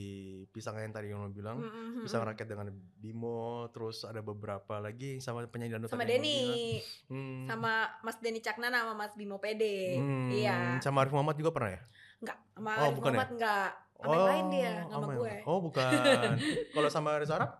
pisang 0.48 0.78
yang 0.78 0.94
tadi 0.94 1.10
yang 1.10 1.18
lo 1.18 1.28
bilang 1.28 1.58
Mm, 1.58 1.66
mm, 1.66 1.88
mm, 1.90 2.02
pisang 2.06 2.22
rakyat 2.22 2.46
dengan 2.46 2.70
Bimo 2.94 3.42
terus 3.68 4.00
ada 4.02 4.22
beberapa 4.22 4.78
lagi 4.78 5.18
sama 5.18 5.42
penyanyi 5.44 5.74
dangdut 5.74 5.90
sama 5.90 6.06
Denny. 6.06 6.78
Hmm. 7.10 7.42
sama 7.44 7.72
Mas 8.00 8.16
Denny 8.16 8.38
Caknana 8.38 8.80
sama 8.80 8.94
Mas 8.96 9.12
Bimo 9.12 9.36
Pede. 9.36 9.98
Hmm, 9.98 10.30
Iya. 10.30 10.78
sama 10.78 11.02
Arif 11.02 11.12
Muhammad 11.12 11.36
juga 11.36 11.50
pernah 11.50 11.74
ya 11.74 11.82
Enggak, 12.18 12.38
sama 12.48 12.70
Oh, 12.70 12.80
Arif 12.80 12.94
ya? 12.94 13.02
Muhammad 13.02 13.28
enggak. 13.30 13.70
Sama 13.98 14.12
yang 14.14 14.24
lain 14.24 14.46
dia, 14.48 14.70
nggak 14.78 14.94
sama 14.94 15.06
gue. 15.12 15.34
oh 15.42 15.58
bukan 15.60 15.90
kalau 16.78 16.88
sama 16.88 17.18
Reza 17.18 17.34
Arab 17.34 17.50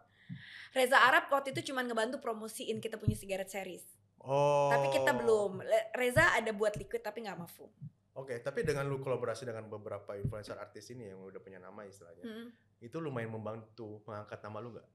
Reza 0.71 0.99
Arab 0.99 1.29
waktu 1.29 1.51
itu 1.51 1.73
cuma 1.73 1.81
ngebantu 1.81 2.19
promosiin 2.19 2.79
kita 2.79 2.97
punya 2.97 3.15
sigaret 3.15 3.47
series. 3.47 3.85
oh 4.21 4.69
Tapi 4.69 4.91
kita 4.91 5.13
belum. 5.13 5.61
Le- 5.61 5.89
Reza 5.93 6.35
ada 6.35 6.51
buat 6.51 6.75
liquid 6.75 7.01
tapi 7.01 7.23
nggak 7.23 7.39
foam. 7.47 7.71
oke 8.15 8.35
tapi 8.41 8.63
dengan 8.63 8.83
lu 8.85 8.99
kolaborasi 8.99 9.47
dengan 9.47 9.71
beberapa 9.71 10.13
influencer 10.13 10.59
artis 10.59 10.91
ini 10.91 11.07
yang 11.07 11.23
udah 11.23 11.39
punya 11.39 11.57
nama 11.57 11.87
istilahnya 11.87 12.27
Mm. 12.27 12.51
itu 12.83 12.99
lumayan 12.99 13.31
membantu 13.31 14.03
mengangkat 14.03 14.43
nama 14.43 14.59
lu 14.59 14.75
gak? 14.75 14.89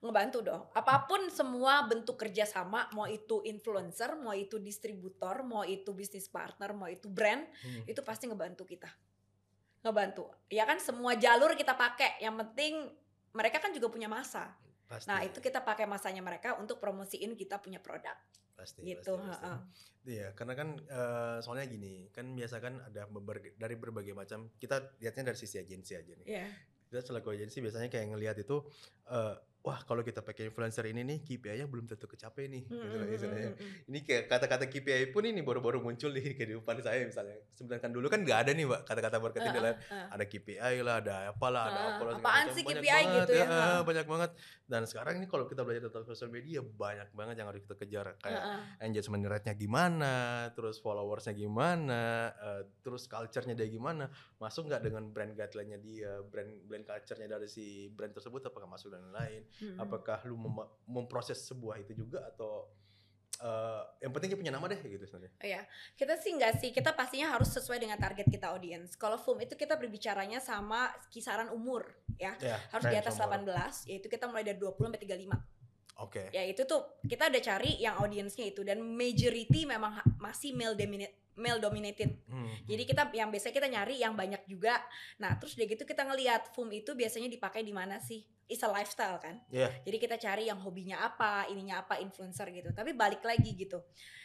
Ngebantu 0.00 0.38
dong. 0.40 0.64
Apa 0.72 1.04
pun 1.04 1.28
semua 1.28 1.84
bentuk 1.84 2.16
kerjasama, 2.16 2.88
mau 2.92 3.04
itu 3.04 3.40
influencer, 3.42 4.16
mau 4.16 4.32
itu 4.32 4.56
distributor, 4.56 5.40
mau 5.40 5.64
itu 5.64 5.92
bisnis 5.92 6.28
partner, 6.28 6.72
mau 6.72 6.88
itu 6.88 7.08
brand, 7.08 7.44
Hmm. 7.62 7.84
itu 7.84 8.00
pasti 8.00 8.28
ngebantu 8.28 8.64
kita. 8.64 8.88
Ngebantu. 9.80 10.28
Ya 10.48 10.64
kan 10.64 10.76
semua 10.78 11.16
jalur 11.16 11.52
kita 11.52 11.72
pakai. 11.72 12.20
Yang 12.20 12.34
penting 12.44 12.74
mereka 13.32 13.60
kan 13.60 13.72
juga 13.72 13.88
punya 13.88 14.08
masa. 14.08 14.52
Pasti. 14.96 15.08
Nah, 15.10 15.20
itu 15.26 15.38
kita 15.42 15.60
pakai 15.66 15.84
masanya 15.84 16.22
mereka 16.22 16.54
untuk 16.56 16.78
promosiin 16.78 17.34
kita 17.34 17.58
punya 17.58 17.82
produk. 17.82 18.14
pasti 18.54 18.86
gitu. 18.86 19.18
pasti. 19.18 19.50
Iya, 20.06 20.30
karena 20.36 20.54
kan 20.54 20.68
eh, 20.78 21.38
soalnya 21.42 21.66
gini, 21.66 22.06
kan 22.14 22.38
biasa 22.38 22.62
kan 22.62 22.78
ada 22.86 23.10
berbagai, 23.10 23.58
dari 23.58 23.74
berbagai 23.74 24.14
macam. 24.14 24.46
Kita 24.60 24.94
lihatnya 25.02 25.34
dari 25.34 25.38
sisi 25.40 25.58
agensi 25.58 25.98
aja 25.98 26.12
nih. 26.22 26.26
Iya. 26.28 26.46
Kita 26.86 27.00
selaku 27.02 27.34
agensi 27.34 27.58
biasanya 27.58 27.90
kayak 27.90 28.14
ngelihat 28.14 28.36
itu, 28.38 28.62
eh, 29.10 29.34
wah 29.64 29.80
kalau 29.88 30.04
kita 30.04 30.20
pakai 30.20 30.52
influencer 30.52 30.84
ini 30.92 31.00
nih 31.08 31.18
KPI-nya 31.24 31.64
belum 31.64 31.88
tentu 31.88 32.04
kecapai 32.04 32.52
nih. 32.52 32.68
Mm, 32.68 32.76
gitu 32.84 32.84
mm, 32.84 33.00
lah 33.00 33.08
mm, 33.08 33.16
istilahnya. 33.16 33.50
mm, 33.56 33.64
mm. 33.64 33.88
Ini 33.88 33.98
kayak 34.04 34.22
kata-kata 34.28 34.64
KPI 34.68 35.04
pun 35.08 35.24
ini 35.24 35.40
baru-baru 35.40 35.80
muncul 35.80 36.12
di 36.12 36.20
kehidupan 36.36 36.84
saya 36.84 37.08
misalnya. 37.08 37.40
Sedangkan 37.56 37.88
dulu 37.88 38.12
kan 38.12 38.20
nggak 38.20 38.38
ada 38.44 38.52
nih 38.52 38.68
mbak 38.68 38.84
kata-kata 38.84 39.16
marketing 39.24 39.56
Heeh, 39.56 39.64
lain. 39.64 39.76
heeh. 39.80 40.06
Ada 40.12 40.24
KPI 40.28 40.74
lah, 40.84 40.94
ada 41.00 41.14
apalah, 41.32 41.64
ada 41.72 41.80
Heeh, 41.80 41.92
apalah. 41.96 42.12
apaan 42.20 42.46
sih 42.52 42.60
KPI 42.60 42.84
banget 42.84 43.16
gitu 43.24 43.32
ya, 43.40 43.46
heeh. 43.48 43.78
banyak 43.88 44.06
banget. 44.06 44.30
Dan 44.68 44.82
sekarang 44.84 45.14
ini 45.16 45.26
kalau 45.32 45.44
kita 45.48 45.60
belajar 45.64 45.88
tentang 45.88 46.04
sosial 46.04 46.28
media 46.28 46.60
banyak 46.60 47.08
banget 47.16 47.34
yang 47.40 47.48
harus 47.48 47.64
kita 47.64 47.76
kejar. 47.80 48.06
Kayak 48.20 48.44
Heeh. 48.44 48.60
engagement 48.84 49.24
rate-nya 49.24 49.56
gimana, 49.56 50.14
terus 50.52 50.76
followersnya 50.84 51.32
gimana, 51.32 52.28
eh, 52.36 52.62
terus 52.84 53.08
culture-nya 53.08 53.56
dia 53.56 53.68
gimana, 53.72 54.12
masuk 54.36 54.68
nggak 54.68 54.82
dengan 54.84 55.08
brand 55.08 55.32
guideline-nya 55.32 55.80
dia, 55.80 56.20
brand 56.20 56.52
brand 56.68 56.84
culture-nya 56.84 57.32
dari 57.32 57.48
si 57.48 57.88
brand 57.88 58.12
tersebut 58.12 58.44
apakah 58.44 58.68
masuk 58.68 58.92
dan 58.92 59.08
lain-lain, 59.08 59.48
Mm-mm. 59.60 59.78
apakah 59.78 60.18
lu 60.26 60.34
mem- 60.34 60.70
memproses 60.86 61.38
sebuah 61.46 61.78
itu 61.78 61.94
juga 61.94 62.22
atau 62.26 62.66
eh, 63.34 63.82
yang 64.06 64.14
penting 64.14 64.34
dia 64.34 64.38
punya 64.38 64.54
nama 64.54 64.66
deh 64.70 64.78
gitu 64.78 65.02
sebenarnya. 65.06 65.34
Iya, 65.42 65.62
kita 65.98 66.14
sih 66.18 66.30
enggak 66.34 66.54
sih. 66.62 66.70
Kita 66.70 66.94
pastinya 66.94 67.34
harus 67.34 67.50
sesuai 67.50 67.82
dengan 67.82 67.98
target 67.98 68.30
kita 68.30 68.54
audiens. 68.54 68.94
Kalau 68.94 69.18
FUM 69.18 69.42
itu 69.42 69.58
kita 69.58 69.74
berbicaranya 69.74 70.38
sama 70.38 70.90
kisaran 71.10 71.50
umur, 71.50 71.86
ya. 72.14 72.38
Ya, 72.38 72.62
Harus 72.70 72.86
di 72.86 72.96
atas 72.96 73.18
umur. 73.18 73.42
18, 73.42 73.90
yaitu 73.90 74.06
kita 74.06 74.30
mulai 74.30 74.46
dari 74.46 74.58
20 74.58 74.86
sampai 74.86 75.02
35. 75.02 75.34
Oke. 76.02 76.30
Ya 76.34 76.42
itu 76.42 76.66
tuh 76.66 76.82
kita 77.06 77.30
udah 77.30 77.42
cari 77.42 77.78
yang 77.78 77.94
audiensnya 78.02 78.50
itu 78.50 78.66
dan 78.66 78.82
majority 78.82 79.62
memang 79.62 80.02
masih 80.18 80.50
male 80.54 80.74
dominate 80.74 81.23
male 81.34 81.58
dominated. 81.58 82.10
Hmm, 82.26 82.50
Jadi 82.66 82.82
kita 82.86 83.10
yang 83.14 83.28
biasanya 83.30 83.54
kita 83.54 83.68
nyari 83.70 83.94
yang 84.00 84.14
banyak 84.14 84.42
juga. 84.46 84.78
Nah, 85.18 85.34
terus 85.38 85.58
udah 85.58 85.66
gitu 85.66 85.82
kita 85.82 86.06
ngelihat 86.06 86.54
FUM 86.54 86.70
itu 86.72 86.94
biasanya 86.94 87.26
dipakai 87.26 87.66
di 87.66 87.74
mana 87.74 87.98
sih? 87.98 88.22
It's 88.44 88.60
a 88.60 88.68
lifestyle 88.68 89.18
kan. 89.18 89.40
Iya. 89.48 89.72
Jadi 89.82 89.96
kita 89.96 90.16
cari 90.20 90.46
yang 90.52 90.60
hobinya 90.60 91.02
apa, 91.02 91.48
ininya 91.48 91.82
apa, 91.82 91.98
influencer 91.98 92.50
gitu. 92.52 92.70
Tapi 92.70 92.92
balik 92.92 93.24
lagi 93.24 93.56
gitu. 93.56 93.82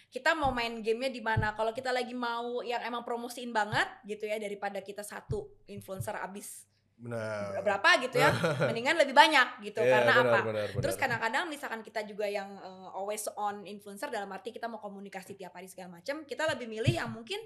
Kita 0.09 0.33
mau 0.33 0.49
main 0.49 0.81
gamenya 0.81 1.13
di 1.13 1.21
mana? 1.21 1.53
Kalau 1.53 1.69
kita 1.69 1.93
lagi 1.93 2.17
mau 2.17 2.65
yang 2.65 2.81
emang 2.81 3.05
promosiin 3.05 3.53
banget 3.53 3.87
gitu 4.09 4.25
ya 4.25 4.41
daripada 4.41 4.81
kita 4.81 5.05
satu 5.05 5.63
influencer 5.69 6.17
abis 6.17 6.69
benar. 6.99 7.63
berapa 7.63 7.89
gitu 8.03 8.19
ya, 8.19 8.29
mendingan 8.69 8.99
lebih 8.99 9.15
banyak 9.15 9.63
gitu. 9.63 9.79
Iya, 9.81 9.91
Karena 9.99 10.13
benar, 10.19 10.31
apa? 10.31 10.39
benar, 10.45 10.67
Terus 10.83 10.95
benar. 10.95 11.03
kadang-kadang 11.07 11.43
misalkan 11.47 11.79
kita 11.79 12.03
juga 12.03 12.27
yang 12.27 12.49
uh, 12.59 12.91
always 12.91 13.23
on 13.39 13.63
influencer 13.63 14.11
dalam 14.11 14.27
arti 14.35 14.51
kita 14.51 14.67
mau 14.67 14.83
komunikasi 14.83 15.35
tiap 15.39 15.55
hari 15.55 15.71
segala 15.71 15.99
macam, 15.99 16.27
kita 16.27 16.43
lebih 16.51 16.67
milih 16.67 16.93
yang 16.99 17.09
mungkin 17.11 17.39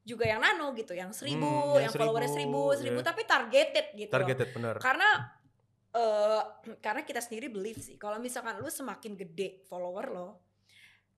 juga 0.00 0.24
yang 0.24 0.40
nano 0.40 0.72
gitu, 0.72 0.96
yang 0.96 1.12
seribu, 1.12 1.44
Hmm, 1.44 1.84
yang 1.84 1.92
yang 1.92 1.92
followernya 1.92 2.32
seribu, 2.32 2.72
seribu, 2.72 2.80
seribu 2.80 3.00
iya. 3.00 3.08
tapi 3.08 3.22
targeted 3.28 3.86
gitu. 3.96 4.12
targeted 4.12 4.48
benar. 4.56 4.74
Karena 4.80 5.08
eh 5.90 6.42
karena 6.84 7.02
kita 7.04 7.20
sendiri 7.20 7.52
believe 7.52 7.80
sih, 7.84 8.00
kalau 8.00 8.16
misalkan 8.16 8.56
lu 8.56 8.72
semakin 8.72 9.12
gede 9.16 9.60
follower 9.68 10.06
lo, 10.08 10.28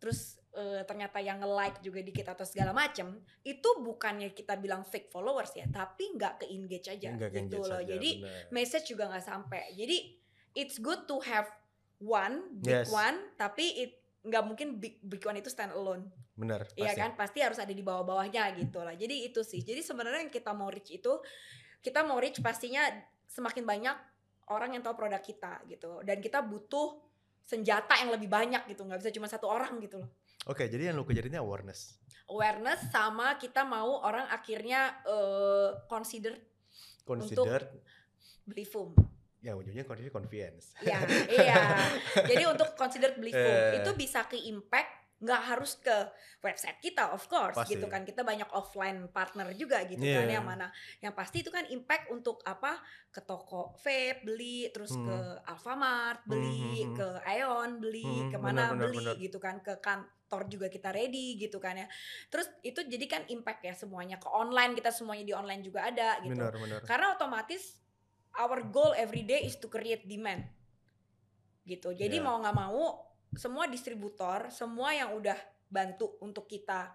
terus 0.02 0.41
eh, 0.52 0.84
ternyata 0.84 1.16
yang 1.16 1.40
nge-like 1.40 1.80
juga 1.80 2.00
dikit 2.00 2.26
atau 2.28 2.44
segala 2.44 2.76
macem, 2.76 3.08
itu 3.40 3.68
bukannya 3.80 4.30
kita 4.30 4.60
bilang 4.60 4.84
fake 4.84 5.08
followers 5.08 5.56
ya, 5.56 5.64
tapi 5.66 6.12
nggak 6.12 6.44
ke 6.44 6.46
engage 6.52 6.92
aja 6.92 7.08
Enggak 7.08 7.32
gitu 7.32 7.40
engage 7.40 7.68
loh. 7.72 7.80
aja, 7.80 7.88
Jadi 7.96 8.10
benar. 8.20 8.44
message 8.52 8.86
juga 8.92 9.04
nggak 9.08 9.24
sampai. 9.24 9.72
Jadi 9.72 9.96
it's 10.52 10.76
good 10.76 11.08
to 11.08 11.16
have 11.24 11.48
one 11.98 12.60
big 12.60 12.84
Yes. 12.84 12.92
one, 12.92 13.32
tapi 13.34 13.64
it 13.80 13.92
nggak 14.22 14.44
mungkin 14.46 14.78
big 14.78 15.02
big 15.02 15.18
one 15.24 15.34
itu 15.34 15.50
stand 15.50 15.74
alone, 15.74 16.06
benar. 16.38 16.62
Iya 16.78 16.94
kan? 16.94 17.18
Pasti 17.18 17.42
harus 17.42 17.58
ada 17.58 17.74
di 17.74 17.82
bawah-bawahnya 17.82 18.54
gitu 18.54 18.78
lah. 18.78 18.94
Jadi 18.94 19.26
itu 19.26 19.42
sih. 19.42 19.64
Jadi 19.66 19.82
sebenarnya 19.82 20.22
yang 20.22 20.30
kita 20.30 20.54
mau 20.54 20.70
reach 20.70 20.94
itu, 20.94 21.18
kita 21.82 22.06
mau 22.06 22.22
reach 22.22 22.38
pastinya 22.38 22.86
semakin 23.26 23.66
banyak 23.66 23.96
orang 24.52 24.78
yang 24.78 24.82
tahu 24.84 24.94
produk 24.94 25.18
kita 25.18 25.64
gitu. 25.66 26.06
Dan 26.06 26.22
kita 26.22 26.38
butuh 26.38 27.02
senjata 27.42 27.98
yang 27.98 28.14
lebih 28.14 28.30
banyak 28.30 28.62
gitu. 28.70 28.86
Nggak 28.86 29.02
bisa 29.02 29.10
cuma 29.10 29.26
satu 29.26 29.50
orang 29.50 29.82
gitu 29.82 29.98
loh. 29.98 30.10
Oke, 30.44 30.66
jadi 30.66 30.90
yang 30.90 30.96
lu 30.96 31.04
kejar 31.04 31.24
ini 31.24 31.36
awareness. 31.36 31.96
Awareness 32.26 32.88
sama 32.88 33.36
kita 33.36 33.62
mau 33.62 34.00
orang 34.00 34.26
akhirnya 34.26 34.98
eh, 35.04 35.68
consider 35.86 36.34
Consider 37.02 37.66
beli 38.42 38.62
foam. 38.62 38.94
yang 39.38 39.58
ujungnya 39.58 39.82
consider 39.82 40.06
convenience. 40.08 40.70
Iya, 40.78 41.02
iya. 41.28 41.58
Jadi 42.30 42.46
untuk 42.46 42.74
consider 42.74 43.10
beli 43.12 43.30
foam 43.30 43.42
Eh. 43.74 43.82
itu 43.82 43.90
bisa 43.92 44.22
ke 44.22 44.38
impact 44.38 45.01
nggak 45.22 45.42
harus 45.54 45.78
ke 45.78 45.94
website 46.42 46.82
kita 46.82 47.14
of 47.14 47.22
course 47.30 47.54
Pasti. 47.54 47.78
gitu 47.78 47.86
kan 47.86 48.02
kita 48.02 48.26
banyak 48.26 48.50
offline 48.50 49.06
partner 49.06 49.54
juga 49.54 49.86
gitu 49.86 50.02
Iya. 50.02 50.18
kan 50.18 50.26
yang 50.26 50.42
mana 50.44 50.66
yang 50.98 51.14
pasti 51.14 51.46
itu 51.46 51.54
kan 51.54 51.62
impact 51.70 52.10
untuk 52.10 52.42
apa 52.42 52.82
ke 53.08 53.22
toko 53.22 53.78
vape 53.78 54.26
beli 54.26 54.66
terus 54.74 54.98
Hmm. 54.98 55.06
ke 55.06 55.16
Alfamart 55.46 56.26
beli 56.26 56.58
Hmm, 56.58 56.90
hmm, 56.90 56.96
ke 56.98 57.08
Aeon 57.22 57.70
beli 57.78 58.26
Hmm, 58.26 58.30
ke 58.34 58.36
mana 58.36 58.50
benar, 58.50 58.74
benar, 58.74 58.82
beli 58.90 58.98
benar. 58.98 59.14
gitu 59.22 59.38
kan 59.38 59.56
ke 59.62 59.74
kantor 59.78 60.42
juga 60.50 60.66
kita 60.66 60.90
ready 60.90 61.38
gitu 61.38 61.62
kan 61.62 61.78
ya 61.78 61.86
terus 62.26 62.50
itu 62.66 62.82
jadi 62.82 63.06
kan 63.06 63.22
impact 63.30 63.62
ya 63.62 63.78
semuanya 63.78 64.18
ke 64.18 64.26
online 64.26 64.74
kita 64.74 64.90
semuanya 64.90 65.22
di 65.22 65.34
online 65.38 65.62
juga 65.62 65.86
ada 65.86 66.18
gitu 66.20 66.34
Benar, 66.34 66.58
benar. 66.58 66.80
karena 66.82 67.14
otomatis 67.14 67.78
our 68.34 68.64
goal 68.64 68.90
every 68.96 69.22
day 69.22 69.44
is 69.44 69.54
to 69.54 69.68
create 69.68 70.08
demand. 70.08 70.40
Gitu. 71.62 71.94
Jadi 71.94 72.16
Ya. 72.16 72.24
mau 72.24 72.40
nggak 72.40 72.56
mau 72.56 73.11
semua 73.32 73.64
distributor, 73.66 74.48
semua 74.48 74.92
yang 74.92 75.12
udah 75.12 75.36
bantu 75.66 76.20
untuk 76.20 76.44
kita 76.44 76.92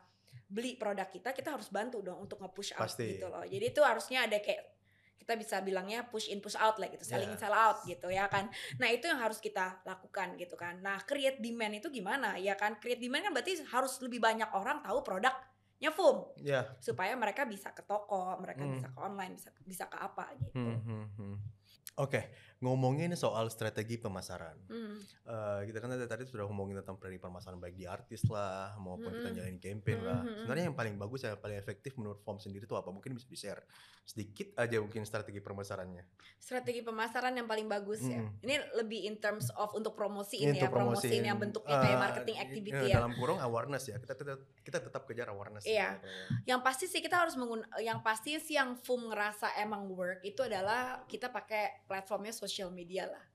beli 0.47 0.77
produk 0.77 1.05
kita, 1.05 1.33
kita 1.33 1.51
harus 1.51 1.67
bantu 1.67 1.99
dong 1.99 2.23
untuk 2.23 2.39
nge-push 2.39 2.77
out 2.77 2.87
Pasti. 2.87 3.17
gitu 3.17 3.27
loh. 3.27 3.43
Jadi 3.43 3.65
itu 3.67 3.81
harusnya 3.83 4.23
ada 4.23 4.37
kayak 4.39 4.63
kita 5.17 5.33
bisa 5.35 5.59
bilangnya 5.59 6.07
push 6.07 6.31
in 6.31 6.39
push 6.39 6.55
out 6.55 6.79
lah 6.79 6.87
gitu, 6.87 7.03
selling 7.03 7.27
in 7.27 7.35
Ya. 7.35 7.41
sell 7.41 7.51
out 7.51 7.83
gitu 7.83 8.07
ya 8.07 8.31
kan. 8.31 8.47
Nah, 8.79 8.87
itu 8.87 9.11
yang 9.11 9.19
harus 9.19 9.43
kita 9.43 9.83
lakukan 9.83 10.39
gitu 10.39 10.55
kan. 10.55 10.79
Nah, 10.79 11.03
create 11.03 11.43
demand 11.43 11.75
itu 11.75 11.91
gimana? 11.91 12.39
Ya 12.39 12.55
kan 12.55 12.79
create 12.79 13.01
demand 13.01 13.27
kan 13.27 13.33
berarti 13.35 13.59
harus 13.67 13.99
lebih 13.99 14.23
banyak 14.23 14.47
orang 14.55 14.79
tahu 14.79 15.03
produknya 15.03 15.91
FUM 15.91 16.31
Ya. 16.39 16.63
supaya 16.79 17.11
mereka 17.19 17.43
bisa 17.43 17.75
ke 17.75 17.83
toko, 17.83 18.39
mereka 18.39 18.63
Hmm. 18.63 18.71
bisa 18.71 18.87
ke 18.87 18.99
online, 19.03 19.35
bisa 19.35 19.49
bisa 19.67 19.85
ke 19.91 19.97
apa 19.99 20.31
gitu. 20.39 20.55
Hmm, 20.55 20.79
hmm, 20.79 21.05
hmm. 21.19 21.35
Oke, 21.97 22.21
ngomongin 22.57 23.13
soal 23.13 23.53
strategi 23.53 24.01
pemasaran. 24.01 24.57
Hmm. 24.65 24.97
Eh, 25.27 25.61
kita 25.69 25.77
kan 25.83 25.93
tadi, 25.93 26.07
tadi 26.09 26.23
sudah 26.25 26.47
ngomongin 26.49 26.81
tentang 26.81 26.97
strategi 26.97 27.21
pemasaran 27.21 27.59
baik 27.61 27.75
di 27.77 27.85
artis 27.85 28.25
lah, 28.31 28.73
maupun 28.81 29.11
kita 29.13 29.29
Mm-mm. 29.29 29.37
jalanin 29.37 29.59
campaign 29.61 29.99
lah. 30.01 30.21
Mm-mm. 30.23 30.47
Sebenarnya 30.47 30.65
yang 30.71 30.77
paling 30.77 30.95
bagus, 30.95 31.19
yang 31.27 31.37
paling 31.37 31.59
efektif 31.59 31.99
menurut 31.99 32.23
form 32.23 32.39
sendiri 32.39 32.65
itu 32.65 32.73
apa? 32.79 32.89
Mungkin 32.89 33.11
bisa 33.13 33.27
di-share 33.27 33.61
sedikit 34.07 34.55
aja 34.55 34.79
mungkin 34.79 35.03
strategi 35.03 35.43
pemasarannya. 35.43 35.99
Strategi 36.39 36.79
pemasaran 36.79 37.35
yang 37.35 37.43
paling 37.43 37.67
bagus 37.67 37.99
ya. 38.07 38.23
Mm. 38.23 38.39
Ini 38.39 38.55
lebih 38.79 39.03
in 39.03 39.19
terms 39.19 39.51
of 39.59 39.75
untuk 39.75 39.99
promosiin 39.99 40.55
Untuk 40.55 40.63
ya, 40.63 40.71
promosiin 40.71 41.27
yang 41.27 41.35
bentuknya 41.35 41.75
kayak 41.75 41.91
eh, 41.91 41.99
marketing 41.99 42.37
eh, 42.39 42.45
activity 42.47 42.85
ya. 42.87 43.03
Dalam 43.03 43.19
kurung 43.19 43.35
awareness 43.43 43.91
ya. 43.91 43.99
Kita 43.99 44.15
kita, 44.15 44.33
kita 44.63 44.77
tetap 44.79 45.03
kejar 45.11 45.27
awareness. 45.27 45.67
Iya. 45.67 45.99
ya. 45.99 46.55
Yang 46.55 46.59
pasti 46.63 46.85
sih 46.87 47.03
kita 47.03 47.19
harus 47.19 47.35
menggun 47.35 47.67
yang 47.83 47.99
pasti 47.99 48.39
sih 48.39 48.55
yang 48.55 48.79
FUM 48.79 49.11
ngerasa 49.11 49.59
emang 49.59 49.91
work 49.91 50.23
itu 50.23 50.39
adalah 50.39 51.03
kita 51.03 51.27
pakai 51.27 51.83
platformnya 51.83 52.31
social 52.31 52.46
media 52.69 53.05
lah. 53.05 53.25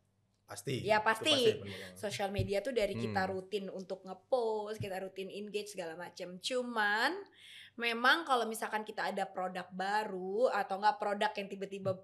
Pasti. 0.44 0.80
Ya, 0.80 1.00
pasti. 1.00 1.32
benar-benar. 1.32 1.96
Social 1.96 2.28
media 2.28 2.60
tuh 2.60 2.72
dari 2.72 2.92
kita 2.92 3.24
Hmm. 3.24 3.30
rutin 3.30 3.66
untuk 3.68 4.00
ngepost, 4.02 4.76
kita 4.76 5.00
rutin 5.00 5.28
engage 5.28 5.72
segala 5.72 5.96
macam. 5.96 6.36
Cuman 6.36 7.16
memang 7.74 8.24
kalau 8.24 8.44
misalkan 8.44 8.82
kita 8.82 9.08
ada 9.08 9.24
produk 9.24 9.64
baru 9.70 10.52
atau 10.52 10.76
enggak 10.76 10.96
produk 10.98 11.32
yang 11.32 11.48
tiba-tiba 11.48 11.96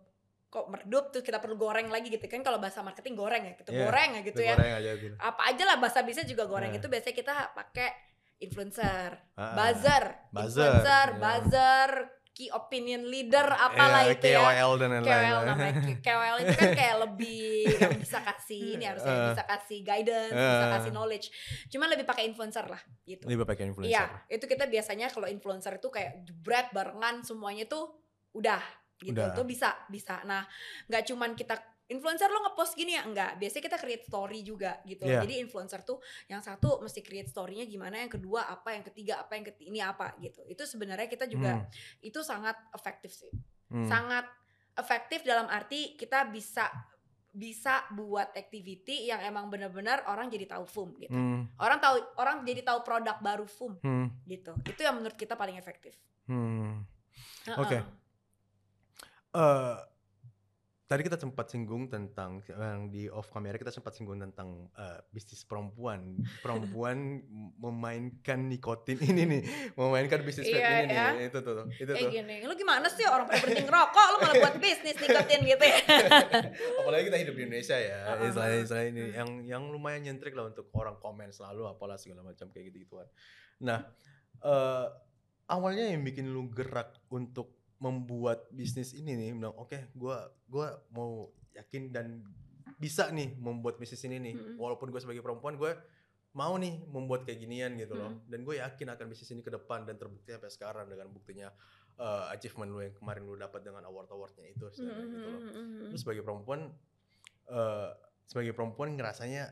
kok 0.48 0.64
meredup 0.64 1.12
terus 1.12 1.20
kita 1.22 1.36
perlu 1.36 1.60
goreng 1.60 1.92
lagi 1.92 2.08
gitu 2.08 2.24
kan 2.24 2.40
kalau 2.40 2.56
bahasa 2.56 2.80
marketing 2.80 3.12
goreng 3.12 3.44
ya 3.44 3.52
kita 3.52 3.68
Iya, 3.68 3.84
goreng 3.84 4.10
ya 4.16 4.20
gitu 4.24 4.40
Itu 4.40 4.48
ya 4.48 4.54
goreng 4.56 4.72
aja 4.80 4.92
gitu. 4.96 5.14
apa 5.20 5.42
aja 5.44 5.62
lah 5.68 5.76
bahasa 5.76 6.00
bisa 6.00 6.24
juga 6.24 6.48
goreng 6.48 6.72
Nah. 6.72 6.80
itu 6.80 6.88
biasanya 6.88 7.12
kita 7.12 7.34
pakai 7.52 7.88
influencer, 8.40 9.12
Ah, 9.34 9.52
buzzer, 9.52 10.04
Buzzer, 10.32 10.72
influencer, 10.72 11.06
ya. 11.06 11.18
buzzer, 11.20 11.90
key 12.38 12.46
opinion 12.54 13.02
leader 13.02 13.42
apalah 13.42 14.06
Iya, 14.06 14.14
itu 14.14 14.26
ya. 14.30 14.38
KOL 14.38 14.72
dan 14.78 14.88
lain-lain. 14.94 15.10
KOL 15.10 15.40
namanya 15.42 15.72
KOL 15.98 16.36
itu 16.38 16.54
kan 16.54 16.70
kayak 16.70 16.96
lebih 17.02 17.42
yang 17.82 17.98
bisa 17.98 18.18
kasih 18.22 18.62
ini 18.78 18.84
harusnya 18.86 19.10
Eh. 19.10 19.24
bisa 19.34 19.42
kasih 19.42 19.78
guidance, 19.82 20.30
bisa 20.30 20.62
Eh. 20.62 20.72
kasih 20.72 20.90
knowledge. 20.94 21.26
Cuman 21.66 21.88
lebih 21.90 22.06
pakai 22.06 22.30
influencer 22.30 22.62
lah 22.62 22.78
gitu. 23.02 23.26
Lebih 23.26 23.42
pakai 23.42 23.66
influencer. 23.66 23.90
Iya, 23.90 24.04
itu 24.30 24.46
kita 24.46 24.70
biasanya 24.70 25.10
kalau 25.10 25.26
influencer 25.26 25.74
itu 25.74 25.90
kayak 25.90 26.22
jebret 26.22 26.70
barengan 26.70 27.26
semuanya 27.26 27.66
tuh 27.66 27.90
udah 28.30 28.62
gitu. 28.98 29.18
Udah. 29.18 29.34
Tuh 29.34 29.42
bisa, 29.42 29.74
bisa. 29.90 30.22
Nah, 30.22 30.46
nggak 30.86 31.02
cuman 31.04 31.34
kita 31.34 31.58
influencer 31.88 32.28
lo 32.28 32.44
ngepost 32.44 32.76
gini 32.76 32.94
ya 32.94 33.02
enggak. 33.08 33.40
Biasanya 33.40 33.64
kita 33.64 33.78
create 33.80 34.04
story 34.04 34.40
juga 34.44 34.78
gitu. 34.84 35.08
Iya. 35.08 35.24
Jadi 35.24 35.40
influencer 35.40 35.80
tuh 35.82 35.98
yang 36.28 36.44
satu 36.44 36.84
mesti 36.84 37.00
create 37.00 37.32
story-nya 37.32 37.64
gimana, 37.64 37.96
yang 38.04 38.12
kedua 38.12 38.44
apa, 38.48 38.76
yang 38.76 38.84
ketiga 38.84 39.24
apa, 39.24 39.32
yang 39.40 39.46
ketiga 39.48 39.68
ini 39.72 39.80
apa 39.80 40.12
gitu. 40.20 40.44
Itu 40.44 40.68
sebenarnya 40.68 41.08
kita 41.08 41.24
juga 41.24 41.64
itu 42.04 42.20
sangat 42.20 42.56
efektif 42.76 43.16
sih. 43.16 43.32
Hmm, 43.72 43.84
hmm. 43.84 43.88
Sangat 43.88 44.24
efektif 44.76 45.24
dalam 45.24 45.48
arti 45.48 45.96
kita 45.96 46.28
bisa 46.28 46.68
bisa 47.28 47.84
buat 47.92 48.34
activity 48.34 49.06
yang 49.08 49.20
emang 49.20 49.52
benar-benar 49.52 50.02
orang 50.10 50.32
jadi 50.32 50.48
tahu 50.48 50.64
FUM 50.64 50.88
gitu. 51.00 51.12
Hmm. 51.12 51.46
Orang 51.60 51.78
tahu 51.78 52.00
orang 52.18 52.42
jadi 52.42 52.64
tahu 52.64 52.82
produk 52.84 53.16
baru 53.20 53.46
FUM 53.48 53.78
Hmm. 53.80 54.08
gitu. 54.28 54.52
Itu 54.64 54.80
yang 54.84 54.96
menurut 55.00 55.16
kita 55.16 55.36
paling 55.36 55.56
efektif. 55.56 55.96
Hmm. 56.28 56.84
Heeh. 57.46 57.58
Oke. 57.60 57.78
Eh, 59.28 59.76
tadi 60.88 61.04
kita 61.04 61.20
sempat 61.20 61.52
singgung 61.52 61.92
tentang 61.92 62.40
yang 62.48 62.88
di 62.88 63.12
off 63.12 63.28
kamera 63.28 63.60
kita 63.60 63.68
sempat 63.68 63.92
singgung 63.92 64.16
tentang 64.16 64.72
eh, 64.72 65.04
bisnis 65.12 65.44
perempuan. 65.44 66.16
Perempuan 66.40 67.20
memainkan 67.62 68.48
nikotin 68.48 68.96
ini 69.04 69.22
nih, 69.28 69.42
memainkan 69.76 70.24
bisnis 70.24 70.48
Iya, 70.48 70.88
ini 70.88 70.96
ya. 70.96 71.12
nih. 71.12 71.28
Itu 71.28 71.44
tuh, 71.44 71.68
itu 71.76 71.92
Kayak 71.92 72.08
tuh. 72.08 72.12
gini, 72.16 72.36
lu 72.48 72.54
gimana 72.56 72.88
sih 72.88 73.04
orang 73.04 73.28
pada 73.28 73.38
berhenti 73.44 73.68
ngerokok, 73.68 74.06
lu 74.08 74.16
malah 74.24 74.36
buat 74.48 74.56
bisnis 74.56 74.96
nikotin 74.96 75.40
gitu 75.44 75.64
ya. 75.68 75.80
Apalagi 76.80 77.02
kita 77.12 77.18
hidup 77.20 77.34
di 77.36 77.42
Indonesia 77.44 77.76
ya, 77.76 77.98
Heeh. 78.16 78.28
istilahnya 78.32 78.58
istilahnya 78.64 78.88
ini 78.88 79.02
yang 79.12 79.30
yang 79.44 79.62
lumayan 79.68 80.00
nyentrik 80.08 80.32
lah 80.32 80.48
untuk 80.48 80.72
orang 80.72 80.96
komen 80.96 81.28
selalu 81.28 81.68
apalah 81.68 82.00
segala 82.00 82.24
macam 82.24 82.48
kayak 82.48 82.72
gitu 82.72 82.88
gituan. 82.88 83.04
Nah, 83.60 83.84
eh, 84.40 84.86
awalnya 85.52 85.92
yang 85.92 86.00
bikin 86.00 86.32
lu 86.32 86.48
gerak 86.48 86.96
untuk 87.12 87.57
membuat 87.78 88.50
bisnis 88.50 88.94
ini 88.94 89.14
nih, 89.14 89.30
bilang 89.34 89.54
oke, 89.54 89.90
gua 89.94 90.26
gua 90.50 90.82
mau 90.90 91.30
yakin 91.54 91.94
dan 91.94 92.26
bisa 92.78 93.10
nih 93.10 93.34
membuat 93.38 93.78
bisnis 93.78 94.02
ini 94.06 94.18
nih, 94.22 94.34
Mm-mm. 94.38 94.54
walaupun 94.60 94.90
gue 94.94 95.00
sebagai 95.02 95.18
perempuan 95.18 95.58
gue 95.58 95.74
mau 96.36 96.54
nih 96.54 96.84
membuat 96.86 97.26
kayak 97.26 97.42
ginian 97.42 97.74
gitu 97.74 97.98
loh, 97.98 98.14
Mm. 98.14 98.30
dan 98.30 98.38
gue 98.46 98.54
yakin 98.60 98.86
akan 98.94 99.06
bisnis 99.10 99.32
ini 99.34 99.42
ke 99.42 99.50
depan 99.50 99.82
dan 99.82 99.98
terbukti 99.98 100.30
sampai 100.30 100.52
sekarang 100.52 100.86
dengan 100.86 101.10
buktinya 101.10 101.48
eh, 101.98 102.24
achievement 102.30 102.70
lu 102.70 102.78
yang 102.86 102.94
kemarin 102.94 103.26
lu 103.26 103.34
dapat 103.34 103.66
dengan 103.66 103.82
award 103.90 104.06
awardnya 104.14 104.46
itu, 104.46 104.70
istilahnya 104.70 105.06
gitu 105.10 105.26
loh. 105.26 105.40
Terus 105.90 106.00
sebagai 106.06 106.22
perempuan 106.22 106.60
eh 107.50 107.90
sebagai 108.28 108.52
perempuan 108.54 108.94
ngerasanya 108.94 109.50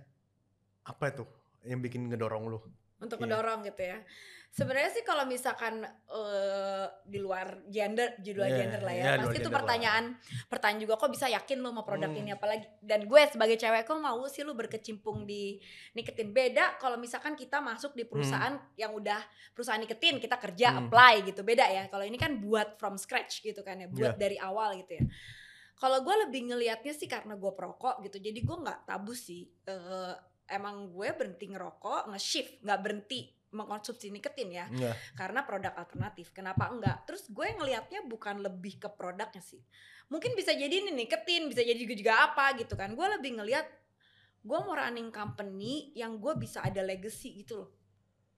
apa 0.86 1.04
itu 1.10 1.24
yang 1.66 1.82
bikin 1.82 2.06
ngedorong 2.06 2.46
lu? 2.46 2.60
Untuk 2.98 3.16
Iya. 3.16 3.24
mendorong 3.26 3.60
gitu 3.64 3.82
ya. 3.82 3.98
Sebenarnya 4.48 4.88
sih 4.88 5.04
kalau 5.04 5.28
misalkan 5.28 5.84
eh, 5.84 6.86
di 7.04 7.20
luar 7.20 7.60
gender, 7.68 8.16
di 8.16 8.32
luar 8.32 8.48
Iya, 8.48 8.56
gender 8.58 8.80
lah 8.80 8.94
ya, 8.94 9.04
luar 9.04 9.18
pasti 9.18 9.28
itu 9.28 9.36
gender 9.36 9.44
lah. 9.44 9.58
pertanyaan, 9.60 10.04
pertanyaan 10.46 10.80
juga 10.80 10.94
kok 10.96 11.10
bisa 11.10 11.26
yakin 11.28 11.58
lo 11.60 11.68
sama 11.68 11.82
produk 11.82 12.08
Hmm. 12.08 12.20
ini 12.22 12.30
apalagi 12.32 12.64
dan 12.80 13.04
gue 13.04 13.20
sebagai 13.28 13.54
cewek 13.54 13.84
kok 13.84 13.98
mau 13.98 14.24
sih 14.26 14.40
lu 14.40 14.56
berkecimpung 14.56 15.22
di 15.22 15.60
niketin 15.92 16.32
beda 16.32 16.80
kalau 16.80 16.96
misalkan 16.96 17.36
kita 17.36 17.60
masuk 17.60 17.92
di 17.92 18.08
perusahaan 18.08 18.56
yang 18.74 18.90
udah 18.90 19.20
perusahaan 19.52 19.76
niketin 19.76 20.16
kita 20.16 20.40
kerja 20.40 20.72
Hmm. 20.72 20.88
apply 20.88 21.20
gitu 21.22 21.44
beda 21.44 21.68
ya. 21.68 21.84
Kalau 21.86 22.02
ini 22.02 22.16
kan 22.16 22.40
buat 22.40 22.80
from 22.80 22.96
scratch 22.96 23.44
gitu 23.44 23.60
kan 23.60 23.76
ya, 23.76 23.88
buat 23.88 24.16
Iya. 24.16 24.18
dari 24.18 24.36
awal 24.38 24.72
gitu 24.78 24.96
ya. 24.96 25.04
Kalau 25.76 26.00
gue 26.00 26.16
lebih 26.24 26.48
ngelihatnya 26.48 26.96
sih 26.96 27.04
karena 27.04 27.36
gue 27.36 27.52
perokok 27.52 28.00
gitu, 28.00 28.16
jadi 28.16 28.40
gue 28.40 28.56
nggak 28.56 28.88
tabu 28.88 29.12
sih. 29.12 29.44
Eh, 29.68 30.14
emang 30.46 30.90
gue 30.90 31.08
berhenti 31.14 31.50
ngerokok, 31.50 32.10
nge-shift, 32.14 32.62
nggak 32.62 32.80
berhenti 32.82 33.20
mengkonsumsi 33.54 34.12
nikotin 34.12 34.52
ya, 34.52 34.66
Iya. 34.68 34.92
karena 35.16 35.46
produk 35.46 35.72
alternatif. 35.78 36.34
Kenapa 36.34 36.68
enggak? 36.68 37.06
Terus 37.08 37.30
gue 37.30 37.46
ngelihatnya 37.56 38.04
bukan 38.04 38.42
lebih 38.42 38.76
ke 38.76 38.88
produknya 38.90 39.40
sih. 39.40 39.62
Mungkin 40.12 40.36
bisa 40.36 40.52
jadi 40.54 40.70
ini 40.70 40.92
nikotin, 40.92 41.50
bisa 41.50 41.64
jadi 41.64 41.78
juga, 41.78 41.94
juga 41.96 42.14
apa 42.30 42.52
gitu 42.58 42.74
kan. 42.78 42.92
Gue 42.94 43.06
lebih 43.10 43.40
ngelihat 43.40 43.66
gue 44.46 44.58
mau 44.62 44.74
running 44.78 45.10
company 45.10 45.90
yang 45.98 46.22
gue 46.22 46.34
bisa 46.38 46.62
ada 46.62 46.78
legacy 46.84 47.42
gitu 47.42 47.64
loh. 47.64 47.70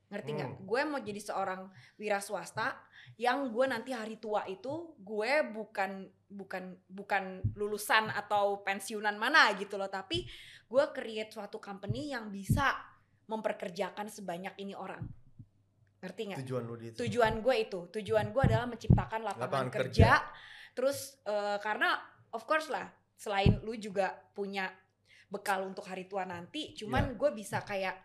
Ngerti 0.09 0.31
nggak? 0.33 0.53
Hmm. 0.57 0.65
Gue 0.65 0.81
mau 0.89 1.01
jadi 1.05 1.21
seorang 1.21 1.69
wira 2.01 2.17
swasta 2.25 2.81
yang 3.21 3.53
gue 3.53 3.69
nanti 3.69 3.93
hari 3.93 4.17
tua 4.17 4.49
itu 4.49 4.97
gue 4.97 5.33
bukan 5.53 6.09
bukan 6.29 6.77
bukan 6.89 7.45
lulusan 7.53 8.09
atau 8.13 8.65
pensiunan 8.65 9.17
mana 9.21 9.53
gitu 9.61 9.77
loh, 9.77 9.93
tapi 9.93 10.25
gue 10.69 10.85
create 10.93 11.33
suatu 11.33 11.57
company 11.59 12.13
yang 12.13 12.29
bisa 12.29 12.77
memperkerjakan 13.27 14.09
sebanyak 14.09 14.53
ini 14.61 14.77
orang. 14.77 15.01
Ngerti 15.99 16.21
nggak? 16.31 16.39
Tujuan 16.45 16.63
lu 16.65 16.75
di 16.79 16.87
itu. 16.93 16.97
tujuan 17.03 17.35
gue 17.43 17.55
itu 17.59 17.81
tujuan 17.91 18.31
gue 18.31 18.43
adalah 18.45 18.71
menciptakan 18.71 19.21
lapangan, 19.27 19.45
Lapangan 19.49 19.69
kerja. 19.73 19.89
kerja. 19.91 20.13
terus 20.73 20.99
eh, 21.27 21.59
karena 21.59 21.99
of 22.31 22.47
course 22.47 22.71
lah 22.71 22.87
selain 23.19 23.59
lu 23.67 23.75
juga 23.75 24.15
punya 24.31 24.71
bekal 25.27 25.67
untuk 25.67 25.83
hari 25.85 26.07
tua 26.07 26.23
nanti 26.23 26.73
cuman 26.79 27.19
gue 27.19 27.31
bisa 27.35 27.61
kayak 27.61 27.99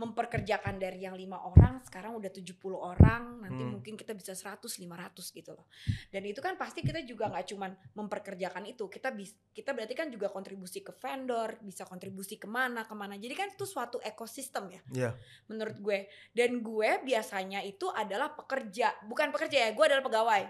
memperkerjakan 0.00 0.80
dari 0.80 1.04
yang 1.04 1.12
lima 1.12 1.36
orang 1.44 1.84
sekarang 1.84 2.16
udah 2.16 2.32
70 2.32 2.56
orang 2.72 3.44
nanti 3.44 3.60
Hmm. 3.60 3.76
mungkin 3.76 3.94
kita 3.94 4.16
bisa 4.16 4.32
100 4.32 4.80
500 4.80 5.28
gitu 5.28 5.52
loh 5.52 5.68
dan 6.08 6.24
itu 6.24 6.40
kan 6.40 6.56
pasti 6.56 6.80
kita 6.80 7.04
juga 7.04 7.28
nggak 7.28 7.44
cuman 7.52 7.70
memperkerjakan 7.92 8.64
itu 8.64 8.88
kita 8.88 9.12
bis 9.12 9.36
kita 9.52 9.76
berarti 9.76 9.92
kan 9.92 10.08
juga 10.08 10.32
kontribusi 10.32 10.80
ke 10.80 10.96
vendor 10.96 11.60
bisa 11.60 11.84
kontribusi 11.84 12.40
ke 12.40 12.48
mana 12.48 12.88
ke 12.88 12.94
mana 12.94 13.14
jadi 13.14 13.34
kan 13.34 13.52
itu 13.52 13.68
suatu 13.68 14.00
ekosistem 14.00 14.72
ya 14.72 14.80
Iya. 14.90 15.10
menurut 15.46 15.76
gue 15.76 15.98
dan 16.32 16.50
gue 16.58 16.90
biasanya 17.04 17.60
itu 17.60 17.84
adalah 17.92 18.32
pekerja 18.32 18.96
bukan 19.04 19.28
pekerja 19.28 19.68
ya 19.68 19.70
gue 19.70 19.84
adalah 19.84 20.00
pegawai 20.00 20.42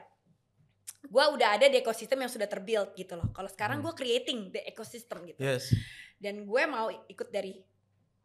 gue 1.00 1.24
udah 1.32 1.48
ada 1.56 1.66
di 1.66 1.80
ekosistem 1.80 2.20
yang 2.20 2.28
sudah 2.28 2.46
terbuild 2.46 2.92
gitu 2.94 3.16
loh 3.16 3.32
kalau 3.32 3.48
sekarang 3.48 3.80
Hmm. 3.80 3.90
gue 3.90 3.94
creating 3.96 4.52
the 4.52 4.62
ecosystem 4.62 5.24
gitu 5.24 5.40
Yes. 5.40 5.72
dan 6.16 6.44
gue 6.44 6.62
mau 6.64 6.86
ikut 7.08 7.28
dari 7.28 7.56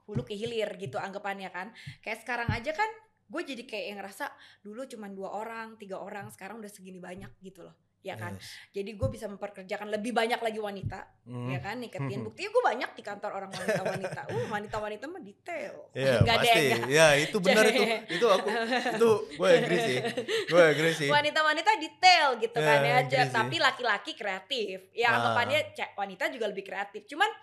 hulu 0.06 0.22
ke 0.22 0.34
hilir 0.34 0.70
gitu 0.76 0.96
anggapannya 0.96 1.50
kan 1.50 1.74
kayak 2.00 2.22
sekarang 2.22 2.48
aja 2.48 2.72
kan 2.72 2.90
gue 3.26 3.42
jadi 3.44 3.64
kayak 3.64 3.86
yang 3.88 3.98
ngerasa 4.00 4.26
dulu 4.62 4.86
cuma 4.86 5.10
dua 5.10 5.34
orang 5.36 5.76
tiga 5.76 5.98
orang 5.98 6.30
sekarang 6.30 6.58
udah 6.58 6.70
segini 6.70 6.98
banyak 7.00 7.30
gitu 7.42 7.62
loh 7.62 7.74
ya 8.00 8.14
kan 8.14 8.38
Yes. 8.38 8.46
jadi 8.72 8.92
gue 8.94 9.10
bisa 9.10 9.26
memperkerjakan 9.26 9.90
lebih 9.90 10.14
banyak 10.14 10.38
lagi 10.38 10.62
wanita 10.62 11.10
Hmm. 11.26 11.50
ya 11.50 11.58
kan 11.58 11.82
niketin 11.82 12.06
Mhm. 12.16 12.22
buktinya 12.24 12.50
gue 12.52 12.64
banyak 12.64 12.90
di 12.92 13.02
kantor 13.02 13.32
orang 13.34 13.50
wanita 13.50 13.82
wanita 13.84 14.22
uh 14.30 14.46
wanita 14.48 14.76
wanita 14.78 15.06
mah 15.10 15.22
detail 15.26 15.74
Iya 15.98 16.22
Nggak 16.22 16.38
pasti. 16.38 16.54
deh, 16.54 16.62
nggak. 16.70 16.88
Ya 16.88 17.08
itu 17.18 17.38
benar 17.42 17.64
itu. 17.66 17.82
Itu 18.14 18.26
aku 18.30 18.48
itu 18.94 19.10
gue 19.34 19.50
agree 19.50 19.80
sih. 19.82 19.98
Gue 20.46 20.62
agree 20.64 20.94
sih. 20.94 21.10
wanita-wanita 21.10 21.72
detail 21.76 22.28
gitu 22.38 22.58
kan 22.62 22.78
Eh, 22.78 22.86
ya 22.86 22.96
aja 23.02 23.20
tapi 23.28 23.58
laki-laki 23.58 24.14
kreatif 24.14 24.86
ya 24.94 25.08
Ah. 25.08 25.14
anggapannya 25.18 25.74
ce- 25.74 25.94
wanita 25.96 26.30
juga 26.30 26.46
lebih 26.46 26.62
kreatif 26.62 27.10
cuman 27.10 27.34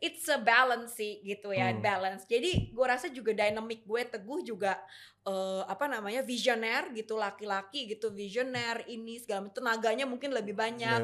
it's 0.00 0.26
a 0.26 0.36
balance 0.36 0.92
sih 0.94 1.20
gitu 1.20 1.50
ya 1.50 1.70
Hmm. 1.70 1.80
balance 1.80 2.24
jadi 2.24 2.68
gue 2.68 2.86
rasa 2.86 3.08
juga 3.08 3.30
dynamic 3.30 3.84
gue 3.84 4.02
teguh 4.02 4.40
juga 4.42 4.80
eh, 5.22 5.62
apa 5.62 5.84
namanya 5.86 6.20
visioner 6.20 6.88
gitu 6.90 7.14
laki-laki 7.14 7.84
gitu 7.86 8.08
visioner 8.10 8.80
ini 8.86 9.16
segala 9.16 9.44
macam 9.44 9.56
tenaganya 9.56 10.04
mungkin 10.04 10.32
lebih 10.32 10.52
banyak 10.54 11.00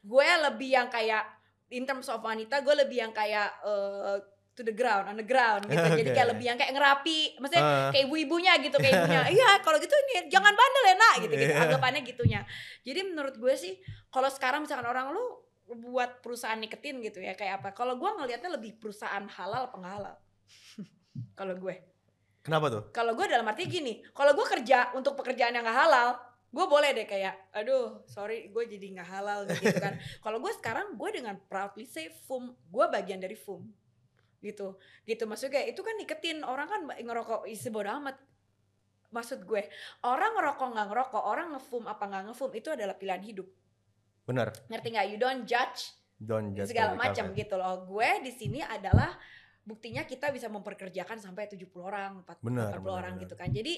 gue 0.00 0.28
lebih 0.44 0.70
yang 0.70 0.88
kayak 0.88 1.24
in 1.70 1.82
terms 1.82 2.06
of 2.06 2.20
wanita 2.20 2.60
gue 2.60 2.74
lebih 2.78 3.00
yang 3.00 3.12
kayak 3.12 3.48
eh, 3.60 4.20
to 4.52 4.62
the 4.62 4.70
ground 4.70 5.08
on 5.08 5.16
the 5.16 5.24
ground 5.24 5.64
gitu 5.64 5.74
jadi 5.98 6.04
Oke. 6.04 6.14
kayak 6.14 6.28
lebih 6.30 6.46
yang 6.46 6.54
kayak 6.54 6.72
ngerapi 6.72 7.18
maksudnya 7.36 7.64
Ah. 7.64 7.90
kayak 7.90 8.06
ibu-ibunya 8.06 8.52
gitu 8.60 8.76
kayak 8.76 8.94
ibunya 9.00 9.22
iya 9.34 9.50
kalau 9.58 9.80
gitu 9.80 9.90
nih 9.90 10.28
jangan 10.28 10.52
bandel 10.52 10.84
ya 10.84 10.94
nak 10.94 11.14
gitu 11.18 11.34
gitu 11.34 11.50
Iya. 11.50 11.58
anggapannya 11.64 12.00
gitunya 12.02 12.40
jadi 12.82 13.00
menurut 13.02 13.34
gue 13.34 13.54
sih 13.54 13.74
kalau 14.08 14.28
sekarang 14.28 14.62
misalkan 14.62 14.86
orang 14.86 15.10
lu 15.10 15.24
buat 15.76 16.22
perusahaan 16.24 16.58
niketin 16.58 17.02
gitu 17.02 17.18
ya 17.20 17.34
kayak 17.38 17.62
apa. 17.62 17.68
Kalau 17.74 17.98
gue 17.98 18.10
ngelihatnya 18.10 18.54
lebih 18.54 18.78
perusahaan 18.78 19.24
halal 19.26 19.70
apa 19.70 19.76
nggak 19.76 19.94
halal? 20.00 20.16
Kalau 21.38 21.54
gue. 21.58 21.76
Kenapa 22.44 22.68
tuh? 22.68 22.82
kalau 22.92 23.16
gue 23.16 23.24
dalam 23.24 23.48
arti 23.48 23.64
gini 23.64 24.04
kalau 24.12 24.36
gue 24.36 24.44
kerja 24.44 24.92
untuk 24.92 25.16
pekerjaan 25.16 25.56
yang 25.56 25.64
nggak 25.64 25.80
halal 25.80 26.12
gue 26.54 26.66
boleh 26.70 26.94
deh 26.94 27.08
kayak 27.08 27.50
aduh 27.50 28.06
sorry 28.06 28.46
gue 28.46 28.62
jadi 28.70 28.86
nggak 28.94 29.08
halal 29.10 29.42
gitu 29.50 29.74
kan. 29.82 29.98
Kalau 30.24 30.38
gue 30.38 30.52
sekarang 30.54 30.94
gue 30.94 31.10
dengan 31.10 31.34
proudly 31.50 31.82
say 31.82 32.14
FUM 32.30 32.54
gue 32.54 32.84
bagian 32.94 33.18
dari 33.18 33.34
FUM 33.34 33.66
gitu. 34.38 34.78
Gitu 35.02 35.26
maksudnya 35.26 35.58
kayak 35.58 35.74
itu 35.74 35.82
kan 35.82 35.94
niketin 35.98 36.38
orang 36.46 36.70
kan 36.70 36.80
ngerokok 36.94 37.50
isi 37.50 37.74
bodo 37.74 37.90
amat. 37.98 38.14
Maksud 39.10 39.42
gue 39.42 39.66
orang 40.06 40.30
ngerokok 40.38 40.68
nggak 40.78 40.86
ngerokok 40.94 41.24
orang 41.26 41.46
ngefum 41.58 41.90
apa 41.90 42.04
nggak 42.06 42.22
ngefum 42.30 42.50
itu 42.54 42.68
adalah 42.70 42.94
pilihan 42.94 43.22
hidup 43.26 43.48
Benar. 44.24 44.48
ngerti 44.72 44.88
nggak? 44.92 45.06
You 45.12 45.18
don't 45.20 45.44
judge 45.44 45.92
Don't 46.16 46.56
judge 46.56 46.72
segala 46.72 46.96
macam 46.96 47.36
gitu 47.36 47.54
loh. 47.60 47.84
Gue 47.84 48.24
di 48.24 48.32
sini 48.32 48.64
adalah 48.64 49.12
buktinya 49.64 50.04
kita 50.04 50.28
bisa 50.28 50.46
memperkerjakan 50.46 51.16
sampai 51.16 51.48
70 51.48 51.64
orang 51.80 52.20
40 52.22 52.44
Benar, 52.44 52.68
40 52.70 52.78
benar, 52.78 52.92
orang 52.94 53.12
benar. 53.12 53.22
gitu 53.24 53.34
kan 53.34 53.48
jadi 53.48 53.74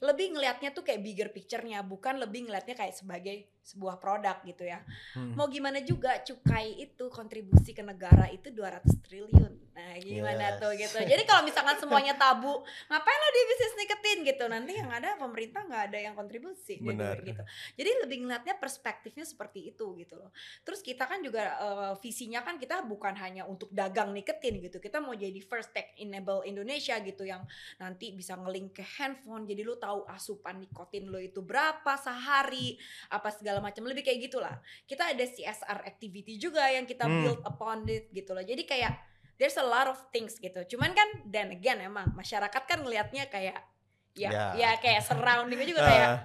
lebih 0.00 0.32
ngelihatnya 0.32 0.70
tuh 0.70 0.80
kayak 0.80 1.00
bigger 1.00 1.28
picture-nya 1.28 1.80
bukan 1.82 2.16
lebih 2.16 2.44
ngelihatnya 2.44 2.72
kayak 2.72 2.92
sebagai 2.94 3.36
sebuah 3.62 3.96
produk 3.96 4.40
gitu 4.42 4.64
ya 4.64 4.80
Hmm. 5.12 5.36
mau 5.36 5.44
gimana 5.46 5.80
juga 5.80 6.16
cukai 6.18 6.80
itu 6.80 7.08
kontribusi 7.08 7.72
ke 7.72 7.80
negara 7.80 8.28
itu 8.28 8.48
200 8.48 8.80
triliun 9.00 9.52
nah 9.70 9.94
gimana 9.98 10.56
Yes. 10.56 10.58
tuh 10.58 10.72
gitu 10.74 10.98
jadi 11.04 11.22
kalau 11.22 11.42
misalkan 11.42 11.76
semuanya 11.76 12.14
tabu 12.14 12.64
ngapain 12.86 13.18
lo 13.18 13.28
di 13.28 13.42
bisnis 13.46 13.74
niketin 13.76 14.18
gitu 14.24 14.44
nanti 14.46 14.72
yang 14.74 14.88
ada 14.88 15.14
pemerintah 15.14 15.62
nggak 15.62 15.82
ada 15.88 15.98
yang 16.00 16.14
kontribusi 16.14 16.80
dia 16.80 16.88
Benar. 16.90 17.20
gitu 17.20 17.42
jadi 17.76 17.90
lebih 18.00 18.24
ngelihatnya 18.24 18.56
perspektifnya 18.56 19.22
seperti 19.22 19.68
itu 19.68 19.84
gitu 19.94 20.16
loh 20.16 20.32
terus 20.62 20.80
kita 20.80 21.04
kan 21.04 21.20
juga 21.20 21.42
eh, 21.54 21.92
visinya 21.98 22.40
kan 22.40 22.56
kita 22.56 22.82
bukan 22.82 23.12
hanya 23.14 23.44
untuk 23.44 23.68
dagang 23.70 24.10
niketin 24.10 24.58
gitu 24.58 24.80
kita 24.80 24.98
mau 24.98 25.12
jadi 25.12 25.29
jadi 25.30 25.40
first 25.40 25.70
tech 25.70 25.94
enable 25.94 26.42
Indonesia 26.42 26.98
gitu 26.98 27.22
yang 27.22 27.46
nanti 27.78 28.10
bisa 28.10 28.34
ngelink 28.34 28.74
ke 28.74 28.84
handphone. 28.84 29.46
Jadi 29.46 29.62
lu 29.62 29.78
tahu 29.78 30.02
asupan 30.04 30.58
nikotin 30.58 31.06
lo 31.06 31.16
itu 31.16 31.40
berapa 31.40 31.94
sehari 31.94 32.74
apa 33.08 33.30
segala 33.30 33.62
macam 33.62 33.86
lebih 33.86 34.02
kayak 34.02 34.26
gitulah. 34.26 34.58
Kita 34.84 35.14
ada 35.14 35.22
CSR 35.22 35.86
activity 35.86 36.34
juga 36.34 36.66
yang 36.66 36.84
kita 36.84 37.06
Hmm. 37.06 37.22
build 37.22 37.40
upon 37.42 37.86
it 37.86 38.10
gitu 38.10 38.34
loh. 38.34 38.42
Jadi 38.42 38.66
kayak 38.66 38.98
there's 39.38 39.56
a 39.56 39.64
lot 39.64 39.86
of 39.86 39.96
things 40.10 40.36
gitu. 40.36 40.58
Cuman 40.66 40.90
kan 40.92 41.08
dan 41.24 41.54
again 41.54 41.78
emang 41.78 42.10
masyarakat 42.12 42.62
kan 42.66 42.82
ngelihatnya 42.82 43.30
kayak 43.30 43.62
ya 44.12 44.28
Ya. 44.28 44.44
ya 44.52 44.70
kayak 44.76 45.06
surroundingnya 45.06 45.70
juga 45.70 45.82
kayak 45.90 46.08
Ah, 46.10 46.18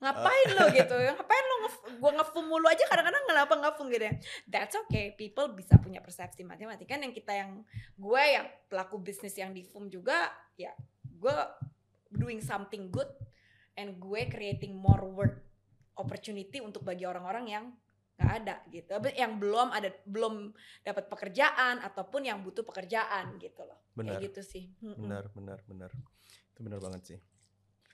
ngapain 0.00 0.48
lo 0.56 0.64
gitu? 0.72 0.96
Ngapain 0.96 1.39
gua 1.98 2.10
ngefum 2.20 2.44
mulu 2.46 2.66
aja 2.66 2.84
kadang-kadang 2.88 3.24
kenapa 3.26 3.54
ngefum 3.58 3.86
gitu 3.92 4.04
ya. 4.06 4.14
That's 4.46 4.74
okay 4.86 5.14
people 5.14 5.52
bisa 5.52 5.76
punya 5.78 6.00
persepsi 6.00 6.42
kan 6.88 6.98
yang 7.02 7.14
kita 7.14 7.32
yang 7.32 7.62
gue 7.94 8.22
yang 8.22 8.46
pelaku 8.66 8.98
bisnis 8.98 9.36
yang 9.38 9.54
di 9.54 9.62
FUM 9.62 9.86
juga 9.86 10.32
ya 10.58 10.74
gue 11.04 11.36
doing 12.10 12.42
something 12.42 12.90
good 12.90 13.08
and 13.78 14.00
gue 14.02 14.26
creating 14.26 14.74
more 14.74 15.04
work 15.06 15.44
opportunity 15.94 16.58
untuk 16.58 16.82
bagi 16.82 17.04
orang-orang 17.06 17.46
yang 17.46 17.64
nggak 18.18 18.32
ada 18.44 18.54
gitu. 18.68 18.90
Yang 19.16 19.32
belum 19.40 19.68
ada 19.72 19.88
belum 20.04 20.34
dapat 20.84 21.08
pekerjaan 21.08 21.80
ataupun 21.80 22.26
yang 22.28 22.44
butuh 22.44 22.64
pekerjaan 22.66 23.36
gitu 23.40 23.64
loh. 23.64 23.80
Benar. 23.96 24.16
kayak 24.16 24.32
gitu 24.32 24.40
sih. 24.44 24.64
Benar 24.80 25.28
benar 25.32 25.60
benar. 25.64 25.90
Itu 26.52 26.60
benar 26.66 26.80
banget 26.82 27.02
sih 27.04 27.18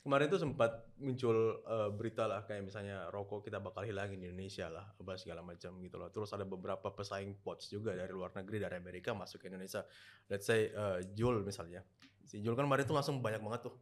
kemarin 0.06 0.30
tuh 0.30 0.38
sempat 0.38 0.86
muncul 1.02 1.66
eh, 1.66 1.90
berita 1.90 2.30
lah 2.30 2.46
kayak 2.46 2.62
misalnya 2.62 3.10
rokok 3.10 3.42
kita 3.50 3.58
bakal 3.58 3.82
hilangin 3.82 4.22
di 4.22 4.30
Indonesia 4.30 4.70
lah 4.70 4.86
apa 4.94 5.18
segala 5.18 5.42
macam 5.42 5.74
gitu 5.82 5.98
loh. 5.98 6.06
Terus 6.14 6.30
ada 6.30 6.46
beberapa 6.46 6.94
pesaing 6.94 7.42
pots 7.42 7.66
juga 7.66 7.90
dari 7.98 8.14
luar 8.14 8.30
negeri 8.38 8.62
dari 8.62 8.78
Amerika 8.78 9.10
masuk 9.18 9.42
ke 9.42 9.50
Indonesia. 9.50 9.82
Let's 10.30 10.46
say 10.46 10.70
eh, 10.70 10.98
Jul 11.10 11.42
misalnya. 11.42 11.82
Si 12.22 12.38
Jul 12.38 12.54
kan 12.54 12.70
kemarin 12.70 12.86
tuh 12.86 12.94
langsung 12.94 13.18
banyak 13.18 13.42
banget 13.42 13.66
tuh. 13.66 13.74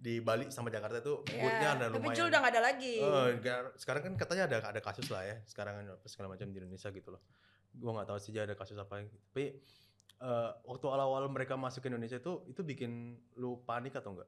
Di 0.00 0.18
Bali 0.18 0.50
sama 0.50 0.72
Jakarta 0.74 0.98
tuh 1.04 1.22
Ya, 1.30 1.38
foodnya 1.38 1.68
ada 1.76 1.84
tapi 1.86 2.02
lumayan. 2.02 2.16
Jul 2.18 2.26
udah 2.34 2.40
gak 2.42 2.52
ada 2.58 2.62
lagi. 2.66 2.94
Gar- 3.38 3.74
sekarang 3.78 4.02
kan 4.02 4.12
katanya 4.18 4.42
ada 4.50 4.56
ada 4.74 4.80
kasus 4.82 5.06
lah 5.06 5.22
ya 5.22 5.38
sekarang 5.46 5.78
kan 5.78 5.86
apa 5.94 6.06
segala 6.10 6.34
macam 6.34 6.50
di 6.50 6.58
Indonesia 6.58 6.90
gitu 6.90 7.14
loh. 7.14 7.22
Gua 7.70 7.94
nggak 7.94 8.10
tahu 8.10 8.18
sih 8.18 8.34
ada 8.34 8.58
kasus 8.58 8.74
apa 8.74 9.06
tapi 9.06 9.62
eh, 10.18 10.50
waktu 10.66 10.84
awal-awal 10.90 11.30
mereka 11.30 11.54
masuk 11.54 11.86
ke 11.86 11.94
Indonesia 11.94 12.18
itu 12.18 12.42
itu 12.50 12.66
bikin 12.66 13.14
lu 13.38 13.62
panik 13.62 13.94
atau 13.94 14.18
enggak 14.18 14.26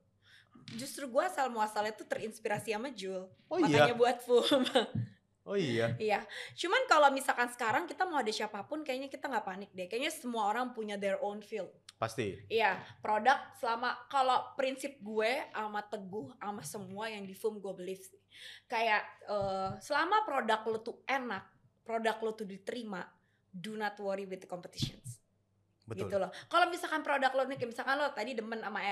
justru 0.76 1.09
gue 1.09 1.22
asal 1.22 1.53
muasalnya 1.53 1.92
tuh 1.92 2.09
terinspirasi 2.09 2.72
sama 2.72 2.88
Jul 2.92 3.28
oh 3.48 3.59
makanya 3.61 3.94
buat 3.96 4.20
FUM 4.24 4.64
oh 5.48 5.59
iya 5.59 5.98
Iya, 5.98 6.22
cuman 6.55 6.86
kalau 6.86 7.11
misalkan 7.11 7.50
sekarang 7.50 7.84
kita 7.90 8.07
mau 8.07 8.22
ada 8.22 8.30
siapa 8.30 8.62
pun, 8.62 8.86
kayaknya 8.86 9.11
kita 9.11 9.26
nggak 9.26 9.42
panik 9.42 9.70
deh. 9.74 9.90
Kayaknya 9.90 10.14
semua 10.14 10.46
orang 10.46 10.70
punya 10.70 10.94
their 10.94 11.18
own 11.18 11.42
field. 11.42 11.70
pasti 11.98 12.34
Iya, 12.46 12.78
produk 13.03 13.38
selama 13.59 14.07
kalau 14.07 14.55
prinsip 14.59 14.98
gue 15.03 15.50
sama 15.55 15.82
teguh 15.86 16.34
sama 16.38 16.62
semua 16.62 17.11
yang 17.11 17.26
di 17.26 17.34
FUM 17.34 17.59
gue 17.59 17.74
believe 17.74 18.03
sih. 18.03 18.22
Kayak 18.70 19.03
eh, 19.26 19.70
selama 19.82 20.22
produk 20.22 20.62
lo 20.66 20.78
tuh 20.78 21.03
enak, 21.07 21.42
produk 21.82 22.16
lo 22.22 22.30
tuh 22.38 22.46
diterima, 22.46 23.03
do 23.50 23.74
not 23.74 23.98
worry 23.98 24.26
with 24.26 24.42
the 24.42 24.50
competitions. 24.50 25.18
betul 25.86 26.07
Gitu 26.07 26.16
loh. 26.22 26.30
Kalau 26.46 26.66
misalkan 26.70 27.03
produk 27.03 27.34
lo 27.34 27.46
nih, 27.50 27.59
misalkan 27.66 27.98
lo 27.98 28.14
tadi 28.14 28.38
demen 28.38 28.62
sama 28.62 28.82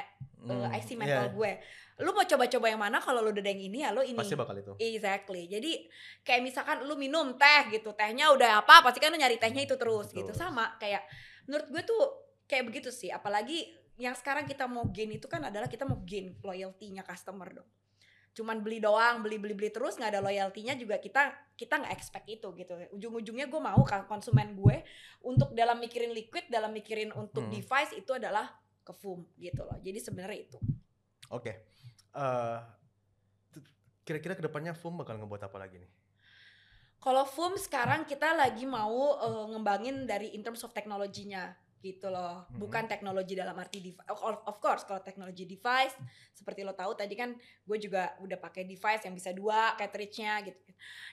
eh, 0.41 0.49
Hmm, 0.49 0.73
IC 0.73 0.89
iya, 0.89 0.97
mental 0.97 1.27
gue, 1.33 1.53
lo 2.01 2.11
mau 2.11 2.25
coba-coba 2.25 2.67
yang 2.67 2.81
mana? 2.81 2.97
Kalau 2.97 3.21
lo 3.21 3.29
udah 3.29 3.39
ada 3.39 3.51
yang 3.51 3.61
ini 3.63 3.79
ya 3.81 3.91
lo 3.91 4.01
ini. 4.01 4.17
pasti 4.17 4.33
bakal 4.33 4.57
itu 4.57 4.73
Exactly. 4.77 5.45
Jadi 5.47 5.85
kayak 6.21 6.41
misalkan 6.41 6.77
lu 6.83 6.97
minum 6.97 7.37
teh 7.37 7.63
gitu, 7.71 7.93
tehnya 7.93 8.33
udah 8.33 8.61
apa, 8.61 8.81
pasti 8.81 8.99
kan 8.99 9.13
lu 9.13 9.19
nyari 9.19 9.37
tehnya 9.37 9.63
itu 9.63 9.77
terus 9.77 10.09
Betul. 10.09 10.25
gitu. 10.25 10.33
Sama 10.33 10.77
kayak 10.77 11.05
menurut 11.45 11.67
gue 11.69 11.83
tuh 11.85 12.03
kayak 12.47 12.65
begitu 12.67 12.89
sih. 12.89 13.09
Apalagi 13.09 13.69
yang 13.97 14.17
sekarang 14.17 14.49
kita 14.49 14.65
mau 14.65 14.89
gain 14.89 15.13
itu 15.13 15.29
kan 15.29 15.45
adalah 15.45 15.69
kita 15.69 15.85
mau 15.85 16.01
gain 16.03 16.33
loyalty-nya 16.41 17.05
customer 17.05 17.53
dong. 17.53 17.69
Cuman 18.33 18.63
beli 18.63 18.79
doang, 18.79 19.21
beli 19.21 19.37
beli 19.37 19.53
beli 19.53 19.69
terus 19.69 19.99
nggak 19.99 20.17
ada 20.17 20.23
loyalty-nya 20.23 20.79
juga 20.79 20.97
kita 20.97 21.29
kita 21.53 21.85
nggak 21.85 21.93
expect 21.93 22.25
itu 22.25 22.49
gitu. 22.57 22.73
Ujung-ujungnya 22.97 23.45
gue 23.45 23.61
mau 23.61 23.83
konsumen 24.09 24.57
gue 24.57 24.81
untuk 25.21 25.53
dalam 25.53 25.77
mikirin 25.77 26.15
liquid, 26.15 26.49
dalam 26.49 26.73
mikirin 26.73 27.13
untuk 27.13 27.45
Hmm. 27.45 27.53
device 27.53 27.93
itu 27.93 28.17
adalah 28.17 28.49
ke 28.91 28.93
FUM 28.99 29.23
gitu 29.39 29.63
loh. 29.63 29.79
Jadi 29.79 29.99
sebenarnya 30.03 30.39
itu. 30.51 30.59
oke 31.31 31.53
Eh, 32.11 32.59
t- 33.55 33.63
kira-kira 34.03 34.35
ke 34.35 34.43
depannya 34.43 34.75
FUM 34.75 34.99
bakal 34.99 35.15
ngebuat 35.23 35.47
apa 35.47 35.63
lagi 35.63 35.79
nih 35.79 35.91
Kalau 36.99 37.23
FUM 37.23 37.55
sekarang 37.55 38.03
kita 38.03 38.35
lagi 38.35 38.67
mau 38.67 39.15
eh, 39.15 39.45
ngembangin 39.55 40.11
dari 40.11 40.35
in 40.35 40.43
terms 40.43 40.67
of 40.67 40.75
teknologinya 40.75 41.55
gitu 41.81 42.13
loh. 42.13 42.45
Mhm. 42.53 42.61
Bukan 42.61 42.85
teknologi 42.89 43.33
dalam 43.33 43.57
arti 43.57 43.81
device. 43.81 44.09
Of 44.21 44.61
course 44.61 44.85
kalau 44.85 45.01
teknologi 45.01 45.49
device 45.49 45.97
seperti 46.37 46.65
lo 46.65 46.73
tahu 46.73 46.97
tadi 46.97 47.17
kan 47.17 47.33
gue 47.37 47.79
juga 47.81 48.17
udah 48.21 48.37
pakai 48.41 48.65
device 48.65 49.05
yang 49.05 49.17
bisa 49.17 49.33
dua 49.33 49.77
cartridge-nya 49.77 50.41
gitu. 50.45 50.61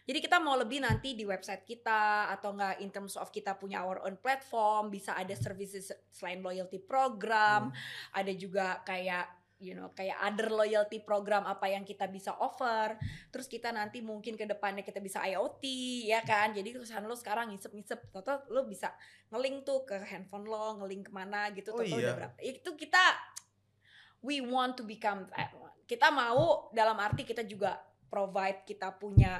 Jadi 0.08 0.20
kita 0.24 0.40
mau 0.40 0.56
lebih 0.56 0.80
nanti 0.84 1.16
di 1.16 1.28
website 1.28 1.68
kita 1.68 2.32
atau 2.32 2.56
enggak 2.56 2.80
in 2.80 2.92
terms 2.92 3.20
of 3.20 3.28
kita 3.32 3.56
punya 3.60 3.84
our 3.84 4.00
own 4.08 4.16
platform, 4.20 4.88
bisa 4.88 5.16
ada 5.16 5.36
services 5.36 5.92
selain 6.12 6.40
loyalty 6.40 6.80
program, 6.80 7.72
ada 8.16 8.32
juga 8.32 8.80
kayak 8.88 9.37
you 9.58 9.74
know 9.74 9.90
kayak 9.94 10.18
other 10.22 10.54
loyalty 10.54 11.02
program 11.02 11.46
apa 11.46 11.70
yang 11.70 11.86
kita 11.86 12.06
bisa 12.10 12.34
offer. 12.38 12.98
Terus 13.30 13.50
kita 13.50 13.74
nanti 13.74 14.02
mungkin 14.06 14.38
ke 14.38 14.46
depannya 14.46 14.82
kita 14.82 15.02
bisa 15.02 15.24
IoT 15.26 15.64
ya 16.10 16.22
kan? 16.26 16.54
Jadi 16.54 16.78
kesan 16.78 17.06
lo 17.06 17.18
sekarang 17.18 17.54
ngisep-ngisep 17.54 18.14
toto 18.14 18.46
lo 18.54 18.66
bisa 18.70 18.94
ngelink 19.34 19.66
tuh 19.66 19.84
ke 19.86 19.98
handphone 20.02 20.46
lo 20.46 20.78
ngelink 20.84 21.10
ke 21.10 21.12
mana 21.14 21.50
gitu 21.52 21.74
Oh 21.74 21.82
toto 21.82 21.98
iya. 21.98 22.12
udah 22.12 22.14
berapa? 22.18 22.38
Itu 22.42 22.78
kita 22.78 23.04
we 24.26 24.42
want 24.42 24.74
to 24.76 24.84
become 24.84 25.30
that 25.34 25.54
one 25.54 25.68
kita 25.88 26.12
mau 26.12 26.68
dalam 26.76 27.00
arti 27.00 27.24
kita 27.24 27.48
juga 27.48 27.80
provide 28.12 28.68
kita 28.68 28.92
punya 29.00 29.40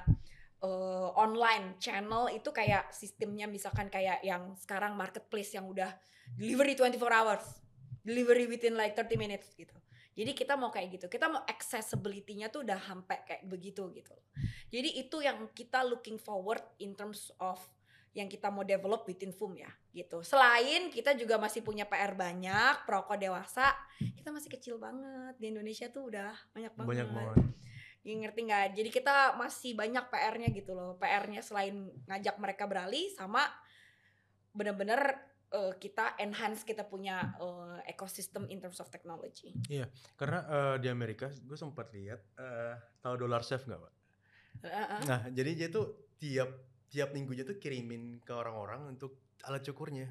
eh, 0.64 1.10
online 1.20 1.76
channel 1.78 2.32
itu 2.32 2.50
kayak 2.56 2.90
sistemnya 2.96 3.46
misalkan 3.46 3.92
kayak 3.92 4.24
yang 4.24 4.56
sekarang 4.56 4.96
marketplace 4.96 5.54
yang 5.54 5.68
udah 5.68 5.92
delivery 6.40 6.74
24 6.74 7.04
hours 7.04 7.46
delivery 8.02 8.48
within 8.48 8.80
like 8.80 8.96
30 8.96 9.20
minutes 9.20 9.52
gitu 9.60 9.76
jadi 10.18 10.34
kita 10.34 10.58
mau 10.58 10.74
kayak 10.74 10.98
gitu 10.98 11.06
kita 11.06 11.30
mau 11.30 11.46
accessibility-nya 11.46 12.50
tuh 12.50 12.66
udah 12.66 12.82
sampai 12.82 13.22
kayak 13.22 13.46
begitu 13.46 13.86
gitu 13.94 14.18
jadi 14.74 14.90
itu 14.98 15.22
yang 15.22 15.46
kita 15.54 15.86
looking 15.86 16.18
forward 16.18 16.66
in 16.82 16.98
terms 16.98 17.30
of 17.38 17.62
yang 18.18 18.26
kita 18.26 18.50
mau 18.50 18.66
develop 18.66 19.06
within 19.06 19.30
FUM 19.30 19.62
ya 19.62 19.70
gitu. 19.94 20.26
Selain 20.26 20.90
kita 20.90 21.14
juga 21.14 21.38
masih 21.38 21.62
punya 21.62 21.86
PR 21.86 22.18
banyak, 22.18 22.82
perokok 22.90 23.14
dewasa, 23.14 23.78
kita 24.02 24.34
masih 24.34 24.50
kecil 24.58 24.82
banget 24.82 25.38
di 25.38 25.54
Indonesia 25.54 25.86
tuh 25.94 26.10
udah 26.10 26.34
banyak 26.50 26.74
banget. 26.74 26.90
banyak 26.90 27.10
banget 27.14 27.38
Ya, 28.08 28.16
ngerti 28.16 28.40
nggak? 28.48 28.68
Jadi 28.72 28.90
kita 28.90 29.36
masih 29.36 29.76
banyak 29.76 30.08
PR-nya 30.08 30.50
gitu 30.56 30.72
loh. 30.72 30.96
PR-nya 30.96 31.44
selain 31.44 31.92
ngajak 32.08 32.40
mereka 32.40 32.64
beralih 32.64 33.12
sama 33.12 33.44
bener-bener 34.56 35.20
eh, 35.54 35.74
kita 35.80 36.20
enhance 36.20 36.64
kita 36.68 36.84
punya 36.88 37.36
eh, 37.40 37.92
ekosistem 37.92 38.48
in 38.52 38.60
terms 38.60 38.80
of 38.84 38.88
technology. 38.92 39.56
karena 40.20 40.40
eh, 40.48 40.76
di 40.84 40.88
Amerika 40.92 41.32
gue 41.32 41.58
sempat 41.58 41.92
lihat 41.94 42.20
eh, 42.40 42.76
tahu 43.00 43.16
dollar 43.16 43.42
chef 43.46 43.64
nggak 43.64 43.80
pak 43.80 43.94
Heeh. 44.58 45.02
nah 45.06 45.22
jadi 45.30 45.52
dia 45.54 45.68
tuh 45.70 46.12
tiap 46.18 46.50
tiap 46.90 47.14
minggunya 47.14 47.46
tuh 47.46 47.62
kirimin 47.62 48.24
ke 48.24 48.34
orang-orang 48.34 48.98
untuk 48.98 49.36
alat 49.46 49.62
cukurnya 49.62 50.08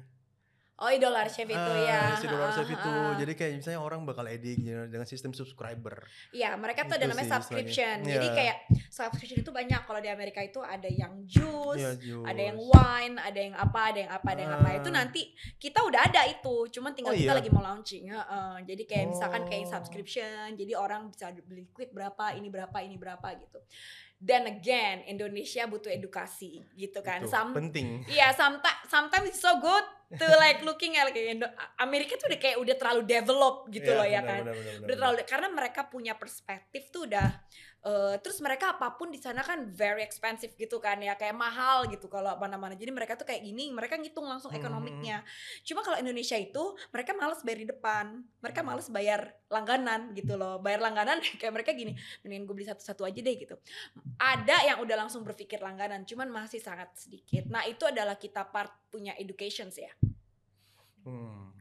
Oh, 0.77 0.93
Dollar 0.93 1.25
Chef 1.25 1.49
itu 1.49 1.57
Ah, 1.57 1.81
ya. 1.81 2.01
si 2.15 2.29
dollar 2.29 2.53
chef 2.53 2.69
Heeh, 2.69 2.77
itu 2.77 2.85
heeh. 2.85 3.17
jadi 3.17 3.33
kayak 3.33 3.51
misalnya 3.57 3.81
orang 3.81 4.05
bakal 4.05 4.29
edik 4.29 4.61
you 4.61 4.77
know, 4.77 4.85
dengan 4.85 5.09
sistem 5.09 5.33
subscriber 5.33 6.05
Iya, 6.29 6.53
mereka 6.53 6.85
tuh 6.85 7.01
ada 7.01 7.03
sih 7.03 7.09
namanya 7.09 7.29
subscription. 7.33 7.95
Jadi 8.05 8.27
Iya. 8.29 8.37
kayak 8.37 8.57
subscription 8.87 9.41
itu 9.41 9.49
banyak. 9.49 9.81
Kalau 9.83 9.97
di 9.97 10.05
Amerika 10.05 10.37
itu 10.39 10.61
ada 10.61 10.85
yang 10.85 11.25
juice, 11.25 11.81
Iya, 11.97 12.21
ada 12.21 12.41
yang 12.43 12.57
wine, 12.61 13.15
ada 13.17 13.39
yang 13.39 13.55
apa, 13.57 13.79
ada 13.89 13.99
yang 13.99 14.11
apa, 14.13 14.27
ada 14.29 14.41
yang 14.43 14.53
apa. 14.53 14.67
Itu 14.77 14.89
Ah. 14.89 14.95
nanti 15.01 15.21
kita 15.57 15.79
udah 15.81 16.01
ada 16.03 16.21
itu, 16.29 16.55
cuman 16.69 16.93
tinggal 16.93 17.13
Oh, 17.13 17.17
kita 17.17 17.33
iya? 17.33 17.39
lagi 17.41 17.49
mau 17.49 17.65
launching. 17.65 18.03
Heeh. 18.07 18.53
Jadi 18.63 18.83
kayak 18.85 19.05
misalkan 19.09 19.41
kayak 19.43 19.65
Oh. 19.65 19.71
subscription, 19.73 20.53
jadi 20.53 20.77
orang 20.77 21.09
bisa 21.09 21.33
beli 21.41 21.65
liquid 21.65 21.89
berapa, 21.89 22.37
ini 22.37 22.47
berapa, 22.47 22.77
ini 22.79 22.95
berapa 22.95 23.27
gitu. 23.33 23.57
Dan 24.17 24.49
again, 24.49 25.05
Indonesia 25.05 25.63
butuh 25.63 25.89
edukasi 25.89 26.65
gitu 26.73 26.99
kan. 26.99 27.21
Itu 27.21 27.29
Some- 27.29 27.53
penting. 27.53 28.01
Iya, 28.07 28.33
sometimes 28.33 28.79
sometimes 28.85 29.29
it's 29.29 29.37
so 29.37 29.57
good 29.57 29.85
to 30.09 30.25
like 30.37 30.63
looking 30.63 30.95
at 30.95 31.05
like 31.05 31.19
Indo- 31.19 31.51
Amerika 31.77 32.15
tuh 32.15 32.25
udah 32.25 32.39
kayak 32.39 32.57
udah 32.57 32.75
terlalu 32.75 33.01
develop 33.03 33.69
gitu 33.69 33.91
Iya, 33.91 33.99
loh 33.99 34.07
ya 34.07 34.19
benar, 34.19 34.27
kan. 34.27 34.41
benar, 34.41 34.55
benar, 34.55 34.77
udah 34.81 34.95
terlalu 34.95 35.15
karena 35.23 35.47
mereka 35.51 35.81
punya 35.85 36.13
perspektif 36.13 36.89
tuh 36.89 37.05
udah 37.05 37.27
eh, 37.85 38.15
terus 38.21 38.41
mereka 38.41 38.73
apa 38.77 38.97
pun 38.97 39.13
di 39.13 39.21
sana 39.21 39.45
kan 39.45 39.69
very 39.69 40.01
expensive 40.01 40.53
gitu 40.57 40.81
kan 40.81 40.97
ya 40.97 41.13
kayak 41.13 41.37
mahal 41.37 41.85
gitu 41.89 42.09
kalau 42.09 42.33
mana-mana 42.41 42.73
jadi 42.73 42.89
mereka 42.89 43.13
tuh 43.13 43.25
kayak 43.29 43.45
gini 43.45 43.69
mereka 43.69 43.95
ngitung 43.97 44.25
langsung 44.25 44.49
Hmm. 44.49 44.59
ekonomiknya 44.61 45.21
cuma 45.61 45.85
kalau 45.85 45.97
Indonesia 46.01 46.35
itu 46.35 46.63
mereka 46.89 47.13
males 47.13 47.41
bayar 47.45 47.59
di 47.61 47.67
depan 47.69 48.05
mereka 48.41 48.59
Hmm. 48.65 48.69
males 48.73 48.87
bayar 48.89 49.21
langganan 49.47 50.11
gitu 50.17 50.35
loh 50.35 50.57
bayar 50.59 50.81
langganan 50.81 51.17
kayak 51.39 51.53
mereka 51.53 51.71
gini 51.73 51.93
mendingan 52.25 52.45
gue 52.49 52.55
beli 52.57 52.67
satu-satu 52.67 53.05
aja 53.05 53.19
deh 53.21 53.35
gitu 53.37 53.55
ada 54.17 54.57
yang 54.65 54.81
udah 54.81 55.07
langsung 55.07 55.21
berpikir 55.25 55.61
langganan 55.61 56.03
cuman 56.03 56.27
masih 56.29 56.59
sangat 56.59 56.91
sedikit 56.97 57.45
nah 57.47 57.63
itu 57.65 57.85
adalah 57.87 58.17
kita 58.17 58.45
part 58.49 58.73
punya 58.89 59.13
education 59.17 59.69
sih 59.69 59.85
ya 59.85 59.93
Hmm. 61.07 61.56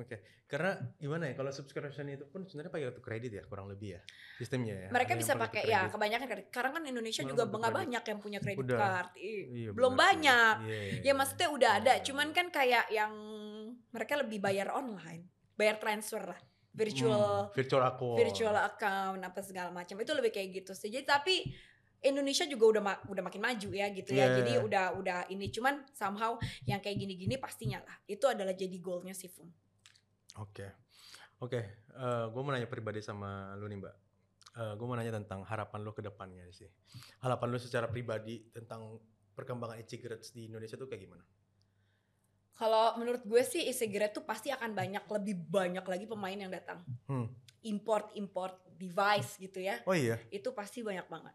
Oke, 0.00 0.16
karena 0.48 0.72
gimana 0.96 1.28
ya 1.28 1.34
kalau 1.36 1.52
subscription 1.52 2.08
itu 2.08 2.24
pun 2.24 2.48
sebenarnya 2.48 2.72
pakai 2.72 2.84
kartu 2.88 3.02
kredit 3.04 3.32
ya 3.36 3.42
kurang 3.44 3.68
lebih 3.68 3.94
ya 3.94 4.00
sistemnya 4.34 4.74
ya. 4.74 4.88
Mereka 4.88 5.12
Ada 5.12 5.20
bisa 5.20 5.32
pakai 5.36 5.62
ya 5.68 5.80
kebanyakan 5.86 6.26
kredit. 6.26 6.46
Sekarang 6.48 6.72
kan 6.72 6.82
Indonesia 6.88 7.20
Malah 7.20 7.30
juga 7.30 7.42
nggak 7.44 7.74
banyak 7.76 8.04
yang 8.08 8.18
punya 8.18 8.38
kredit 8.40 8.64
Udah. 8.64 8.78
card. 8.80 9.10
Iya, 9.14 9.70
belum 9.70 9.92
benar 9.92 10.00
sih. 10.00 10.00
banyak. 10.08 10.54
Iya, 10.64 10.80
iya, 10.80 10.92
Ya 10.96 11.02
iya. 11.04 11.12
maksudnya 11.12 11.48
udah 11.52 11.70
ada, 11.76 11.92
cuman 12.00 12.28
kan 12.32 12.46
kayak 12.48 12.84
yang 12.88 13.12
mereka 13.90 14.14
lebih 14.16 14.38
bayar 14.40 14.72
online, 14.72 15.28
bayar 15.52 15.76
transfer 15.76 16.24
lah, 16.24 16.40
virtual 16.72 17.46
Hmm, 17.46 17.52
virtual 17.52 17.82
account. 17.84 18.16
virtual 18.16 18.56
account 18.56 19.20
apa 19.20 19.40
segala 19.44 19.68
macam 19.70 19.94
itu 19.94 20.12
lebih 20.16 20.32
kayak 20.32 20.48
gitu 20.56 20.72
sih. 20.72 20.88
Jadi 20.88 21.04
tapi 21.04 21.34
Indonesia 22.00 22.48
juga 22.48 22.64
udah 22.64 22.82
ma- 22.82 23.02
udah 23.04 23.20
makin 23.20 23.44
maju 23.44 23.68
ya 23.70 23.92
gitu 23.92 24.16
ya. 24.16 24.24
Yeah. 24.24 24.36
Jadi 24.40 24.52
udah 24.64 24.86
udah 24.96 25.18
ini 25.28 25.52
cuman 25.52 25.84
somehow 25.92 26.40
yang 26.64 26.80
kayak 26.80 26.96
gini-gini 26.96 27.36
pastinya 27.36 27.76
lah. 27.84 27.92
Itu 28.08 28.24
adalah 28.24 28.56
jadi 28.56 28.72
goalnya 28.80 29.12
si 30.30 30.34
Fum. 30.38 30.46
Oke, 30.46 30.66
oke. 31.42 31.60
gue 32.30 32.40
mau 32.40 32.54
nanya 32.54 32.70
pribadi 32.70 33.02
sama 33.02 33.58
lu 33.58 33.66
nih 33.66 33.78
mbak. 33.82 33.96
gue 34.78 34.86
mau 34.86 34.94
nanya 34.94 35.18
tentang 35.18 35.42
harapan 35.42 35.82
lu 35.82 35.90
ke 35.90 36.02
depannya 36.02 36.46
sih. 36.54 36.70
Harapan 37.22 37.46
lu 37.50 37.58
secara 37.58 37.90
pribadi 37.90 38.46
tentang 38.54 38.98
perkembangan 39.34 39.78
e-cigarettes 39.80 40.30
di 40.36 40.46
Indonesia 40.50 40.76
tuh 40.76 40.86
kayak 40.90 41.02
gimana? 41.06 41.24
Kalau 42.60 42.92
menurut 43.00 43.24
gue 43.24 43.40
sih 43.40 43.64
e-cigarette 43.64 44.20
tuh 44.20 44.26
pasti 44.28 44.52
akan 44.52 44.76
banyak 44.76 45.04
lebih 45.08 45.34
banyak 45.48 45.80
lagi 45.80 46.04
pemain 46.04 46.36
yang 46.36 46.52
datang. 46.52 46.84
Hmm. 47.08 47.32
Import 47.64 48.12
import 48.20 48.60
device 48.76 49.40
gitu 49.40 49.64
ya. 49.64 49.80
Oh 49.88 49.96
iya. 49.96 50.20
Itu 50.28 50.52
pasti 50.52 50.84
banyak 50.84 51.08
banget. 51.08 51.32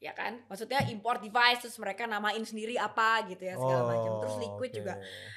Ya 0.00 0.16
kan? 0.16 0.40
Maksudnya 0.48 0.88
import 0.88 1.20
device 1.20 1.68
terus 1.68 1.76
mereka 1.76 2.08
namain 2.08 2.40
sendiri 2.40 2.80
apa 2.80 3.20
gitu 3.28 3.44
ya 3.44 3.54
segala 3.60 3.84
macam. 3.84 4.16
Terus 4.24 4.36
liquid 4.40 4.70
oke. 4.72 4.78
juga. 4.80 4.94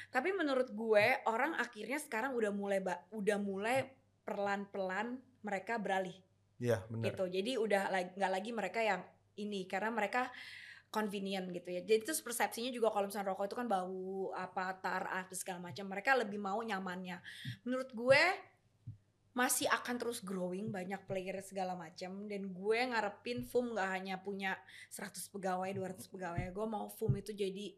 Tapi 0.08 0.32
menurut 0.32 0.68
gue 0.72 1.04
orang 1.28 1.52
akhirnya 1.60 2.00
sekarang 2.00 2.32
udah 2.32 2.48
mulai 2.48 2.80
ba- 2.80 3.04
udah 3.12 3.36
mulai 3.36 3.84
pelan-pelan 4.24 5.20
mereka 5.44 5.76
beralih 5.76 6.16
Iya 6.56 6.80
benar. 6.88 7.12
gitu. 7.12 7.24
Jadi 7.28 7.60
udah 7.60 7.92
nggak 8.16 8.32
lagi 8.32 8.50
mereka 8.56 8.80
yang 8.80 9.04
ini 9.36 9.68
karena 9.68 9.92
mereka 9.92 10.32
convenient 10.88 11.50
gitu 11.52 11.68
ya. 11.68 11.82
Jadi 11.84 12.00
terus 12.06 12.22
persepsinya 12.22 12.70
juga 12.70 12.88
kalau 12.88 13.10
misalnya 13.10 13.34
rokok 13.34 13.50
itu 13.50 13.56
kan 13.58 13.66
bau 13.68 14.30
apa 14.32 14.78
tar 14.80 15.10
apa 15.10 15.34
segala 15.36 15.60
macam. 15.60 15.84
Mereka 15.90 16.16
lebih 16.24 16.40
mau 16.40 16.62
nyamannya. 16.62 17.18
Menurut 17.66 17.90
gue 17.92 18.22
masih 19.34 19.66
akan 19.66 19.98
terus 19.98 20.22
growing 20.22 20.70
banyak 20.70 21.02
player 21.10 21.42
segala 21.42 21.74
macam 21.74 22.30
dan 22.30 22.54
gue 22.54 22.78
ngarepin 22.86 23.42
FUM 23.42 23.74
nggak 23.74 23.90
hanya 23.90 24.14
punya 24.22 24.54
100 24.94 25.10
pegawai 25.34 25.70
200 25.74 26.06
pegawai 26.06 26.42
gue 26.54 26.66
mau 26.70 26.86
FUM 26.86 27.18
itu 27.18 27.34
jadi 27.34 27.74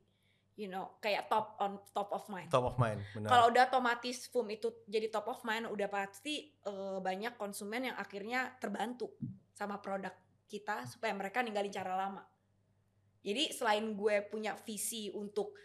you 0.56 0.68
know 0.68 1.00
kayak 1.00 1.32
top 1.32 1.56
on 1.56 1.80
top 1.96 2.12
of 2.12 2.28
mind 2.28 2.52
Top 2.52 2.68
of 2.68 2.76
mind, 2.76 3.00
benar. 3.16 3.28
kalau 3.32 3.44
udah 3.48 3.72
otomatis 3.72 4.28
FUM 4.28 4.52
itu 4.52 4.68
jadi 4.84 5.08
top 5.08 5.32
of 5.32 5.40
mind, 5.48 5.68
udah 5.68 5.88
pasti 5.88 6.52
eh, 6.52 6.98
banyak 7.00 7.40
konsumen 7.40 7.92
yang 7.92 7.96
akhirnya 7.96 8.52
terbantu 8.60 9.12
sama 9.56 9.80
produk 9.80 10.12
kita 10.48 10.84
supaya 10.88 11.12
mereka 11.12 11.40
ninggalin 11.40 11.72
cara 11.72 11.96
lama. 11.96 12.22
Jadi 13.26 13.50
selain 13.50 13.96
gue 13.98 14.22
punya 14.30 14.54
visi 14.62 15.10
untuk 15.10 15.56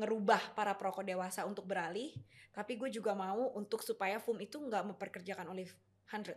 ngerubah 0.00 0.56
para 0.56 0.72
perokok 0.74 1.04
dewasa 1.04 1.44
untuk 1.44 1.64
beralih, 1.64 2.10
tapi 2.50 2.74
gue 2.74 2.88
juga 2.88 3.12
mau 3.12 3.52
untuk 3.54 3.84
supaya 3.84 4.16
FUM 4.16 4.40
itu 4.40 4.56
nggak 4.56 4.84
memperkerjakan 4.88 5.46
oleh 5.46 5.68
100, 6.08 6.34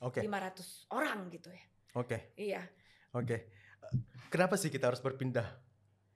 Oke, 0.00 0.24
500 0.24 0.88
orang 0.90 1.28
gitu 1.28 1.52
ya. 1.52 1.64
oke, 1.94 2.18
Iya. 2.34 2.62
oke. 3.12 3.36
Eh, 3.36 3.46
Kenapa 4.28 4.56
sih 4.56 4.68
kita 4.68 4.88
harus 4.88 5.00
berpindah? 5.00 5.46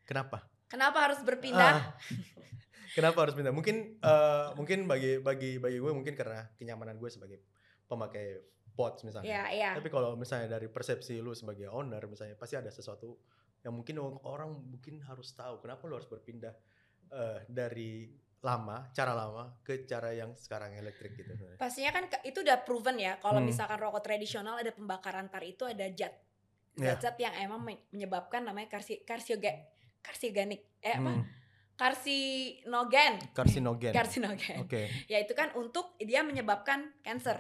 Kenapa? 0.05 0.45
Kenapa 0.69 0.99
harus 1.09 1.21
berpindah? 1.21 1.75
Ah, 1.79 1.97
Kenapa 2.97 3.25
harus 3.25 3.33
pindah? 3.33 3.53
Mungkin 3.53 3.97
eh, 3.99 4.47
mungkin 4.53 4.85
bagi 4.85 5.17
bagi 5.17 5.57
bagi 5.57 5.79
gue 5.81 5.93
mungkin 5.93 6.13
karena 6.13 6.45
kenyamanan 6.61 7.01
gue 7.01 7.09
sebagai 7.09 7.41
pemakai 7.89 8.37
pods 8.73 9.05
misalnya. 9.05 9.29
Iya, 9.29 9.45
iya. 9.53 9.71
Tapi 9.77 9.89
kalau 9.89 10.13
misalnya 10.17 10.57
dari 10.61 10.69
persepsi 10.69 11.21
lu 11.21 11.33
sebagai 11.33 11.69
owner 11.73 12.05
misalnya 12.05 12.37
pasti 12.37 12.57
ada 12.57 12.69
sesuatu 12.69 13.17
yang 13.63 13.73
mungkin 13.73 13.97
orang 14.23 14.51
mungkin 14.53 14.99
harus 15.03 15.31
tahu 15.33 15.59
kenapa 15.59 15.87
lu 15.87 15.95
harus 15.97 16.07
berpindah 16.07 16.55
eh, 17.09 17.39
dari 17.47 18.11
lama, 18.43 18.91
cara 18.91 19.15
lama 19.15 19.55
ke 19.63 19.87
cara 19.87 20.11
yang 20.11 20.35
sekarang 20.35 20.75
elektrik 20.75 21.15
gitu. 21.15 21.31
Pastinya 21.55 21.95
kan 21.95 22.11
itu 22.23 22.43
udah 22.43 22.59
proven 22.63 22.99
ya 22.99 23.15
kalau 23.17 23.39
Hmm. 23.39 23.47
misalkan 23.47 23.79
rokok 23.79 24.03
tradisional 24.03 24.59
ada 24.59 24.75
pembakaran 24.75 25.31
tar 25.31 25.43
itu 25.43 25.63
ada 25.63 25.87
zat 25.89 26.11
zat-zat 26.75 27.15
yang 27.21 27.31
emang 27.39 27.61
men- 27.63 27.85
menyebabkan 27.93 28.43
namanya 28.43 28.67
karsi 28.67 29.05
karsiogen 29.05 29.61
karsiogenik 30.01 30.81
eh 30.81 30.97
apa 30.97 31.13
Hmm, 31.15 31.23
karsinogen 31.77 33.15
karsinogen. 33.31 33.93
karsinogen 33.99 34.59
Oke. 34.65 34.89
ya 35.07 35.21
itu 35.21 35.33
kan 35.33 35.53
untuk 35.55 35.95
dia 35.99 36.25
menyebabkan 36.25 36.91
cancer 37.05 37.39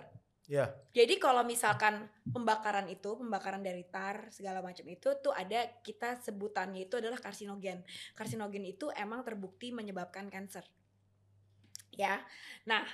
Ya. 0.52 0.68
jadi 0.92 1.16
kalau 1.16 1.48
misalkan 1.48 2.12
pembakaran 2.28 2.84
itu 2.92 3.16
pembakaran 3.16 3.64
dari 3.64 3.88
tar 3.88 4.28
segala 4.28 4.60
macam 4.60 4.84
itu 4.84 5.08
tuh 5.24 5.32
ada 5.32 5.64
kita 5.80 6.20
sebutannya 6.20 6.84
itu 6.84 7.00
adalah 7.00 7.16
karsinogen. 7.16 7.80
Karsinogen 8.12 8.68
itu 8.68 8.92
emang 8.92 9.24
terbukti 9.24 9.72
menyebabkan 9.72 10.28
cancer 10.28 10.60
ya. 11.96 12.20
Nah 12.68 12.84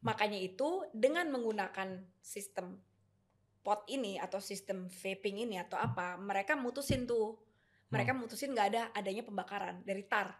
makanya 0.00 0.40
itu 0.40 0.88
dengan 0.96 1.28
menggunakan 1.28 2.08
sistem 2.24 2.80
pot 3.60 3.84
ini 3.92 4.16
atau 4.16 4.40
sistem 4.40 4.88
vaping 4.88 5.44
ini 5.44 5.60
atau 5.60 5.76
apa 5.76 6.16
mereka 6.16 6.56
mutusin 6.56 7.04
tuh. 7.04 7.36
Mereka 7.92 8.16
mutusin 8.16 8.56
nggak 8.56 8.68
ada 8.72 8.82
adanya 8.96 9.20
pembakaran 9.20 9.84
dari 9.84 10.08
tar. 10.08 10.32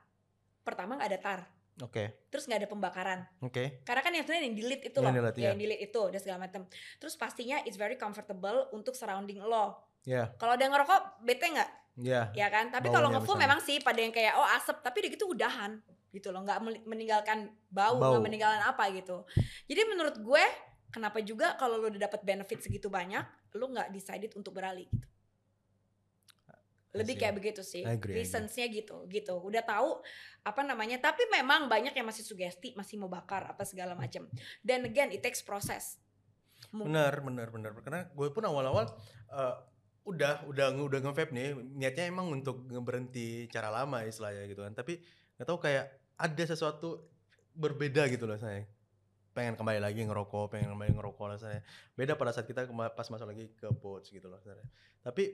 Pertama 0.64 0.96
nggak 0.96 1.10
ada 1.12 1.20
tar 1.20 1.40
Oke. 1.83 2.29
terus 2.31 2.47
nggak 2.47 2.61
ada 2.62 2.70
pembakaran 2.70 3.20
Oke. 3.43 3.83
karena 3.83 4.01
kan 4.03 4.12
yang 4.14 4.22
sebenarnya 4.22 4.47
yang 4.47 4.57
delete 4.59 4.85
itu 4.91 4.99
Yang 4.99 5.07
loh 5.11 5.14
delete, 5.18 5.35
ya, 5.35 5.43
iya. 5.43 5.49
yang 5.51 5.59
delete 5.59 5.83
itu 5.91 6.03
dan 6.12 6.20
segala 6.22 6.39
macam 6.47 6.61
terus 7.03 7.14
pastinya 7.18 7.57
it's 7.66 7.75
very 7.75 7.99
comfortable 7.99 8.70
untuk 8.70 8.95
surrounding 8.95 9.43
lo 9.43 9.75
Ya. 10.05 10.31
kalau 10.37 10.55
ada 10.55 10.62
ngerokok 10.68 11.25
bete 11.25 11.49
nggak 11.49 11.70
Ya. 11.95 12.31
ya 12.35 12.51
kan 12.51 12.75
tapi 12.75 12.91
kalau 12.91 13.07
ngefull 13.09 13.39
memang 13.39 13.62
sih 13.62 13.79
pada 13.79 14.03
yang 14.03 14.11
kayak 14.11 14.35
oh 14.35 14.47
asap 14.59 14.83
tapi 14.83 15.03
udah 15.03 15.11
gitu 15.14 15.25
udahan 15.31 15.72
gitu 16.11 16.31
loh 16.31 16.43
nggak 16.43 16.59
meninggalkan 16.87 17.51
bau 17.70 17.99
Bau. 17.99 18.14
nggak 18.18 18.22
meninggalkan 18.22 18.62
apa 18.62 18.91
gitu 18.95 19.22
jadi 19.66 19.87
menurut 19.87 20.18
gue 20.18 20.45
kenapa 20.91 21.18
juga 21.22 21.59
kalau 21.59 21.79
lo 21.79 21.91
udah 21.91 22.07
dapat 22.07 22.22
benefit 22.22 22.62
segitu 22.62 22.87
banyak 22.87 23.22
lo 23.55 23.66
nggak 23.70 23.91
decided 23.91 24.31
untuk 24.35 24.55
beralih 24.55 24.87
gitu 24.91 25.07
lebih 26.95 27.14
see. 27.18 27.20
kayak 27.26 27.34
begitu 27.34 27.62
sih 27.66 27.82
agree, 27.82 28.14
agree. 28.14 28.14
reasonsnya 28.22 28.66
gitu 28.70 29.05
gitu 29.11 29.34
udah 29.36 29.66
tahu 29.66 29.99
apa 30.47 30.62
namanya 30.62 31.03
tapi 31.03 31.26
memang 31.28 31.66
banyak 31.66 31.92
yang 31.92 32.07
masih 32.07 32.22
sugesti 32.22 32.72
masih 32.78 33.03
mau 33.03 33.11
bakar 33.11 33.51
apa 33.51 33.66
segala 33.66 33.99
macam 33.99 34.30
dan 34.62 34.86
again 34.86 35.11
it 35.11 35.20
takes 35.20 35.42
process 35.42 35.99
Mu- 36.72 36.88
Benar, 36.88 37.20
benar, 37.20 37.49
benar. 37.53 37.70
Karena 37.82 38.01
gue 38.09 38.28
pun 38.32 38.45
awal-awal 38.47 38.88
eh, 39.30 39.57
udah 40.05 40.49
udah 40.49 40.66
udah 40.76 40.99
nge-vape 41.01 41.32
nih, 41.34 41.57
niatnya 41.76 42.09
emang 42.09 42.30
untuk 42.32 42.64
berhenti 42.84 43.49
cara 43.51 43.68
lama 43.68 44.05
istilahnya 44.07 44.49
gitu 44.49 44.64
kan. 44.64 44.72
Tapi 44.72 45.01
nggak 45.36 45.47
tahu 45.49 45.59
kayak 45.61 45.84
ada 46.16 46.45
sesuatu 46.47 47.05
berbeda 47.53 48.09
gitu 48.09 48.24
loh 48.24 48.38
saya. 48.38 48.64
Pengen 49.34 49.59
kembali 49.59 49.82
lagi 49.82 50.07
ngerokok, 50.07 50.55
pengen 50.55 50.72
kembali 50.78 50.95
ngerokok 50.95 51.26
lah 51.26 51.38
saya. 51.40 51.59
Beda 51.99 52.14
pada 52.14 52.30
saat 52.30 52.47
kita 52.47 52.70
pas 52.70 53.09
masuk 53.11 53.26
lagi 53.26 53.51
ke 53.59 53.66
pods 53.82 54.14
gitu 54.14 54.30
loh 54.30 54.38
sebenarnya. 54.38 54.68
Tapi 55.03 55.24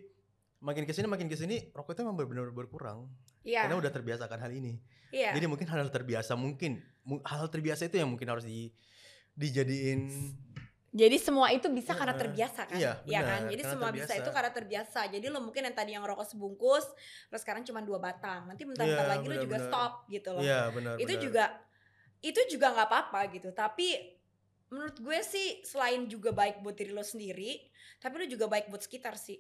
makin 0.60 0.84
ke 0.84 0.92
sini 0.92 1.08
makin 1.08 1.26
ke 1.26 1.36
sini 1.36 1.72
rokok 1.72 1.96
itu 1.96 2.00
emang 2.04 2.16
benar-benar 2.16 2.52
berkurang 2.52 3.08
iya 3.40 3.64
karena 3.64 3.80
udah 3.80 3.92
terbiasa 3.92 4.28
akan 4.28 4.40
hal 4.44 4.52
ini. 4.52 4.76
iya 5.10 5.32
Jadi 5.32 5.46
mungkin 5.48 5.66
hal 5.66 5.88
terbiasa 5.88 6.36
mungkin 6.36 6.84
mu- 7.02 7.24
hal 7.24 7.48
terbiasa 7.48 7.88
itu 7.88 7.96
yang 7.96 8.12
mungkin 8.12 8.28
harus 8.28 8.44
di 8.44 8.68
dijadiin 9.34 10.32
Jadi 10.90 11.22
semua 11.22 11.54
itu 11.54 11.70
bisa 11.70 11.94
karena 11.94 12.18
terbiasa 12.18 12.66
kan? 12.66 12.74
Iya, 12.74 12.98
benar, 13.06 13.22
kan? 13.22 13.40
Jadi 13.46 13.62
semua 13.62 13.88
bisa 13.94 14.10
terbiasa. 14.10 14.22
itu 14.26 14.30
karena 14.34 14.50
terbiasa. 14.50 15.00
Jadi 15.06 15.26
lo 15.30 15.38
mungkin 15.38 15.62
yang 15.70 15.76
tadi 15.78 15.94
yang 15.94 16.02
rokok 16.02 16.26
sebungkus, 16.26 16.82
terus 17.30 17.40
sekarang 17.46 17.62
cuma 17.62 17.78
dua 17.78 18.02
batang. 18.02 18.50
Nanti 18.50 18.66
bentar-bentar 18.66 19.06
Iya, 19.06 19.12
lagi 19.14 19.26
lo 19.30 19.36
juga 19.38 19.58
benar-benar. 19.62 19.70
stop 19.70 19.92
gitu 20.10 20.28
loh. 20.34 20.42
Iya 20.42 20.60
benar. 20.74 20.94
itu 20.98 21.14
benar. 21.14 21.22
juga 21.22 21.44
itu 22.26 22.40
juga 22.50 22.66
nggak 22.74 22.88
apa-apa 22.90 23.20
gitu. 23.30 23.48
Tapi 23.54 23.86
menurut 24.66 24.96
gue 24.98 25.18
sih 25.22 25.62
selain 25.62 26.10
juga 26.10 26.34
baik 26.34 26.58
buat 26.58 26.74
diri 26.74 26.90
lo 26.90 27.06
sendiri, 27.06 27.70
tapi 28.02 28.14
lo 28.18 28.26
juga 28.26 28.50
baik 28.50 28.66
buat 28.66 28.82
sekitar 28.82 29.14
sih. 29.14 29.38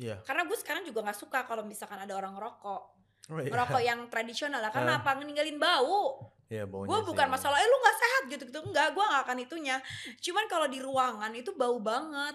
Iya. 0.00 0.16
Karena 0.24 0.48
gue 0.48 0.56
sekarang 0.56 0.82
juga 0.88 1.04
nggak 1.04 1.18
suka 1.20 1.44
kalau 1.44 1.60
misalkan 1.68 2.00
ada 2.00 2.16
orang 2.16 2.32
ngerokok, 2.40 2.82
Oh, 3.30 3.38
iya. 3.38 3.52
ngerokok 3.52 3.82
yang 3.84 4.00
tradisional 4.08 4.58
lah. 4.58 4.72
Karena 4.72 4.98
Hah? 4.98 5.04
apa? 5.04 5.20
Ninggalin 5.20 5.60
bau. 5.60 6.24
Iya, 6.50 6.66
baunya 6.66 6.90
gue 6.90 7.00
bukan 7.06 7.30
masalah 7.30 7.62
eh 7.62 7.68
lu 7.70 7.78
nggak 7.78 7.98
sehat 8.02 8.22
gitu 8.26 8.42
gitu 8.50 8.58
enggak 8.58 8.90
gue 8.90 9.04
nggak 9.06 9.22
akan 9.22 9.38
itunya 9.38 9.78
cuman 10.18 10.50
kalau 10.50 10.66
di 10.66 10.82
ruangan 10.82 11.30
itu 11.30 11.54
bau 11.54 11.78
banget 11.78 12.34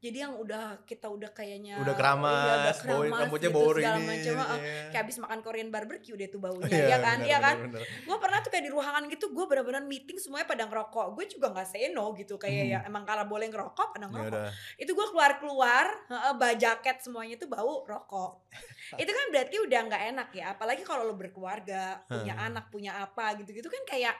jadi 0.00 0.16
yang 0.22 0.34
udah 0.34 0.80
kita 0.82 1.06
udah 1.06 1.28
kayaknya 1.30 1.76
udah 1.76 1.92
keramas, 1.92 2.32
udah 2.80 2.88
bau 2.88 3.00
keramas 3.02 3.20
rambutnya 3.20 3.46
gitu, 3.46 3.54
bau 3.54 3.68
segala 3.70 3.94
ini. 3.94 4.08
macam, 4.08 4.32
heeh. 4.34 4.58
iya. 4.58 4.82
kayak 4.88 5.02
abis 5.02 5.16
makan 5.18 5.38
Korean 5.40 5.68
barbecue 5.68 6.16
deh 6.16 6.26
tuh 6.26 6.40
baunya 6.40 6.64
Iya, 6.72 6.86
ya 6.86 6.98
kan 6.98 7.18
iya 7.20 7.38
kan 7.38 7.56
benar, 7.60 7.70
benar. 7.76 8.00
gue 8.00 8.16
pernah 8.18 8.38
tuh 8.40 8.50
kayak 8.50 8.64
di 8.64 8.70
ruangan 8.70 9.02
gitu 9.06 9.24
gue 9.28 9.44
benar-benar 9.44 9.82
meeting 9.82 10.16
semuanya 10.16 10.46
pada 10.46 10.64
ngerokok 10.64 11.06
gue 11.12 11.24
juga 11.28 11.46
nggak 11.50 11.66
say 11.66 11.88
no 11.88 12.10
gitu 12.12 12.34
kayak 12.34 12.56
Hmm. 12.58 12.72
ya 12.72 12.78
emang 12.82 13.04
kalau 13.04 13.24
boleh 13.24 13.46
ngerokok 13.46 13.88
pada 13.90 14.00
Ya 14.00 14.10
ngerokok 14.10 14.32
udah. 14.34 14.52
itu 14.76 14.90
gue 14.90 15.06
keluar 15.06 15.30
keluar 15.36 15.86
baju 16.32 16.56
jaket 16.56 16.96
semuanya 16.98 17.36
tuh 17.36 17.46
bau 17.46 17.84
rokok 17.84 18.32
itu 19.00 19.08
kan 19.08 19.26
berarti 19.28 19.56
udah 19.58 19.80
nggak 19.82 20.02
enak 20.10 20.28
ya 20.32 20.44
apalagi 20.50 20.80
kalau 20.80 21.04
lo 21.04 21.14
berkeluarga 21.14 22.00
punya 22.04 22.32
Hmm. 22.32 22.46
anak 22.48 22.64
punya 22.68 22.96
apa 22.98 23.36
gitu 23.36 23.52
gitu 23.52 23.68
kan 23.68 23.84
kayak 23.86 24.16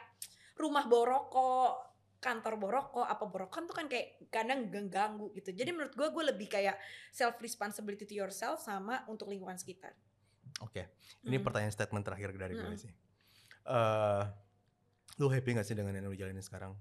rumah 0.54 0.84
boroko 0.84 1.72
kantor 2.20 2.60
boroko 2.60 3.00
apa 3.00 3.24
borokan 3.24 3.64
tuh 3.64 3.72
kan 3.72 3.88
kayak 3.88 4.28
kadang 4.28 4.68
ganggu 4.86 5.32
gitu 5.32 5.50
jadi 5.50 5.72
menurut 5.72 5.96
gue 5.96 6.08
gue 6.08 6.24
lebih 6.28 6.46
kayak 6.46 6.76
self 7.10 7.40
responsibility 7.40 8.04
to 8.04 8.12
yourself 8.12 8.60
sama 8.60 9.02
untuk 9.08 9.26
lingkungan 9.26 9.56
sekitar 9.56 9.96
Oke, 10.60 10.92
ini 11.24 11.40
Hmm. 11.40 11.46
pertanyaan 11.46 11.72
statement 11.72 12.04
terakhir 12.04 12.36
dari 12.36 12.52
gue 12.52 12.60
Hmm. 12.60 12.76
sih. 12.76 12.92
Eh, 13.64 14.22
lu 15.16 15.30
happy 15.30 15.56
gak 15.56 15.64
sih 15.64 15.72
dengan 15.72 15.94
yang 15.94 16.04
lu 16.04 16.12
jalanin 16.12 16.44
sekarang? 16.44 16.76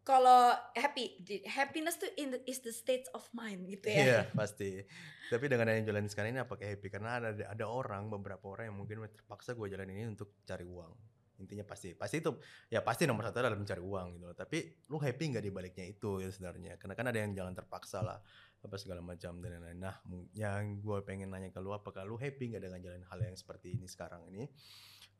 kalau 0.00 0.56
happy 0.72 1.20
happiness 1.44 2.00
tuh 2.00 2.08
in 2.16 2.32
the- 2.32 2.40
is 2.48 2.64
the 2.64 2.72
state 2.72 3.04
of 3.12 3.28
mind 3.36 3.68
gitu 3.68 3.92
ya 3.92 4.00
Iya 4.00 4.20
pasti. 4.40 4.80
Tapi 5.28 5.44
dengan 5.52 5.68
yang 5.68 5.84
jalanin 5.84 6.08
sekarang 6.08 6.32
ini 6.32 6.40
apakah 6.40 6.64
happy? 6.64 6.88
Karena 6.88 7.20
ada 7.20 7.36
ada 7.36 7.64
orang 7.68 8.08
beberapa 8.08 8.48
orang 8.48 8.72
yang 8.72 8.78
mungkin 8.80 9.04
terpaksa 9.04 9.52
gue 9.52 9.68
jalan 9.68 9.92
ini 9.92 10.08
untuk 10.08 10.32
cari 10.48 10.64
uang. 10.64 10.96
Intinya 11.38 11.62
pasti, 11.62 11.94
pasti 11.94 12.18
itu 12.18 12.34
ya 12.68 12.82
pasti 12.82 13.06
nomor 13.06 13.26
satu 13.30 13.40
adalah 13.40 13.54
mencari 13.54 13.78
uang 13.78 14.06
gitu 14.18 14.24
loh. 14.26 14.36
Tapi 14.36 14.58
lu 14.90 14.98
happy 14.98 15.24
nggak 15.34 15.44
di 15.46 15.52
baliknya 15.54 15.86
itu 15.86 16.18
ya 16.18 16.28
sebenarnya? 16.30 16.74
Karena 16.76 16.94
kan 16.98 17.06
ada 17.10 17.18
yang 17.18 17.32
jalan 17.34 17.54
terpaksa 17.54 18.02
lah 18.02 18.18
apa 18.58 18.76
segala 18.76 18.98
macam 19.00 19.38
dan 19.38 19.62
lain-lain. 19.62 19.78
Nah, 19.78 19.96
yang 20.34 20.82
gue 20.82 20.98
pengen 21.06 21.30
nanya 21.30 21.54
ke 21.54 21.62
lu 21.62 21.70
apakah 21.70 22.02
lu 22.02 22.18
happy 22.18 22.50
nggak 22.50 22.62
dengan 22.66 22.80
jalan 22.82 23.02
hal 23.06 23.18
yang 23.22 23.38
seperti 23.38 23.78
ini 23.78 23.86
sekarang 23.86 24.26
ini? 24.30 24.50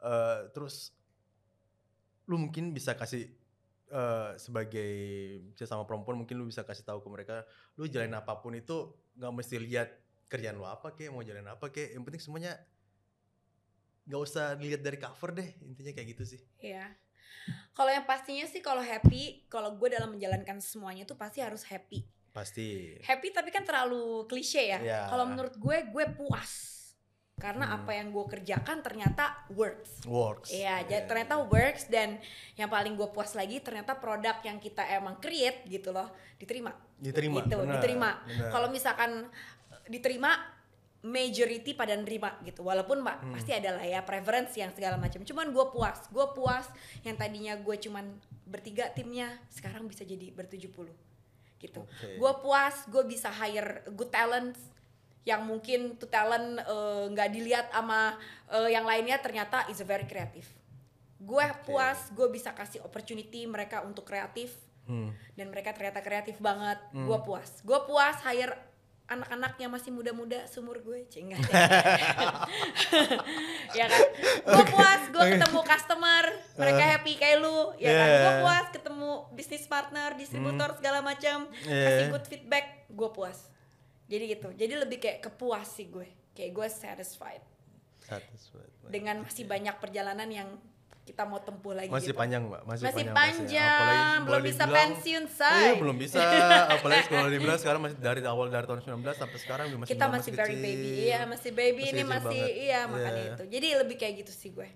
Eh 0.02 0.40
terus 0.50 0.90
lu 2.28 2.36
mungkin 2.36 2.74
bisa 2.76 2.98
kasih 2.98 3.30
eh 3.88 4.30
sebagai 4.36 4.92
sesama 5.56 5.88
perempuan 5.88 6.20
mungkin 6.20 6.36
lu 6.36 6.44
bisa 6.44 6.60
kasih 6.60 6.84
tahu 6.84 7.00
ke 7.00 7.08
mereka 7.08 7.36
lu 7.80 7.88
jalanin 7.88 8.20
apa 8.20 8.36
pun 8.36 8.52
itu 8.52 8.92
nggak 9.16 9.32
mesti 9.32 9.56
lihat 9.56 9.88
kerjaan 10.28 10.60
lu 10.60 10.68
apa 10.68 10.92
kek 10.92 11.08
mau 11.08 11.24
jalan 11.24 11.48
apa 11.48 11.72
kek 11.72 11.96
yang 11.96 12.04
penting 12.04 12.20
semuanya 12.20 12.52
nggak 14.08 14.20
usah 14.20 14.56
dilihat 14.56 14.80
dari 14.80 14.96
cover 14.96 15.36
deh 15.36 15.48
intinya 15.62 15.92
kayak 15.92 16.08
gitu 16.12 16.24
sih 16.26 16.40
Iya. 16.58 16.88
Kalau 17.72 17.88
yang 17.88 18.04
pastinya 18.04 18.44
sih 18.44 18.60
kalau 18.60 18.80
happy, 18.80 19.46
kalau 19.48 19.72
gue 19.72 19.88
dalam 19.88 20.12
menjalankan 20.12 20.60
semuanya 20.60 21.04
tuh 21.04 21.16
pasti 21.16 21.40
harus 21.40 21.64
happy. 21.64 22.04
pasti 22.28 22.94
Happy 23.02 23.32
tapi 23.32 23.48
kan 23.48 23.64
terlalu 23.64 24.28
klise 24.28 24.60
ya. 24.60 24.78
Iya. 24.78 25.00
Kalau 25.08 25.24
menurut 25.24 25.56
gue, 25.56 25.76
gue 25.88 26.04
puas. 26.12 26.76
Karena 27.34 27.70
Hmm. 27.70 27.76
apa 27.82 27.90
yang 27.94 28.10
gue 28.10 28.24
kerjakan 28.28 28.82
ternyata 28.82 29.48
works. 29.54 30.02
works 30.04 30.50
Iya, 30.50 30.84
Yeah. 30.84 31.06
ternyata 31.06 31.40
works 31.40 31.86
dan 31.86 32.18
yang 32.54 32.68
paling 32.68 32.94
gue 32.94 33.08
puas 33.08 33.32
lagi 33.32 33.62
ternyata 33.62 33.96
produk 33.96 34.36
yang 34.44 34.58
kita 34.58 34.82
emang 34.92 35.16
create 35.18 35.64
gitu 35.66 35.88
loh 35.90 36.10
diterima. 36.36 36.74
diterima 36.98 37.46
Gitu, 37.46 37.56
benar, 37.56 37.74
diterima. 37.78 38.10
Kalau 38.50 38.68
misalkan 38.68 39.30
diterima 39.86 40.34
majority 40.98 41.72
pada 41.72 41.94
nerima 41.94 42.34
gitu 42.42 42.66
walaupun 42.66 43.00
mbak 43.00 43.22
Hmm. 43.22 43.32
pasti 43.32 43.54
ada 43.54 43.78
lah 43.78 43.86
ya 43.86 44.02
preference 44.02 44.54
yang 44.54 44.74
segala 44.74 44.98
macam 44.98 45.22
cuman 45.22 45.54
gue 45.54 45.66
puas 45.70 45.98
gue 46.10 46.26
puas 46.34 46.66
yang 47.02 47.14
tadinya 47.14 47.54
gue 47.54 47.76
cuman 47.78 48.02
bertiga 48.44 48.90
timnya 48.90 49.30
sekarang 49.48 49.86
bisa 49.86 50.02
jadi 50.02 50.34
bertujuh 50.34 50.70
puluh 50.70 50.94
gitu 51.58 51.86
Oke. 51.86 52.18
gue 52.18 52.32
puas 52.42 52.74
gue 52.86 53.02
bisa 53.04 53.30
hire 53.30 53.86
good 53.92 54.10
talent 54.10 54.58
yang 55.22 55.44
mungkin 55.44 55.94
tuh 55.94 56.08
talent 56.08 56.58
eh, 56.58 57.04
nggak 57.08 57.28
dilihat 57.30 57.66
sama 57.70 58.18
eh, 58.48 58.70
yang 58.72 58.82
lainnya 58.82 59.18
ternyata 59.18 59.70
is 59.70 59.78
a 59.78 59.86
very 59.86 60.04
kreatif 60.04 60.50
gue 61.18 61.46
puas 61.62 62.10
gue 62.10 62.26
bisa 62.28 62.50
kasih 62.52 62.82
opportunity 62.82 63.46
mereka 63.46 63.82
untuk 63.82 64.02
kreatif 64.02 64.50
Hmm. 64.88 65.12
dan 65.36 65.52
mereka 65.52 65.76
ternyata 65.76 66.00
kreatif 66.00 66.40
banget 66.40 66.80
Hmm. 66.90 67.04
gue 67.04 67.18
puas 67.20 67.60
gue 67.60 67.76
puas 67.84 68.16
hire 68.24 68.56
anak-anak 69.08 69.56
yang 69.56 69.72
masih 69.72 69.88
muda-muda 69.88 70.44
seumur 70.44 70.84
gue 70.84 71.08
cengat 71.08 71.40
ya 73.78 73.84
kan? 73.88 74.02
Gue 74.48 74.64
puas 74.68 75.02
gue 75.08 75.24
ketemu 75.36 75.60
customer 75.64 76.24
mereka 76.56 76.82
happy 76.96 77.12
kayak 77.16 77.38
lu 77.40 77.72
ya 77.80 77.90
kan? 77.92 78.08
Gue 78.08 78.16
Uh. 78.18 78.28
Yeah. 78.28 78.40
puas 78.44 78.66
ketemu 78.70 79.10
bisnis 79.32 79.64
partner 79.64 80.08
distributor 80.14 80.68
segala 80.76 81.00
macam 81.00 81.48
Yeah. 81.64 81.84
kasih 81.88 82.04
good 82.12 82.26
feedback 82.28 82.66
gue 82.92 83.08
puas. 83.12 83.48
Jadi 84.08 84.24
gitu. 84.36 84.48
Jadi 84.52 84.72
lebih 84.76 84.98
kayak 85.00 85.24
kepuas 85.24 85.68
sih 85.68 85.88
gue. 85.88 86.08
Kayak 86.36 86.52
gue 86.54 86.66
satisfied. 86.68 87.42
Satisfied. 88.04 88.68
dengan 88.88 89.20
masih 89.20 89.44
banyak 89.44 89.76
perjalanan 89.84 90.28
yang 90.32 90.48
kita 91.08 91.22
mau 91.24 91.40
tempuh 91.40 91.72
lagi 91.72 91.88
masih 91.88 92.12
gitu. 92.12 92.20
panjang 92.20 92.42
mbak 92.44 92.62
masih, 92.62 92.84
masih 92.84 93.04
panjang, 93.08 93.16
panjang. 93.16 93.64
Apalagi 93.72 94.20
belum 94.20 94.42
bisa 94.42 94.60
dibilang- 94.60 94.76
pensiun 94.92 95.24
Iya 95.24 95.32
say 95.32 95.72
belum 95.74 95.96
bisa 95.96 96.20
apalagi 96.68 97.04
kalau 97.08 97.28
dibilang 97.34 97.58
sekarang 97.58 97.80
masih 97.80 97.96
dari 97.98 98.20
awal 98.22 98.46
dari 98.46 98.66
tahun 98.66 98.80
19 98.82 99.16
sampai 99.16 99.38
sekarang 99.38 99.66
masih 99.72 99.88
kita 99.88 99.96
bilang 99.98 100.12
masih 100.14 100.32
very 100.32 100.48
kecil. 100.50 100.62
baby 100.62 100.88
iya 101.02 101.18
masih 101.24 101.50
baby 101.50 101.82
Masih 101.82 101.90
ini 101.90 102.02
masih 102.04 102.40
banget. 102.44 102.60
iya 102.60 102.80
makanya 102.84 103.16
Iya. 103.18 103.32
itu 103.32 103.44
jadi 103.48 103.66
lebih 103.78 103.96
kayak 103.96 104.14
gitu 104.18 104.32
sih 104.34 104.50
gue 104.50 104.68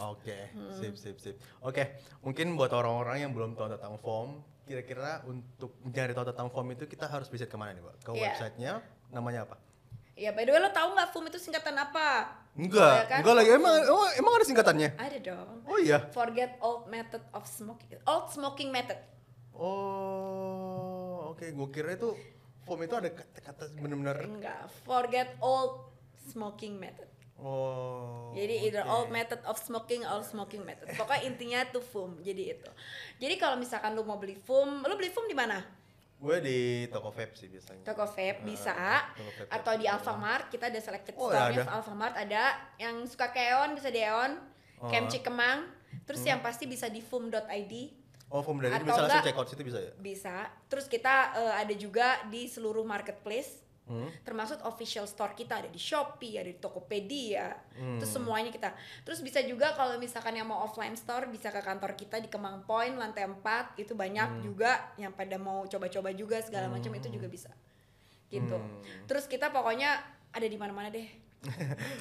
Oke, 0.00 0.38
Hmm. 0.50 0.70
sip, 0.72 0.94
sip, 0.94 1.16
sip. 1.18 1.34
Oke, 1.60 1.82
mungkin 2.20 2.54
buat 2.54 2.70
orang-orang 2.70 3.20
yang 3.20 3.32
belum 3.32 3.52
tahu 3.52 3.68
tentang 3.68 3.98
form, 3.98 4.38
kira-kira 4.62 5.20
untuk 5.24 5.76
mencari 5.82 6.14
tahu 6.14 6.24
tentang 6.24 6.48
form 6.48 6.70
itu 6.70 6.86
kita 6.86 7.04
harus 7.04 7.26
visit 7.26 7.46
ke 7.46 7.58
mana 7.58 7.74
nih, 7.74 7.82
Mbak? 7.82 7.94
Ke 7.98 8.10
Iya. 8.10 8.22
websitenya, 8.24 8.72
namanya 9.10 9.44
apa? 9.44 9.58
Ya 10.20 10.30
by 10.30 10.44
the 10.44 10.52
way 10.52 10.60
lo 10.60 10.68
tau 10.68 10.92
nggak 10.92 11.08
FUM 11.08 11.24
itu 11.26 11.40
singkatan 11.40 11.72
apa 11.74 12.36
Enggak, 12.52 12.92
Ya 12.92 13.04
kan? 13.06 13.18
enggak 13.22 13.34
lagi. 13.36 13.50
Emang, 13.52 13.74
emang, 13.80 14.10
emang 14.12 14.32
ada 14.34 14.44
singkatannya? 14.44 14.90
ada 14.94 15.18
dong 15.18 15.62
Oh 15.64 15.78
iya. 15.78 16.02
forget 16.10 16.58
old 16.60 16.84
method 16.86 17.22
of 17.30 17.42
smoking 17.42 17.96
old 18.04 18.28
smoking 18.28 18.68
method 18.68 18.98
Oh, 19.54 21.30
oke. 21.30 21.44
Gue 21.44 21.68
kira 21.70 21.92
itu 21.92 22.12
form 22.62 22.80
itu 22.82 22.94
ada 22.94 23.08
kata-kata 23.08 23.70
benar-benar. 23.74 24.20
enggak 24.20 24.66
forget 24.82 25.32
old 25.40 25.88
smoking 26.22 26.76
method 26.76 27.08
Oh. 27.36 28.36
Jadi 28.36 28.68
either 28.68 28.84
oke. 28.84 28.92
old 28.92 29.08
method 29.08 29.40
of 29.44 29.56
smoking 29.56 30.04
or 30.04 30.20
smoking 30.20 30.60
method. 30.60 30.92
Pokoknya 30.92 31.24
intinya 31.24 31.64
tuh 31.64 31.80
FUM. 31.80 32.20
Jadi 32.20 32.52
itu. 32.52 32.68
Jadi 33.16 33.34
kalau 33.36 33.56
misalkan 33.56 33.96
lu 33.96 34.04
mau 34.04 34.20
beli 34.20 34.36
FUM, 34.36 34.84
lu 34.84 34.92
beli 34.92 35.08
FUM 35.08 35.24
di 35.24 35.32
mana? 35.32 35.56
Gue 36.20 36.36
di 36.38 36.58
toko 36.86 37.08
vape 37.08 37.32
sih 37.32 37.48
biasanya. 37.48 37.80
Toko 37.82 38.04
vape 38.04 38.36
Ah, 38.36 38.44
bisa 38.44 38.74
toko 39.10 39.30
vape. 39.34 39.48
atau 39.50 39.72
di 39.74 39.86
Alfamart 39.86 40.46
kita 40.46 40.68
ada 40.68 40.76
selected 40.78 41.16
Oh, 41.16 41.26
store-nya 41.26 41.64
ada. 41.64 41.72
Alfamart 41.74 42.14
ada 42.14 42.42
yang 42.76 43.00
suka 43.04 43.28
keon 43.30 43.72
bisa 43.72 43.88
di 43.88 43.98
Eon, 43.98 44.36
Oh. 44.76 44.88
Kem 44.88 45.04
Cikemang, 45.06 45.64
terus 46.04 46.20
yang 46.22 46.40
pasti 46.40 46.64
bisa 46.64 46.86
di 46.86 47.00
fum.id 47.00 47.74
Oh, 48.30 48.40
Atau 48.40 48.54
bisa 48.54 49.00
langsung 49.02 49.20
check 49.22 49.34
out 49.34 49.44
situ 49.44 49.62
bisa 49.62 49.78
ya? 49.78 49.92
bisa. 49.94 50.36
Terus 50.66 50.86
kita 50.86 51.14
eh, 51.34 51.54
ada 51.58 51.74
juga 51.74 52.06
di 52.26 52.46
seluruh 52.46 52.84
marketplace 52.84 53.58
Hmm. 53.90 54.06
termasuk 54.22 54.62
official 54.62 55.02
store 55.02 55.34
kita 55.34 55.58
ada 55.58 55.66
di 55.66 55.74
Shopee, 55.74 56.38
ada 56.38 56.46
di 56.46 56.62
Tokopedia, 56.62 57.50
Hmm. 57.74 57.98
terus 57.98 58.14
semuanya 58.14 58.54
kita. 58.54 58.70
Terus 59.02 59.18
bisa 59.18 59.42
juga 59.42 59.74
kalau 59.74 59.98
misalkan 59.98 60.38
yang 60.38 60.46
mau 60.46 60.62
offline 60.62 60.94
store 60.94 61.26
bisa 61.26 61.50
ke 61.50 61.58
kantor 61.58 61.98
kita 61.98 62.22
di 62.22 62.30
Kemang 62.30 62.62
Point 62.62 62.94
lantai 62.94 63.26
4 63.26 63.74
itu 63.82 63.98
banyak 63.98 64.38
Hmm. 64.38 64.42
juga 64.46 64.94
yang 64.94 65.10
pada 65.10 65.34
mau 65.42 65.66
coba-coba 65.66 66.14
juga 66.14 66.38
segala 66.38 66.70
macam 66.70 66.94
itu 66.94 67.10
juga 67.10 67.26
bisa. 67.26 67.50
Gitu. 68.30 68.54
Hmm. 68.54 68.78
Terus 69.10 69.26
kita 69.26 69.50
pokoknya 69.50 69.98
ada 70.30 70.46
di 70.46 70.54
mana-mana 70.54 70.86
deh. 70.86 71.10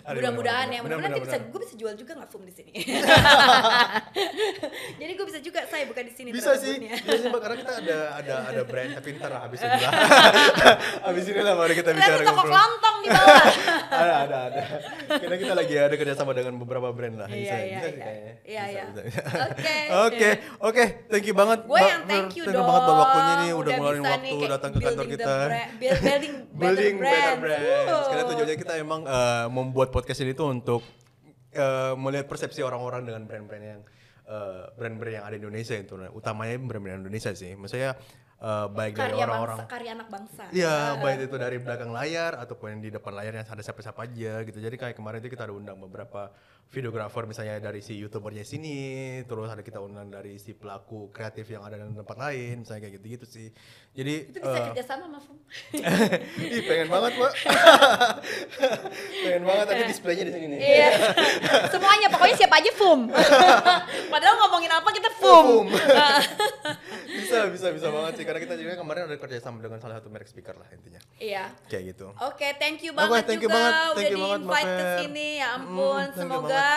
Mudah-mudahan 0.05 0.67
ya, 0.67 0.79
mudah-mudahan 0.83 1.15
nanti 1.15 1.23
bisa 1.23 1.39
gue 1.39 1.59
bisa 1.63 1.73
jual 1.73 1.95
juga 1.95 2.11
nggak 2.11 2.27
FUM 2.27 2.43
di 2.43 2.51
sini. 2.51 2.71
Jadi 4.99 5.11
gue 5.15 5.25
bisa 5.25 5.39
juga 5.39 5.59
saya 5.65 5.83
bukan 5.87 6.03
di 6.03 6.13
sini 6.13 6.29
Bisa 6.29 6.51
sih, 6.55 6.75
bisa 6.75 7.15
sih 7.15 7.25
Mbak, 7.25 7.39
karena 7.39 7.55
kita 7.57 7.71
ada 7.79 7.97
ada 8.19 8.35
ada 8.45 8.61
brand 8.63 8.91
tapi 8.93 9.07
ntar 9.15 9.31
lah 9.31 9.41
habis 9.47 9.59
ini 9.59 9.79
lah. 9.79 9.91
habis 11.07 11.23
ini 11.23 11.39
lah 11.39 11.53
baru 11.55 11.71
kita 11.71 11.89
bicara 11.93 12.19
toko 12.21 12.43
kelontong 12.43 12.95
di 12.99 13.07
bawah. 13.07 13.43
ada 14.03 14.13
ada 14.27 14.37
ada. 14.51 14.61
Karena 15.07 15.35
kita 15.39 15.53
lagi 15.55 15.73
ada 15.77 15.95
kerjasama 15.95 16.31
dengan 16.35 16.53
beberapa 16.59 16.91
brand 16.91 17.15
lah. 17.17 17.27
Iya, 17.27 17.39
bisa, 17.39 17.55
iya, 17.55 17.71
bisa 17.71 17.79
sih 17.79 17.95
iya. 17.95 18.03
kayaknya. 18.03 18.33
Iya, 18.43 18.59
Bisa, 18.59 18.69
iya. 18.69 18.83
bisa, 18.83 19.01
bisa. 19.07 19.21
Oke. 19.39 19.75
Oke, 19.89 20.29
oke, 20.59 20.83
thank 21.07 21.23
you 21.23 21.33
banget. 21.33 21.59
Gue 21.63 21.79
yang 21.79 22.03
thank 22.03 22.35
you 22.35 22.43
dong. 22.43 22.59
banget 22.61 22.81
buat 22.83 22.97
waktunya 22.99 23.33
nih 23.39 23.51
udah, 23.55 23.71
ngeluarin 23.71 24.01
bisa 24.01 24.11
waktu 24.11 24.45
datang 24.51 24.69
ke 24.69 24.79
kantor 24.81 25.05
kita. 25.07 25.33
brand- 25.47 25.71
build- 25.79 26.01
building 26.03 26.33
better 26.51 26.59
Building 26.59 26.95
better. 26.99 27.37
Wow. 27.39 28.03
Karena 28.09 28.23
tujuannya 28.27 28.57
kita 28.57 28.73
emang 28.75 29.01
eh, 29.29 29.47
membuat 29.53 29.93
podcast 29.93 30.25
ini 30.25 30.33
tuh 30.33 30.49
untuk 30.49 30.81
eh, 31.53 31.93
melihat 31.93 32.25
persepsi 32.25 32.65
orang-orang 32.65 33.05
dengan 33.05 33.21
brand-brand 33.29 33.63
yang 33.63 33.81
eh, 34.25 34.63
brand-brand 34.73 35.15
yang 35.21 35.25
ada 35.25 35.35
di 35.37 35.41
Indonesia 35.45 35.75
itu. 35.77 35.93
Nah, 35.97 36.09
utamanya 36.09 36.57
brand-brand 36.57 37.05
Indonesia 37.05 37.31
sih. 37.37 37.53
Maksudnya 37.53 37.93
eh, 38.39 38.67
baik 38.69 38.93
dari 38.93 39.11
karya 39.11 39.23
orang-orang 39.23 39.57
bangsa, 39.59 39.71
karya 39.71 39.91
anak 39.93 40.07
bangsa. 40.07 40.43
Iya, 40.49 40.71
Ah. 40.71 40.89
baik 40.97 41.19
itu 41.27 41.35
dari 41.35 41.57
belakang 41.59 41.91
layar 41.91 42.31
ataupun 42.35 42.67
yang 42.71 42.81
di 42.81 42.89
depan 42.89 43.13
layar 43.13 43.33
yang 43.35 43.43
ada 43.43 43.59
siapa-siapa 43.59 43.99
aja 44.01 44.33
gitu. 44.43 44.57
Jadi 44.57 44.75
kayak 44.75 44.95
kemarin 44.95 45.19
itu 45.19 45.29
kita 45.29 45.43
ada 45.43 45.53
undang 45.53 45.75
beberapa 45.77 46.31
videografer 46.69 47.25
misalnya 47.25 47.57
dari 47.57 47.81
si 47.81 47.97
youtubernya 47.97 48.45
sini, 48.45 48.77
terus 49.25 49.49
ada 49.49 49.59
kita 49.59 49.81
undang 49.81 50.05
dari 50.05 50.37
si 50.37 50.53
pelaku 50.53 51.09
kreatif 51.09 51.49
yang 51.49 51.65
ada 51.65 51.81
di 51.81 51.97
tempat 51.97 52.13
lain, 52.15 52.61
misalnya 52.61 52.85
kayak 52.85 52.93
gitu-gitu 53.01 53.25
sih. 53.25 53.47
Jadi 53.89 54.29
Itu 54.29 54.37
bisa 54.37 54.53
eh, 54.53 54.65
kerjasama 54.69 55.09
sama 55.09 55.17
FUM. 55.17 55.37
ih 56.53 56.61
pengen 56.61 56.87
banget 56.87 57.11
pak, 57.17 57.31
pengen 59.25 59.43
banget 59.49 59.65
tapi 59.65 59.83
displaynya 59.89 60.23
di 60.29 60.33
sini 60.37 60.45
nih. 60.45 60.59
Iya. 60.61 60.89
Semuanya 61.73 62.07
pokoknya 62.13 62.35
siapa 62.37 62.55
aja 62.61 62.71
FUM. 62.77 63.01
Padahal 64.13 64.35
ngomongin 64.45 64.69
apa 64.69 64.89
kita 64.93 65.09
FUM. 65.17 65.73
Bisa 65.73 67.49
bisa 67.49 67.49
bisa 67.49 67.67
bisa 67.73 67.87
banget 67.89 68.13
sih 68.13 68.25
karena 68.29 68.39
kita 68.39 68.55
juga 68.55 68.73
kemarin 68.75 69.01
ada 69.05 69.17
kerja 69.17 69.37
sama 69.39 69.57
dengan 69.57 69.77
salah 69.77 69.97
satu 69.97 70.07
merek 70.07 70.25
speaker 70.25 70.53
lah 70.53 70.69
intinya 70.69 71.01
Iya. 71.17 71.49
kayak 71.65 71.83
gitu 71.89 72.13
Oke, 72.21 72.45
thank 72.55 72.79
you 72.79 72.93
banget 72.93 73.25
thank 73.25 73.41
you 73.41 73.49
juga 73.49 73.57
banget, 73.57 73.73
thank 73.73 73.89
udah 73.89 74.03
you 74.05 74.19
banget, 74.19 74.39
di-invite 74.39 74.45
Mbak 74.45 74.77
ke 74.77 74.85
sini. 74.95 75.29
Ya 75.35 75.47
Mm, 75.49 75.57
ampun, 75.57 75.89
thank 75.89 76.13
you 76.13 76.21
semoga 76.21 76.67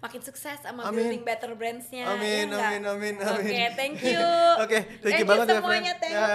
makin 0.00 0.20
sukses 0.20 0.58
sama 0.58 0.80
Amin. 0.82 0.96
building 0.96 1.22
better 1.22 1.50
brands-nya. 1.52 2.04
Amin, 2.08 2.46
ya 2.48 2.58
amin, 2.58 2.82
amin, 2.82 3.14
amin. 3.18 3.44
Oke, 3.46 3.62
thank 3.76 3.96
you. 4.08 4.24
Oke, 4.58 4.78
thank 4.98 5.14
you 5.14 5.26
banget 5.28 5.46
ya, 5.46 5.54
semuanya, 5.54 5.92
thank 5.94 6.10
Ya. 6.10 6.18
you. 6.18 6.30